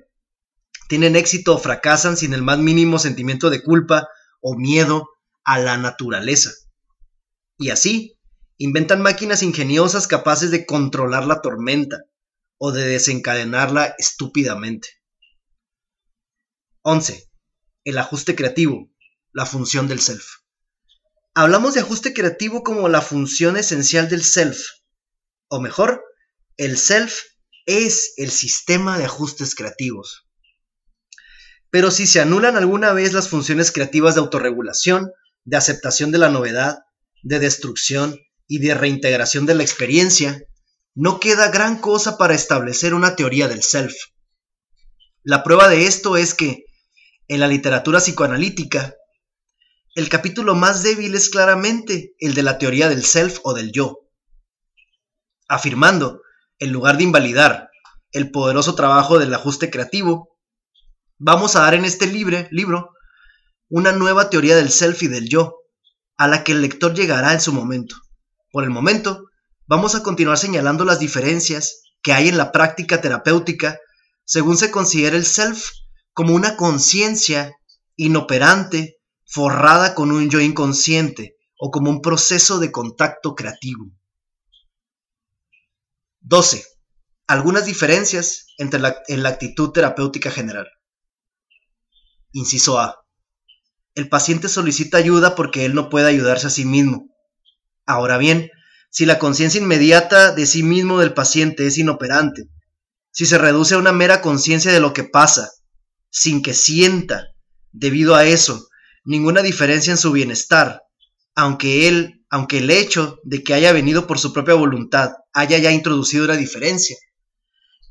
tienen 0.89 1.17
éxito 1.17 1.55
o 1.55 1.59
fracasan 1.59 2.19
sin 2.19 2.35
el 2.35 2.43
más 2.43 2.59
mínimo 2.59 2.99
sentimiento 2.99 3.49
de 3.49 3.63
culpa 3.63 4.09
o 4.43 4.59
miedo 4.59 5.09
a 5.45 5.59
la 5.59 5.79
naturaleza. 5.79 6.51
Y 7.63 7.71
así, 7.71 8.19
inventan 8.59 9.03
máquinas 9.03 9.45
ingeniosas 9.45 10.09
capaces 10.09 10.51
de 10.51 10.67
controlar 10.67 11.27
la 11.27 11.41
tormenta 11.41 12.03
o 12.59 12.73
de 12.73 12.89
desencadenarla 12.89 13.95
estúpidamente. 13.99 14.89
11. 16.83 17.31
El 17.85 17.99
ajuste 17.99 18.35
creativo, 18.35 18.91
la 19.33 19.47
función 19.47 19.87
del 19.87 20.01
self. 20.01 20.25
Hablamos 21.35 21.75
de 21.75 21.81
ajuste 21.83 22.13
creativo 22.13 22.65
como 22.65 22.89
la 22.89 23.01
función 23.01 23.57
esencial 23.57 24.09
del 24.09 24.25
self, 24.25 24.59
o 25.47 25.61
mejor, 25.61 26.03
el 26.57 26.77
self 26.77 27.21
es 27.65 28.15
el 28.17 28.33
sistema 28.33 28.99
de 28.99 29.05
ajustes 29.05 29.55
creativos. 29.55 30.29
Pero 31.71 31.93
si 31.93 32.09
se 32.09 32.21
anulan 32.21 32.57
alguna 32.57 32.93
vez 32.93 33.13
las 33.13 33.29
funciones 33.29 33.71
creativas 33.71 34.17
de 34.17 34.21
autorregulación, 34.21 35.13
de 35.45 35.57
aceptación 35.57 36.11
de 36.11 36.19
la 36.19 36.29
novedad, 36.29 36.81
de 37.23 37.39
destrucción 37.39 38.19
y 38.47 38.59
de 38.59 38.75
reintegración 38.75 39.47
de 39.47 39.55
la 39.55 39.63
experiencia, 39.63 40.43
no 40.95 41.21
queda 41.21 41.51
gran 41.51 41.81
cosa 41.81 42.19
para 42.19 42.35
establecer 42.35 42.95
una 42.95 43.17
teoría 43.17 43.49
del 43.49 43.63
self. 43.63 43.95
La 45.23 45.43
prueba 45.43 45.69
de 45.69 45.87
esto 45.87 46.17
es 46.17 46.35
que, 46.35 46.65
en 47.29 47.41
la 47.41 47.49
literatura 47.49 48.01
psicoanalítica, 48.01 48.95
el 49.95 50.09
capítulo 50.09 50.55
más 50.55 50.83
débil 50.83 51.15
es 51.15 51.31
claramente 51.31 52.15
el 52.19 52.35
de 52.35 52.43
la 52.43 52.59
teoría 52.59 52.89
del 52.89 53.05
self 53.05 53.39
o 53.45 53.55
del 53.55 53.73
yo, 53.73 54.09
afirmando, 55.49 56.23
en 56.59 56.73
lugar 56.73 56.97
de 56.97 57.05
invalidar 57.05 57.71
el 58.13 58.31
poderoso 58.31 58.75
trabajo 58.75 59.19
del 59.19 59.33
ajuste 59.35 59.71
creativo, 59.71 60.37
vamos 61.19 61.57
a 61.57 61.61
dar 61.61 61.75
en 61.75 61.85
este 61.85 62.07
libre, 62.07 62.49
libro 62.51 62.91
una 63.69 63.93
nueva 63.93 64.29
teoría 64.29 64.57
del 64.57 64.71
self 64.71 65.03
y 65.03 65.09
del 65.09 65.29
yo, 65.29 65.62
a 66.23 66.29
la 66.29 66.45
que 66.45 66.53
el 66.53 66.63
lector 66.63 66.95
llegará 66.95 67.33
en 67.33 67.41
su 67.41 67.53
momento. 67.53 67.97
Por 68.53 68.63
el 68.63 68.71
momento, 68.71 69.25
vamos 69.67 69.97
a 69.97 70.05
continuar 70.05 70.39
señalando 70.39 70.85
las 70.85 71.01
diferencias 71.01 71.83
que 72.01 72.13
hay 72.13 72.29
en 72.29 72.39
la 72.39 72.53
práctica 72.53 73.01
terapéutica 73.01 73.81
según 74.25 74.57
se 74.57 74.71
considera 74.71 75.17
el 75.17 75.25
self 75.25 75.71
como 76.13 76.33
una 76.37 76.57
conciencia 76.57 77.57
inoperante 77.97 79.01
forrada 79.27 79.97
con 79.97 80.13
un 80.13 80.31
yo 80.31 80.39
inconsciente 80.39 81.35
o 81.59 81.73
como 81.73 81.91
un 81.91 82.01
proceso 82.01 82.61
de 82.61 82.71
contacto 82.71 83.35
creativo. 83.35 83.91
12. 86.21 86.65
Algunas 87.27 87.67
diferencias 87.67 88.47
entre 88.59 88.81
en 89.09 89.25
la 89.25 89.29
actitud 89.29 89.73
terapéutica 89.73 90.31
general. 90.31 90.69
Inciso 92.31 92.79
A. 92.79 93.02
El 93.95 94.09
paciente 94.09 94.49
solicita 94.49 94.97
ayuda 94.97 95.35
porque 95.35 95.67
él 95.67 95.75
no 95.75 95.91
puede 95.91 96.09
ayudarse 96.09 96.47
a 96.47 96.51
sí 96.51 96.65
mismo. 96.65 97.11
Ahora 97.85 98.17
bien, 98.17 98.51
si 98.91 99.05
la 99.05 99.19
conciencia 99.19 99.61
inmediata 99.61 100.33
de 100.33 100.47
sí 100.47 100.63
mismo 100.63 100.99
del 100.99 101.13
paciente 101.13 101.67
es 101.67 101.77
inoperante, 101.77 102.49
si 103.11 103.27
se 103.27 103.37
reduce 103.37 103.75
a 103.75 103.79
una 103.79 103.93
mera 103.93 104.23
conciencia 104.23 104.73
de 104.73 104.81
lo 104.81 104.95
que 104.95 105.05
pasa, 105.05 105.51
sin 106.09 106.43
que 106.43 106.55
sienta, 106.55 107.29
debido 107.71 108.15
a 108.15 108.25
eso, 108.25 108.69
ninguna 109.05 109.43
diferencia 109.43 109.91
en 109.91 109.99
su 109.99 110.13
bienestar, 110.13 110.83
aunque 111.35 111.89
él, 111.89 112.25
aunque 112.31 112.59
el 112.59 112.71
hecho 112.71 113.19
de 113.25 113.43
que 113.43 113.53
haya 113.53 113.73
venido 113.73 114.07
por 114.07 114.19
su 114.19 114.33
propia 114.33 114.55
voluntad 114.55 115.11
haya 115.35 115.59
ya 115.59 115.71
introducido 115.71 116.25
una 116.25 116.37
diferencia, 116.37 116.97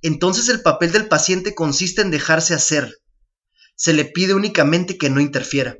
entonces 0.01 0.49
el 0.49 0.61
papel 0.61 0.91
del 0.91 1.07
paciente 1.07 1.53
consiste 1.53 2.01
en 2.01 2.09
dejarse 2.09 2.55
hacer. 2.55 2.97
Se 3.75 3.93
le 3.93 4.05
pide 4.05 4.33
únicamente 4.33 4.97
que 4.97 5.11
no 5.11 5.21
interfiera. 5.21 5.75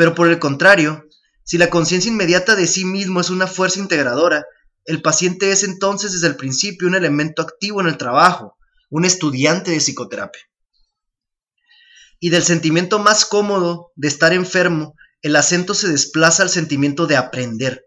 Pero 0.00 0.14
por 0.14 0.30
el 0.30 0.38
contrario, 0.38 1.04
si 1.44 1.58
la 1.58 1.68
conciencia 1.68 2.10
inmediata 2.10 2.56
de 2.56 2.66
sí 2.66 2.86
mismo 2.86 3.20
es 3.20 3.28
una 3.28 3.46
fuerza 3.46 3.80
integradora, 3.80 4.46
el 4.86 5.02
paciente 5.02 5.52
es 5.52 5.62
entonces 5.62 6.12
desde 6.12 6.28
el 6.28 6.36
principio 6.36 6.88
un 6.88 6.94
elemento 6.94 7.42
activo 7.42 7.82
en 7.82 7.86
el 7.86 7.98
trabajo, 7.98 8.56
un 8.88 9.04
estudiante 9.04 9.72
de 9.72 9.76
psicoterapia. 9.76 10.40
Y 12.18 12.30
del 12.30 12.44
sentimiento 12.44 12.98
más 12.98 13.26
cómodo 13.26 13.92
de 13.94 14.08
estar 14.08 14.32
enfermo, 14.32 14.94
el 15.20 15.36
acento 15.36 15.74
se 15.74 15.88
desplaza 15.88 16.44
al 16.44 16.48
sentimiento 16.48 17.06
de 17.06 17.18
aprender, 17.18 17.84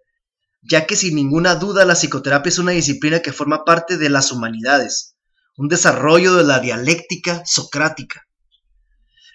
ya 0.62 0.86
que 0.86 0.96
sin 0.96 1.16
ninguna 1.16 1.56
duda 1.56 1.84
la 1.84 1.96
psicoterapia 1.96 2.50
es 2.50 2.60
una 2.60 2.74
disciplina 2.74 3.22
que 3.22 3.34
forma 3.34 3.66
parte 3.66 3.98
de 3.98 4.12
las 4.12 4.32
humanidades, 4.32 5.16
un 5.58 5.68
desarrollo 5.68 6.36
de 6.36 6.44
la 6.44 6.60
dialéctica 6.60 7.42
socrática. 7.44 8.28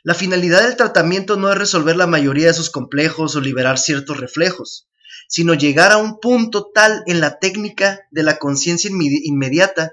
La 0.09 0.15
finalidad 0.15 0.63
del 0.63 0.75
tratamiento 0.75 1.37
no 1.37 1.53
es 1.53 1.59
resolver 1.59 1.95
la 1.95 2.07
mayoría 2.07 2.47
de 2.47 2.55
sus 2.55 2.71
complejos 2.71 3.37
o 3.37 3.43
liberar 3.43 3.79
ciertos 3.79 4.17
reflejos, 4.17 4.89
sino 5.29 5.53
llegar 5.53 5.93
a 5.93 5.99
un 5.99 6.19
punto 6.19 6.71
tal 6.73 7.03
en 7.07 7.21
la 7.21 7.39
técnica 7.39 8.01
de 8.11 8.23
la 8.23 8.39
conciencia 8.39 8.89
inmediata 8.91 9.93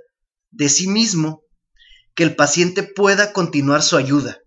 de 0.52 0.70
sí 0.70 0.88
mismo 0.88 1.44
que 2.14 2.24
el 2.24 2.34
paciente 2.38 2.82
pueda 2.84 3.34
continuar 3.34 3.84
su 3.84 3.98
ayuda. 3.98 4.40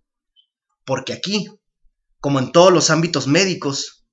Porque 0.87 1.13
aquí, 1.13 1.49
como 2.19 2.39
en 2.39 2.51
todos 2.51 2.73
los 2.73 2.89
ámbitos 2.89 3.27
médicos, 3.27 4.07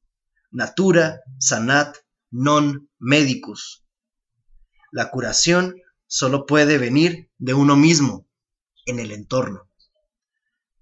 natura, 0.51 1.21
sanat, 1.39 1.95
non 2.31 2.89
medicus. 2.99 3.85
La 4.91 5.09
curación 5.09 5.73
solo 6.05 6.45
puede 6.47 6.77
venir 6.79 7.29
de 7.37 7.53
uno 7.53 7.77
mismo, 7.77 8.27
en 8.85 8.99
el 8.99 9.13
entorno. 9.13 9.69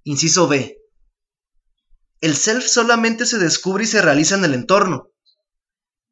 Inciso 0.06 0.50
B. 0.50 0.82
El 2.20 2.36
self 2.36 2.66
solamente 2.66 3.26
se 3.26 3.38
descubre 3.38 3.86
y 3.86 3.88
se 3.88 4.02
realiza 4.02 4.36
en 4.36 4.44
el 4.44 4.54
entorno. 4.54 5.12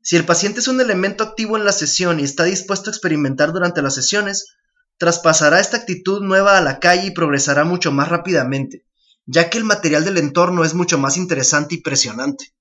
Si 0.01 0.15
el 0.15 0.25
paciente 0.25 0.61
es 0.61 0.69
un 0.69 0.79
elemento 0.79 1.25
activo 1.25 1.57
en 1.57 1.65
la 1.65 1.73
sesión 1.73 2.17
y 2.19 2.23
está 2.23 2.45
dispuesto 2.45 2.89
a 2.89 2.93
experimentar 2.93 3.51
durante 3.51 3.81
las 3.81 3.93
sesiones, 3.93 4.55
traspasará 4.97 5.59
esta 5.59 5.75
actitud 5.75 6.21
nueva 6.21 6.57
a 6.57 6.61
la 6.61 6.79
calle 6.79 7.07
y 7.07 7.11
progresará 7.11 7.65
mucho 7.65 7.91
más 7.91 8.07
rápidamente, 8.07 8.85
ya 9.25 9.49
que 9.49 9.57
el 9.57 9.65
material 9.65 10.05
del 10.05 10.19
entorno 10.19 10.63
es 10.63 10.73
mucho 10.73 10.97
más 10.97 11.17
interesante 11.17 11.75
y 11.75 11.81
presionante. 11.81 12.55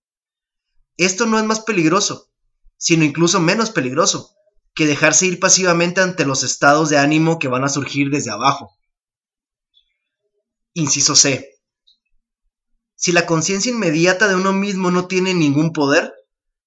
Esto 0.97 1.27
no 1.27 1.39
es 1.39 1.45
más 1.45 1.61
peligroso, 1.61 2.29
sino 2.77 3.05
incluso 3.05 3.39
menos 3.39 3.71
peligroso 3.71 4.35
que 4.75 4.87
dejarse 4.87 5.27
ir 5.27 5.39
pasivamente 5.39 6.01
ante 6.01 6.27
los 6.27 6.43
estados 6.43 6.91
de 6.91 6.99
ánimo 6.99 7.39
que 7.39 7.47
van 7.47 7.63
a 7.63 7.69
surgir 7.69 8.11
desde 8.11 8.33
abajo. 8.33 8.80
Inciso 10.73 11.17
C. 11.17 11.51
Si 12.95 13.13
la 13.13 13.27
conciencia 13.27 13.73
inmediata 13.73 14.29
de 14.29 14.37
uno 14.37 14.53
mismo 14.53 14.91
no 14.91 15.09
tiene 15.09 15.35
ningún 15.35 15.73
poder, 15.73 16.13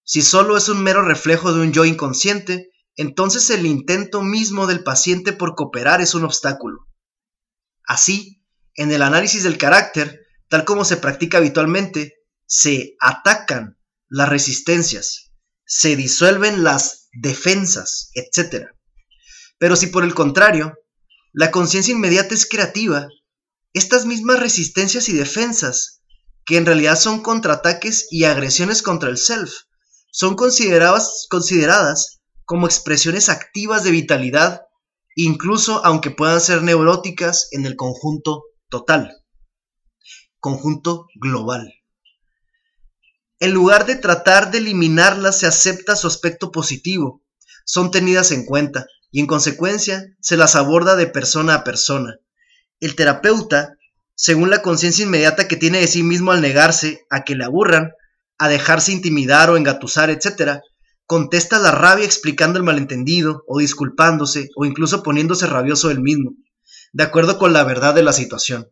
si 0.04 0.22
solo 0.22 0.58
es 0.58 0.68
un 0.68 0.84
mero 0.84 1.04
reflejo 1.04 1.54
de 1.54 1.62
un 1.62 1.72
yo 1.72 1.86
inconsciente, 1.86 2.72
entonces 2.96 3.50
el 3.50 3.66
intento 3.66 4.22
mismo 4.22 4.68
del 4.68 4.84
paciente 4.84 5.32
por 5.32 5.56
cooperar 5.56 6.02
es 6.02 6.14
un 6.14 6.26
obstáculo. 6.26 6.88
Así, 7.86 8.44
en 8.76 8.92
el 8.92 9.02
análisis 9.02 9.44
del 9.44 9.58
carácter, 9.58 10.20
tal 10.50 10.66
como 10.66 10.86
se 10.86 10.98
practica 10.98 11.38
habitualmente, 11.38 12.16
se 12.46 12.96
atacan 13.00 13.78
las 14.10 14.30
resistencias, 14.30 15.32
se 15.66 15.96
disuelven 15.96 16.64
las 16.64 17.10
defensas, 17.14 18.12
etc. 18.14 18.68
Pero 19.58 19.76
si 19.76 19.88
por 19.88 20.04
el 20.04 20.14
contrario, 20.14 20.78
la 21.32 21.52
conciencia 21.52 21.94
inmediata 21.94 22.36
es 22.36 22.46
creativa, 22.46 23.08
estas 23.74 24.06
mismas 24.06 24.40
resistencias 24.40 25.10
y 25.10 25.14
defensas, 25.14 26.02
que 26.46 26.58
en 26.58 26.66
realidad 26.66 26.98
son 26.98 27.22
contraataques 27.22 28.08
y 28.12 28.26
agresiones 28.26 28.82
contra 28.82 29.10
el 29.10 29.18
self, 29.18 29.52
son 30.12 30.36
consideradas, 30.36 31.26
consideradas 31.30 32.22
como 32.46 32.68
expresiones 32.68 33.30
activas 33.30 33.84
de 33.84 33.92
vitalidad, 33.92 34.62
incluso 35.16 35.84
aunque 35.86 36.12
puedan 36.12 36.42
ser 36.42 36.62
neuróticas 36.62 37.48
en 37.52 37.66
el 37.66 37.76
conjunto 37.76 38.44
total, 38.70 39.24
conjunto 40.40 41.08
global. 41.16 41.74
En 43.40 43.52
lugar 43.52 43.86
de 43.86 43.96
tratar 43.96 44.52
de 44.52 44.60
eliminarlas, 44.60 45.40
se 45.40 45.48
acepta 45.48 45.96
su 45.96 46.08
aspecto 46.08 46.52
positivo, 46.52 47.24
son 47.66 47.92
tenidas 47.92 48.32
en 48.32 48.46
cuenta 48.46 48.86
y 49.12 49.20
en 49.20 49.28
consecuencia 49.28 50.16
se 50.22 50.38
las 50.38 50.56
aborda 50.56 50.96
de 50.96 51.08
persona 51.08 51.56
a 51.56 51.64
persona, 51.64 52.20
el 52.86 52.96
terapeuta, 52.96 53.78
según 54.16 54.50
la 54.50 54.62
conciencia 54.62 55.06
inmediata 55.06 55.48
que 55.48 55.56
tiene 55.56 55.80
de 55.80 55.88
sí 55.88 56.04
mismo 56.04 56.32
al 56.32 56.42
negarse 56.42 57.06
a 57.10 57.24
que 57.24 57.36
le 57.36 57.46
aburran, 57.46 57.92
a 58.38 58.50
dejarse 58.50 58.92
intimidar 58.92 59.50
o 59.50 59.58
engatusar, 59.58 60.10
etc., 60.10 60.60
contesta 61.06 61.60
la 61.60 61.72
rabia 61.72 62.06
explicando 62.06 62.58
el 62.58 62.66
malentendido, 62.66 63.44
o 63.48 63.60
disculpándose, 63.60 64.50
o 64.56 64.66
incluso 64.66 65.04
poniéndose 65.04 65.48
rabioso 65.48 65.92
él 65.92 66.02
mismo, 66.02 66.32
de 66.94 67.04
acuerdo 67.04 67.38
con 67.38 67.54
la 67.54 67.64
verdad 67.64 67.94
de 67.94 68.04
la 68.04 68.14
situación. 68.14 68.70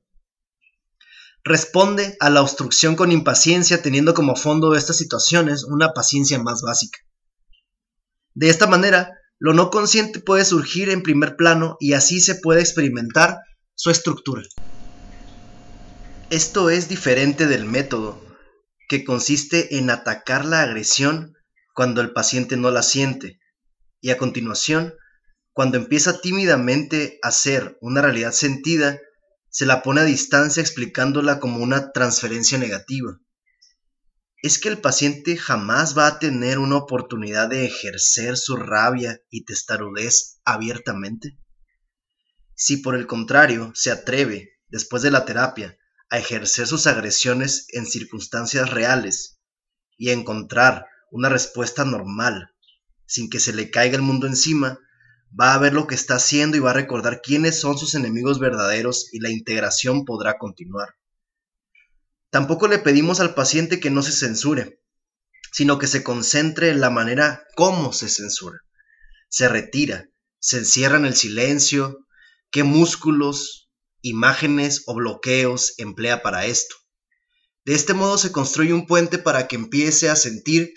Responde 1.43 2.15
a 2.19 2.29
la 2.29 2.41
obstrucción 2.41 2.95
con 2.95 3.11
impaciencia, 3.11 3.81
teniendo 3.81 4.13
como 4.13 4.35
fondo 4.35 4.71
de 4.71 4.77
estas 4.77 4.97
situaciones 4.97 5.63
una 5.63 5.93
paciencia 5.93 6.37
más 6.39 6.61
básica. 6.61 6.99
De 8.33 8.49
esta 8.49 8.67
manera, 8.67 9.09
lo 9.39 9.53
no 9.53 9.71
consciente 9.71 10.19
puede 10.19 10.45
surgir 10.45 10.89
en 10.89 11.01
primer 11.01 11.35
plano 11.35 11.75
y 11.79 11.93
así 11.93 12.21
se 12.21 12.35
puede 12.35 12.61
experimentar 12.61 13.39
su 13.83 13.89
estructura. 13.89 14.43
Esto 16.29 16.69
es 16.69 16.87
diferente 16.87 17.47
del 17.47 17.65
método, 17.65 18.23
que 18.87 19.03
consiste 19.03 19.75
en 19.79 19.89
atacar 19.89 20.45
la 20.45 20.61
agresión 20.61 21.33
cuando 21.73 22.01
el 22.01 22.13
paciente 22.13 22.57
no 22.57 22.69
la 22.69 22.83
siente, 22.83 23.39
y 23.99 24.11
a 24.11 24.19
continuación, 24.19 24.93
cuando 25.51 25.77
empieza 25.77 26.21
tímidamente 26.21 27.17
a 27.23 27.31
ser 27.31 27.79
una 27.81 28.03
realidad 28.03 28.33
sentida, 28.33 28.99
se 29.49 29.65
la 29.65 29.81
pone 29.81 30.01
a 30.01 30.05
distancia 30.05 30.61
explicándola 30.61 31.39
como 31.39 31.57
una 31.57 31.91
transferencia 31.91 32.59
negativa. 32.59 33.17
¿Es 34.43 34.59
que 34.59 34.69
el 34.69 34.77
paciente 34.77 35.37
jamás 35.37 35.97
va 35.97 36.05
a 36.05 36.19
tener 36.19 36.59
una 36.59 36.75
oportunidad 36.77 37.49
de 37.49 37.65
ejercer 37.65 38.37
su 38.37 38.57
rabia 38.57 39.21
y 39.31 39.43
testarudez 39.43 40.39
abiertamente? 40.45 41.40
Si 42.63 42.77
por 42.77 42.93
el 42.93 43.07
contrario 43.07 43.71
se 43.73 43.89
atreve, 43.89 44.59
después 44.67 45.01
de 45.01 45.09
la 45.09 45.25
terapia, 45.25 45.79
a 46.11 46.19
ejercer 46.19 46.67
sus 46.67 46.85
agresiones 46.85 47.65
en 47.69 47.87
circunstancias 47.87 48.69
reales 48.69 49.39
y 49.97 50.09
a 50.09 50.13
encontrar 50.13 50.85
una 51.09 51.27
respuesta 51.27 51.85
normal, 51.85 52.53
sin 53.07 53.31
que 53.31 53.39
se 53.39 53.51
le 53.51 53.71
caiga 53.71 53.95
el 53.95 54.03
mundo 54.03 54.27
encima, 54.27 54.77
va 55.37 55.55
a 55.55 55.57
ver 55.57 55.73
lo 55.73 55.87
que 55.87 55.95
está 55.95 56.17
haciendo 56.17 56.55
y 56.55 56.59
va 56.59 56.69
a 56.69 56.75
recordar 56.75 57.21
quiénes 57.23 57.59
son 57.59 57.79
sus 57.79 57.95
enemigos 57.95 58.37
verdaderos 58.37 59.11
y 59.11 59.21
la 59.21 59.31
integración 59.31 60.05
podrá 60.05 60.37
continuar. 60.37 60.89
Tampoco 62.29 62.67
le 62.67 62.77
pedimos 62.77 63.19
al 63.21 63.33
paciente 63.33 63.79
que 63.79 63.89
no 63.89 64.03
se 64.03 64.11
censure, 64.11 64.83
sino 65.51 65.79
que 65.79 65.87
se 65.87 66.03
concentre 66.03 66.69
en 66.69 66.79
la 66.79 66.91
manera 66.91 67.43
como 67.55 67.91
se 67.91 68.07
censura. 68.07 68.59
Se 69.29 69.49
retira, 69.49 70.11
se 70.37 70.59
encierra 70.59 70.97
en 70.97 71.05
el 71.05 71.15
silencio, 71.15 72.05
qué 72.51 72.63
músculos, 72.63 73.71
imágenes 74.01 74.83
o 74.85 74.95
bloqueos 74.95 75.73
emplea 75.77 76.21
para 76.21 76.45
esto. 76.45 76.75
De 77.65 77.75
este 77.75 77.93
modo 77.93 78.17
se 78.17 78.31
construye 78.31 78.73
un 78.73 78.87
puente 78.87 79.17
para 79.17 79.47
que 79.47 79.55
empiece 79.55 80.09
a 80.09 80.15
sentir 80.15 80.73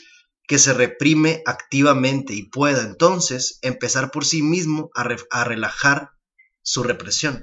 que 0.46 0.58
se 0.58 0.74
reprime 0.74 1.42
activamente 1.46 2.34
y 2.34 2.48
pueda 2.50 2.82
entonces 2.82 3.58
empezar 3.62 4.10
por 4.10 4.24
sí 4.24 4.42
mismo 4.42 4.90
a, 4.94 5.06
a 5.30 5.44
relajar 5.44 6.10
su 6.62 6.82
represión. 6.82 7.42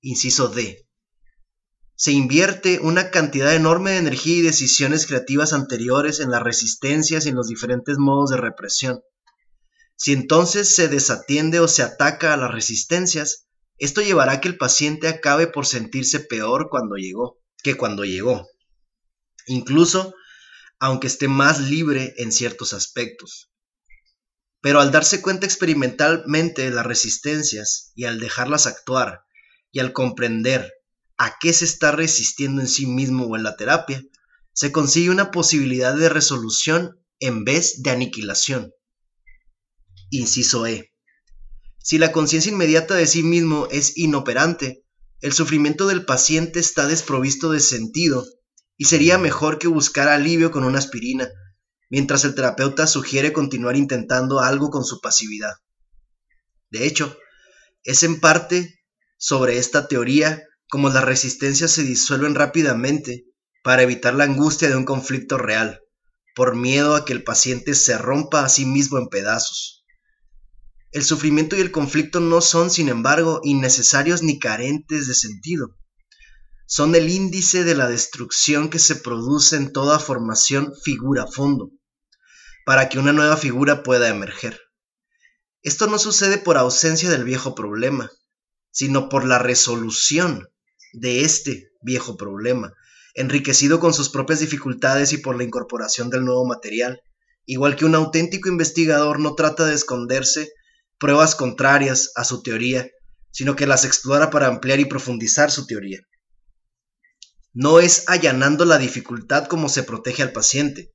Inciso 0.00 0.48
D. 0.48 0.86
se 1.94 2.12
invierte 2.12 2.80
una 2.80 3.10
cantidad 3.10 3.54
enorme 3.54 3.92
de 3.92 3.98
energía 3.98 4.36
y 4.36 4.42
decisiones 4.42 5.06
creativas 5.06 5.52
anteriores 5.52 6.20
en 6.20 6.30
las 6.30 6.42
resistencias 6.42 7.24
y 7.24 7.30
en 7.30 7.36
los 7.36 7.48
diferentes 7.48 7.98
modos 7.98 8.30
de 8.30 8.36
represión. 8.36 9.00
Si 10.02 10.12
entonces 10.12 10.74
se 10.74 10.88
desatiende 10.88 11.60
o 11.60 11.68
se 11.68 11.84
ataca 11.84 12.34
a 12.34 12.36
las 12.36 12.50
resistencias, 12.50 13.46
esto 13.78 14.02
llevará 14.02 14.32
a 14.32 14.40
que 14.40 14.48
el 14.48 14.58
paciente 14.58 15.06
acabe 15.06 15.46
por 15.46 15.64
sentirse 15.64 16.18
peor 16.18 16.70
cuando 16.72 16.96
llegó 16.96 17.40
que 17.62 17.76
cuando 17.76 18.04
llegó, 18.04 18.48
incluso 19.46 20.12
aunque 20.80 21.06
esté 21.06 21.28
más 21.28 21.60
libre 21.60 22.14
en 22.16 22.32
ciertos 22.32 22.72
aspectos. 22.72 23.52
Pero 24.60 24.80
al 24.80 24.90
darse 24.90 25.22
cuenta 25.22 25.46
experimentalmente 25.46 26.62
de 26.62 26.72
las 26.72 26.84
resistencias 26.84 27.92
y 27.94 28.06
al 28.06 28.18
dejarlas 28.18 28.66
actuar 28.66 29.22
y 29.70 29.78
al 29.78 29.92
comprender 29.92 30.68
a 31.16 31.38
qué 31.38 31.52
se 31.52 31.64
está 31.64 31.92
resistiendo 31.92 32.60
en 32.60 32.66
sí 32.66 32.86
mismo 32.86 33.26
o 33.26 33.36
en 33.36 33.44
la 33.44 33.54
terapia, 33.54 34.02
se 34.52 34.72
consigue 34.72 35.10
una 35.10 35.30
posibilidad 35.30 35.94
de 35.94 36.08
resolución 36.08 36.98
en 37.20 37.44
vez 37.44 37.84
de 37.84 37.90
aniquilación. 37.90 38.72
Inciso 40.14 40.66
E. 40.66 40.92
Si 41.78 41.96
la 41.96 42.12
conciencia 42.12 42.52
inmediata 42.52 42.94
de 42.94 43.06
sí 43.06 43.22
mismo 43.22 43.66
es 43.70 43.96
inoperante, 43.96 44.84
el 45.22 45.32
sufrimiento 45.32 45.86
del 45.86 46.04
paciente 46.04 46.60
está 46.60 46.86
desprovisto 46.86 47.50
de 47.50 47.60
sentido 47.60 48.26
y 48.76 48.84
sería 48.84 49.16
mejor 49.16 49.58
que 49.58 49.68
buscar 49.68 50.08
alivio 50.08 50.50
con 50.50 50.64
una 50.64 50.78
aspirina, 50.78 51.30
mientras 51.88 52.24
el 52.24 52.34
terapeuta 52.34 52.86
sugiere 52.86 53.32
continuar 53.32 53.74
intentando 53.74 54.40
algo 54.40 54.68
con 54.68 54.84
su 54.84 55.00
pasividad. 55.00 55.54
De 56.68 56.86
hecho, 56.86 57.16
es 57.82 58.02
en 58.02 58.20
parte 58.20 58.80
sobre 59.16 59.56
esta 59.56 59.88
teoría 59.88 60.42
como 60.68 60.90
las 60.90 61.04
resistencias 61.04 61.70
se 61.70 61.84
disuelven 61.84 62.34
rápidamente 62.34 63.24
para 63.62 63.82
evitar 63.82 64.12
la 64.12 64.24
angustia 64.24 64.68
de 64.68 64.76
un 64.76 64.84
conflicto 64.84 65.38
real, 65.38 65.80
por 66.34 66.54
miedo 66.54 66.96
a 66.96 67.06
que 67.06 67.14
el 67.14 67.24
paciente 67.24 67.74
se 67.74 67.96
rompa 67.96 68.44
a 68.44 68.50
sí 68.50 68.66
mismo 68.66 68.98
en 68.98 69.08
pedazos. 69.08 69.81
El 70.92 71.04
sufrimiento 71.04 71.56
y 71.56 71.60
el 71.60 71.72
conflicto 71.72 72.20
no 72.20 72.42
son, 72.42 72.70
sin 72.70 72.90
embargo, 72.90 73.40
innecesarios 73.44 74.22
ni 74.22 74.38
carentes 74.38 75.06
de 75.06 75.14
sentido. 75.14 75.74
Son 76.66 76.94
el 76.94 77.08
índice 77.08 77.64
de 77.64 77.74
la 77.74 77.88
destrucción 77.88 78.68
que 78.68 78.78
se 78.78 78.96
produce 78.96 79.56
en 79.56 79.72
toda 79.72 79.98
formación 79.98 80.74
figura-fondo, 80.84 81.70
para 82.66 82.90
que 82.90 82.98
una 82.98 83.14
nueva 83.14 83.38
figura 83.38 83.82
pueda 83.82 84.08
emerger. 84.08 84.60
Esto 85.62 85.86
no 85.86 85.98
sucede 85.98 86.36
por 86.36 86.58
ausencia 86.58 87.08
del 87.08 87.24
viejo 87.24 87.54
problema, 87.54 88.10
sino 88.70 89.08
por 89.08 89.24
la 89.24 89.38
resolución 89.38 90.48
de 90.92 91.24
este 91.24 91.70
viejo 91.80 92.18
problema, 92.18 92.74
enriquecido 93.14 93.80
con 93.80 93.94
sus 93.94 94.10
propias 94.10 94.40
dificultades 94.40 95.14
y 95.14 95.18
por 95.18 95.36
la 95.36 95.44
incorporación 95.44 96.10
del 96.10 96.24
nuevo 96.26 96.44
material, 96.44 97.00
igual 97.46 97.76
que 97.76 97.86
un 97.86 97.94
auténtico 97.94 98.50
investigador 98.50 99.20
no 99.20 99.34
trata 99.34 99.64
de 99.64 99.74
esconderse 99.74 100.52
pruebas 101.02 101.34
contrarias 101.34 102.12
a 102.14 102.22
su 102.22 102.44
teoría, 102.44 102.88
sino 103.32 103.56
que 103.56 103.66
las 103.66 103.84
explora 103.84 104.30
para 104.30 104.46
ampliar 104.46 104.78
y 104.78 104.84
profundizar 104.84 105.50
su 105.50 105.66
teoría. 105.66 105.98
No 107.52 107.80
es 107.80 108.08
allanando 108.08 108.64
la 108.64 108.78
dificultad 108.78 109.48
como 109.48 109.68
se 109.68 109.82
protege 109.82 110.22
al 110.22 110.30
paciente, 110.30 110.92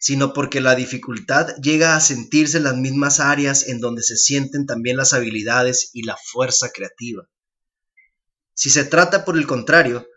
sino 0.00 0.32
porque 0.32 0.60
la 0.60 0.74
dificultad 0.74 1.54
llega 1.62 1.94
a 1.94 2.00
sentirse 2.00 2.56
en 2.56 2.64
las 2.64 2.76
mismas 2.76 3.20
áreas 3.20 3.68
en 3.68 3.78
donde 3.78 4.02
se 4.02 4.16
sienten 4.16 4.66
también 4.66 4.96
las 4.96 5.12
habilidades 5.12 5.90
y 5.92 6.02
la 6.02 6.16
fuerza 6.16 6.70
creativa. 6.70 7.22
Si 8.52 8.68
se 8.68 8.84
trata, 8.84 9.24
por 9.24 9.38
el 9.38 9.46
contrario, 9.46 10.08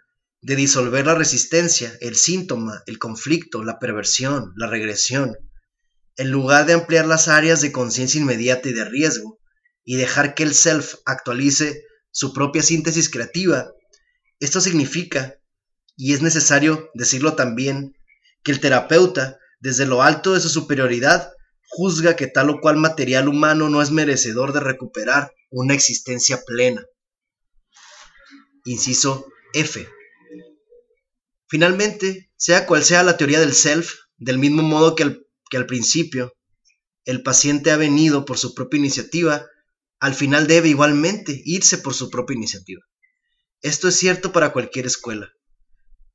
de 0.42 0.56
disolver 0.56 1.06
la 1.06 1.14
resistencia, 1.14 1.96
el 2.02 2.16
síntoma, 2.16 2.82
el 2.88 2.98
conflicto, 2.98 3.64
la 3.64 3.78
perversión, 3.78 4.54
la 4.56 4.66
regresión, 4.66 5.38
en 6.18 6.32
lugar 6.32 6.66
de 6.66 6.74
ampliar 6.74 7.06
las 7.06 7.28
áreas 7.28 7.62
de 7.62 7.72
conciencia 7.72 8.22
inmediata 8.22 8.70
y 8.70 8.74
de 8.74 8.86
riesgo, 8.86 9.40
y 9.84 9.98
dejar 9.98 10.36
que 10.36 10.44
el 10.44 10.54
self 10.54 10.96
actualice 11.06 11.84
su 12.12 12.34
propia 12.34 12.64
síntesis 12.64 13.10
creativa, 13.10 13.72
esto 14.40 14.62
significa, 14.62 15.40
y 15.96 16.14
es 16.14 16.22
necesario 16.22 16.90
decirlo 16.94 17.36
también, 17.36 17.96
que 18.44 18.52
el 18.52 18.60
terapeuta, 18.60 19.40
desde 19.60 19.86
lo 19.86 20.04
alto 20.04 20.34
de 20.34 20.40
su 20.40 20.50
superioridad, 20.50 21.32
juzga 21.70 22.16
que 22.16 22.28
tal 22.28 22.50
o 22.50 22.60
cual 22.60 22.78
material 22.78 23.28
humano 23.28 23.70
no 23.70 23.82
es 23.82 23.90
merecedor 23.90 24.54
de 24.54 24.60
recuperar 24.60 25.34
una 25.50 25.74
existencia 25.74 26.44
plena. 26.46 26.86
Inciso 28.66 29.28
F. 29.54 29.88
Finalmente, 31.48 32.32
sea 32.36 32.66
cual 32.66 32.84
sea 32.84 33.04
la 33.04 33.18
teoría 33.18 33.40
del 33.40 33.54
self, 33.54 33.94
del 34.18 34.38
mismo 34.38 34.62
modo 34.62 34.96
que 34.96 35.04
el 35.04 35.28
que 35.54 35.58
al 35.58 35.68
principio 35.68 36.34
el 37.06 37.22
paciente 37.22 37.70
ha 37.70 37.78
venido 37.78 38.26
por 38.26 38.40
su 38.40 38.56
propia 38.56 38.80
iniciativa, 38.80 39.46
al 40.00 40.16
final 40.16 40.48
debe 40.48 40.70
igualmente 40.70 41.44
irse 41.46 41.78
por 41.78 41.94
su 41.94 42.10
propia 42.10 42.34
iniciativa. 42.34 42.82
Esto 43.62 43.88
es 43.88 43.96
cierto 43.96 44.32
para 44.32 44.52
cualquier 44.52 44.88
escuela. 44.88 45.30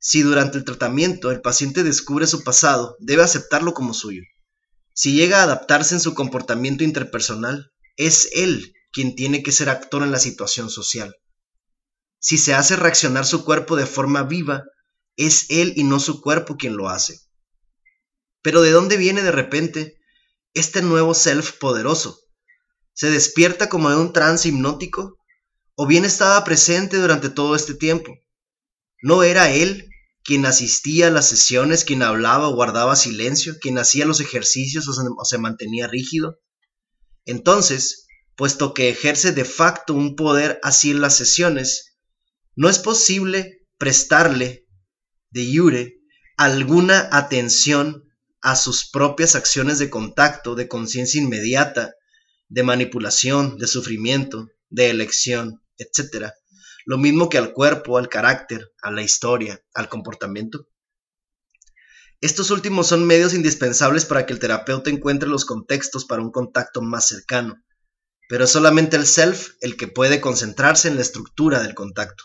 Si 0.01 0.23
durante 0.23 0.59
el 0.59 0.65
tratamiento 0.65 1.31
el 1.31 1.41
paciente 1.41 1.85
descubre 1.85 2.27
su 2.27 2.43
pasado, 2.43 2.97
debe 2.99 3.23
aceptarlo 3.23 3.75
como 3.75 3.95
suyo. 3.95 4.23
Si 4.93 5.13
llega 5.13 5.39
a 5.39 5.45
adaptarse 5.45 5.95
en 5.95 6.01
su 6.01 6.15
comportamiento 6.15 6.83
interpersonal, 6.83 7.71
es 7.97 8.31
él 8.33 8.75
quien 8.91 9.15
tiene 9.15 9.45
que 9.45 9.53
ser 9.53 9.69
actor 9.69 10.03
en 10.03 10.11
la 10.11 10.19
situación 10.19 10.69
social. 10.69 11.15
Si 12.19 12.39
se 12.39 12.55
hace 12.55 12.75
reaccionar 12.75 13.25
su 13.25 13.45
cuerpo 13.45 13.77
de 13.77 13.87
forma 13.87 14.25
viva, 14.25 14.65
es 15.15 15.47
él 15.49 15.75
y 15.77 15.85
no 15.85 16.01
su 16.01 16.23
cuerpo 16.23 16.57
quien 16.57 16.77
lo 16.77 16.89
hace. 16.89 17.28
Pero 18.43 18.63
¿de 18.63 18.71
dónde 18.71 18.97
viene 18.97 19.23
de 19.23 19.33
repente 19.33 19.99
este 20.55 20.83
nuevo 20.83 21.15
self 21.15 21.53
poderoso? 21.59 22.21
¿Se 22.93 23.11
despierta 23.11 23.69
como 23.69 23.91
de 23.91 23.97
un 23.97 24.13
trance 24.13 24.49
hipnótico? 24.49 25.19
¿O 25.75 25.87
bien 25.87 26.05
estaba 26.05 26.43
presente 26.45 26.97
durante 26.97 27.31
todo 27.31 27.55
este 27.55 27.75
tiempo? 27.75 28.13
¿No 29.03 29.23
era 29.23 29.51
él 29.51 29.89
quien 30.25 30.45
asistía 30.47 31.07
a 31.07 31.11
las 31.11 31.29
sesiones, 31.29 31.85
quien 31.85 32.03
hablaba 32.03 32.49
o 32.49 32.55
guardaba 32.55 32.97
silencio, 32.97 33.57
quien 33.61 33.79
hacía 33.79 34.05
los 34.05 34.21
ejercicios 34.21 34.89
o 34.89 35.25
se, 35.25 35.39
mantenía 35.39 35.87
rígido? 35.87 36.41
Entonces, 37.25 38.07
puesto 38.35 38.75
que 38.75 38.89
ejerce 38.89 39.33
de 39.33 39.45
facto 39.45 39.95
un 39.95 40.17
poder 40.17 40.59
así 40.63 40.91
en 40.91 41.01
las 41.01 41.17
sesiones, 41.17 41.99
no 42.57 42.69
es 42.69 42.81
posible 42.81 43.69
prestarle, 43.79 44.67
de 45.31 45.57
jure, 45.57 46.01
alguna 46.37 47.09
atención 47.13 48.08
a 48.51 48.57
sus 48.57 48.89
propias 48.89 49.35
acciones 49.35 49.79
de 49.79 49.91
contacto, 49.91 50.55
de 50.55 50.69
conciencia 50.69 51.21
inmediata, 51.21 51.97
de 52.49 52.63
manipulación, 52.63 53.59
de 53.59 53.67
sufrimiento, 53.67 54.49
de 54.71 54.89
elección, 54.89 55.63
etc. 55.77 56.31
Lo 56.87 56.97
mismo 56.97 57.29
que 57.29 57.37
al 57.37 57.53
cuerpo, 57.53 57.99
al 57.99 58.09
carácter, 58.09 58.73
a 58.81 58.91
la 58.91 59.03
historia, 59.03 59.63
al 59.75 59.91
comportamiento. 59.91 60.67
Estos 62.23 62.51
últimos 62.51 62.87
son 62.87 63.07
medios 63.07 63.35
indispensables 63.35 64.07
para 64.07 64.25
que 64.25 64.33
el 64.33 64.39
terapeuta 64.39 64.89
encuentre 64.89 65.29
los 65.29 65.45
contextos 65.45 66.07
para 66.07 66.23
un 66.23 66.33
contacto 66.33 66.81
más 66.81 67.07
cercano, 67.07 67.63
pero 68.31 68.45
es 68.45 68.51
solamente 68.51 68.97
el 68.97 69.07
self 69.07 69.57
el 69.61 69.77
que 69.77 69.89
puede 69.89 70.23
concentrarse 70.23 70.89
en 70.89 70.95
la 70.95 71.03
estructura 71.03 71.63
del 71.63 71.75
contacto. 71.75 72.25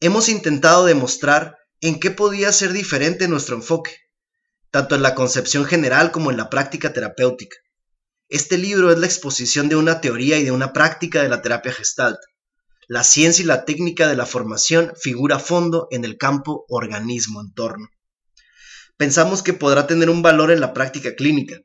Hemos 0.00 0.30
intentado 0.30 0.86
demostrar 0.86 1.58
en 1.82 2.00
qué 2.00 2.10
podía 2.10 2.50
ser 2.50 2.72
diferente 2.72 3.28
nuestro 3.28 3.56
enfoque, 3.56 4.05
tanto 4.70 4.94
en 4.94 5.02
la 5.02 5.14
concepción 5.14 5.64
general 5.64 6.10
como 6.10 6.30
en 6.30 6.36
la 6.36 6.50
práctica 6.50 6.92
terapéutica. 6.92 7.56
Este 8.28 8.58
libro 8.58 8.90
es 8.90 8.98
la 8.98 9.06
exposición 9.06 9.68
de 9.68 9.76
una 9.76 10.00
teoría 10.00 10.38
y 10.38 10.44
de 10.44 10.50
una 10.50 10.72
práctica 10.72 11.22
de 11.22 11.28
la 11.28 11.42
terapia 11.42 11.72
gestalt. 11.72 12.18
La 12.88 13.04
ciencia 13.04 13.42
y 13.42 13.46
la 13.46 13.64
técnica 13.64 14.08
de 14.08 14.16
la 14.16 14.26
formación 14.26 14.92
figura 15.00 15.36
a 15.36 15.40
fondo 15.40 15.88
en 15.90 16.04
el 16.04 16.18
campo 16.18 16.64
organismo-entorno. 16.68 17.88
Pensamos 18.96 19.42
que 19.42 19.52
podrá 19.52 19.86
tener 19.86 20.10
un 20.10 20.22
valor 20.22 20.50
en 20.50 20.60
la 20.60 20.72
práctica 20.72 21.14
clínica. 21.14 21.60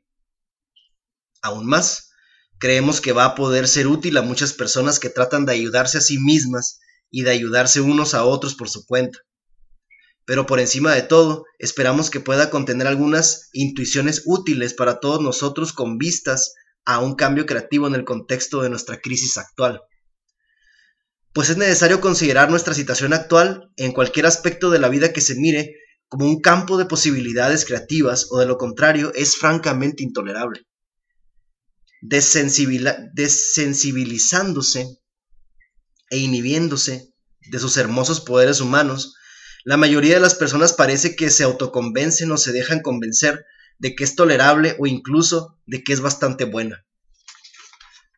Aún 1.40 1.66
más, 1.66 2.10
creemos 2.58 3.00
que 3.00 3.12
va 3.12 3.24
a 3.24 3.34
poder 3.34 3.66
ser 3.66 3.86
útil 3.86 4.16
a 4.16 4.22
muchas 4.22 4.52
personas 4.52 5.00
que 5.00 5.10
tratan 5.10 5.46
de 5.46 5.52
ayudarse 5.52 5.98
a 5.98 6.02
sí 6.02 6.18
mismas 6.18 6.80
y 7.10 7.22
de 7.22 7.30
ayudarse 7.30 7.80
unos 7.80 8.14
a 8.14 8.24
otros 8.24 8.54
por 8.54 8.68
su 8.68 8.86
cuenta 8.86 9.18
pero 10.24 10.46
por 10.46 10.60
encima 10.60 10.94
de 10.94 11.02
todo, 11.02 11.44
esperamos 11.58 12.10
que 12.10 12.20
pueda 12.20 12.50
contener 12.50 12.86
algunas 12.86 13.48
intuiciones 13.52 14.22
útiles 14.24 14.74
para 14.74 15.00
todos 15.00 15.20
nosotros 15.20 15.72
con 15.72 15.98
vistas 15.98 16.54
a 16.84 17.00
un 17.00 17.14
cambio 17.14 17.46
creativo 17.46 17.86
en 17.86 17.94
el 17.94 18.04
contexto 18.04 18.62
de 18.62 18.70
nuestra 18.70 19.00
crisis 19.00 19.36
actual. 19.38 19.80
Pues 21.32 21.50
es 21.50 21.56
necesario 21.56 22.00
considerar 22.00 22.50
nuestra 22.50 22.74
situación 22.74 23.12
actual 23.12 23.70
en 23.76 23.92
cualquier 23.92 24.26
aspecto 24.26 24.70
de 24.70 24.78
la 24.78 24.88
vida 24.88 25.12
que 25.12 25.20
se 25.20 25.34
mire 25.34 25.74
como 26.08 26.26
un 26.26 26.40
campo 26.40 26.76
de 26.76 26.84
posibilidades 26.84 27.64
creativas 27.64 28.28
o 28.30 28.38
de 28.38 28.46
lo 28.46 28.58
contrario 28.58 29.12
es 29.14 29.36
francamente 29.36 30.02
intolerable. 30.02 30.66
desensibilizándose 32.02 34.98
e 36.10 36.18
inhibiéndose 36.18 37.08
de 37.50 37.58
sus 37.58 37.78
hermosos 37.78 38.20
poderes 38.20 38.60
humanos, 38.60 39.14
la 39.64 39.76
mayoría 39.76 40.14
de 40.14 40.20
las 40.20 40.34
personas 40.34 40.72
parece 40.72 41.14
que 41.14 41.30
se 41.30 41.44
autoconvencen 41.44 42.30
o 42.32 42.36
se 42.36 42.52
dejan 42.52 42.80
convencer 42.80 43.46
de 43.78 43.94
que 43.94 44.04
es 44.04 44.16
tolerable 44.16 44.76
o 44.78 44.86
incluso 44.86 45.58
de 45.66 45.82
que 45.82 45.92
es 45.92 46.00
bastante 46.00 46.44
buena. 46.44 46.84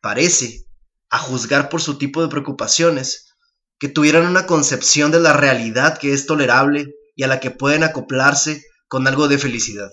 Parece, 0.01 0.65
a 1.09 1.17
juzgar 1.17 1.69
por 1.69 1.81
su 1.81 1.97
tipo 1.97 2.21
de 2.21 2.29
preocupaciones, 2.29 3.35
que 3.79 3.89
tuvieran 3.89 4.25
una 4.25 4.45
concepción 4.45 5.11
de 5.11 5.19
la 5.19 5.33
realidad 5.33 5.97
que 5.97 6.13
es 6.13 6.25
tolerable 6.25 6.93
y 7.15 7.23
a 7.23 7.27
la 7.27 7.39
que 7.39 7.51
pueden 7.51 7.83
acoplarse 7.83 8.63
con 8.87 9.07
algo 9.07 9.27
de 9.27 9.37
felicidad. 9.37 9.91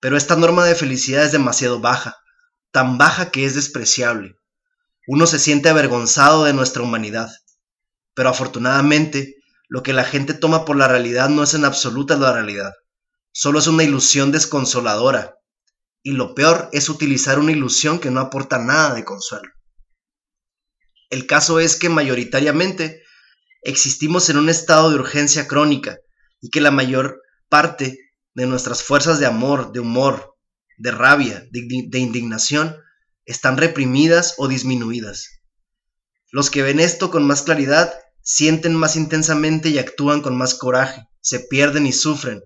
Pero 0.00 0.16
esta 0.16 0.36
norma 0.36 0.64
de 0.64 0.74
felicidad 0.74 1.24
es 1.24 1.32
demasiado 1.32 1.80
baja, 1.80 2.16
tan 2.70 2.98
baja 2.98 3.30
que 3.30 3.44
es 3.44 3.54
despreciable. 3.54 4.36
Uno 5.06 5.26
se 5.26 5.38
siente 5.38 5.68
avergonzado 5.68 6.44
de 6.44 6.52
nuestra 6.52 6.82
humanidad. 6.82 7.30
Pero 8.14 8.28
afortunadamente, 8.28 9.37
lo 9.68 9.82
que 9.82 9.92
la 9.92 10.04
gente 10.04 10.34
toma 10.34 10.64
por 10.64 10.76
la 10.76 10.88
realidad 10.88 11.28
no 11.28 11.42
es 11.42 11.54
en 11.54 11.64
absoluta 11.64 12.16
la 12.16 12.32
realidad. 12.32 12.72
Solo 13.32 13.58
es 13.58 13.66
una 13.66 13.84
ilusión 13.84 14.32
desconsoladora. 14.32 15.36
Y 16.02 16.12
lo 16.12 16.34
peor 16.34 16.70
es 16.72 16.88
utilizar 16.88 17.38
una 17.38 17.52
ilusión 17.52 17.98
que 17.98 18.10
no 18.10 18.20
aporta 18.20 18.58
nada 18.58 18.94
de 18.94 19.04
consuelo. 19.04 19.52
El 21.10 21.26
caso 21.26 21.60
es 21.60 21.76
que 21.76 21.88
mayoritariamente 21.88 23.02
existimos 23.62 24.30
en 24.30 24.38
un 24.38 24.48
estado 24.48 24.90
de 24.90 24.96
urgencia 24.96 25.46
crónica 25.46 25.98
y 26.40 26.50
que 26.50 26.60
la 26.60 26.70
mayor 26.70 27.20
parte 27.48 27.98
de 28.34 28.46
nuestras 28.46 28.82
fuerzas 28.82 29.18
de 29.18 29.26
amor, 29.26 29.72
de 29.72 29.80
humor, 29.80 30.36
de 30.76 30.92
rabia, 30.92 31.44
de, 31.50 31.98
indignación, 31.98 32.76
están 33.24 33.56
reprimidas 33.56 34.34
o 34.38 34.48
disminuidas. 34.48 35.42
Los 36.30 36.50
que 36.50 36.62
ven 36.62 36.78
esto 36.78 37.10
con 37.10 37.26
más 37.26 37.42
claridad 37.42 37.92
sienten 38.30 38.74
más 38.74 38.94
intensamente 38.94 39.70
y 39.70 39.78
actúan 39.78 40.20
con 40.20 40.36
más 40.36 40.54
coraje, 40.54 41.08
se 41.22 41.40
pierden 41.40 41.86
y 41.86 41.94
sufren, 41.94 42.42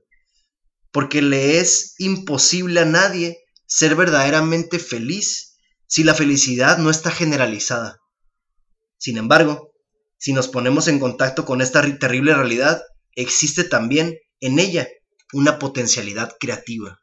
porque 0.93 1.21
le 1.23 1.59
es 1.59 1.97
imposible 1.99 2.79
a 2.79 2.85
nadie 2.85 3.39
ser 3.67 3.97
verdaderamente 3.97 4.79
feliz 4.79 5.57
si 5.89 6.05
la 6.05 6.15
felicidad 6.15 6.79
no 6.79 6.89
está 6.89 7.11
generalizada. 7.11 7.99
Sin 8.97 9.19
embargo, 9.19 9.73
si 10.19 10.33
nos 10.33 10.47
ponemos 10.47 10.87
en 10.87 11.01
contacto 11.01 11.45
con 11.45 11.61
esta 11.61 11.83
terrible 11.99 12.33
realidad, 12.33 12.81
existe 13.17 13.65
también 13.65 14.17
en 14.39 14.61
ella 14.61 14.87
una 15.33 15.59
potencialidad 15.59 16.37
creativa. 16.39 17.02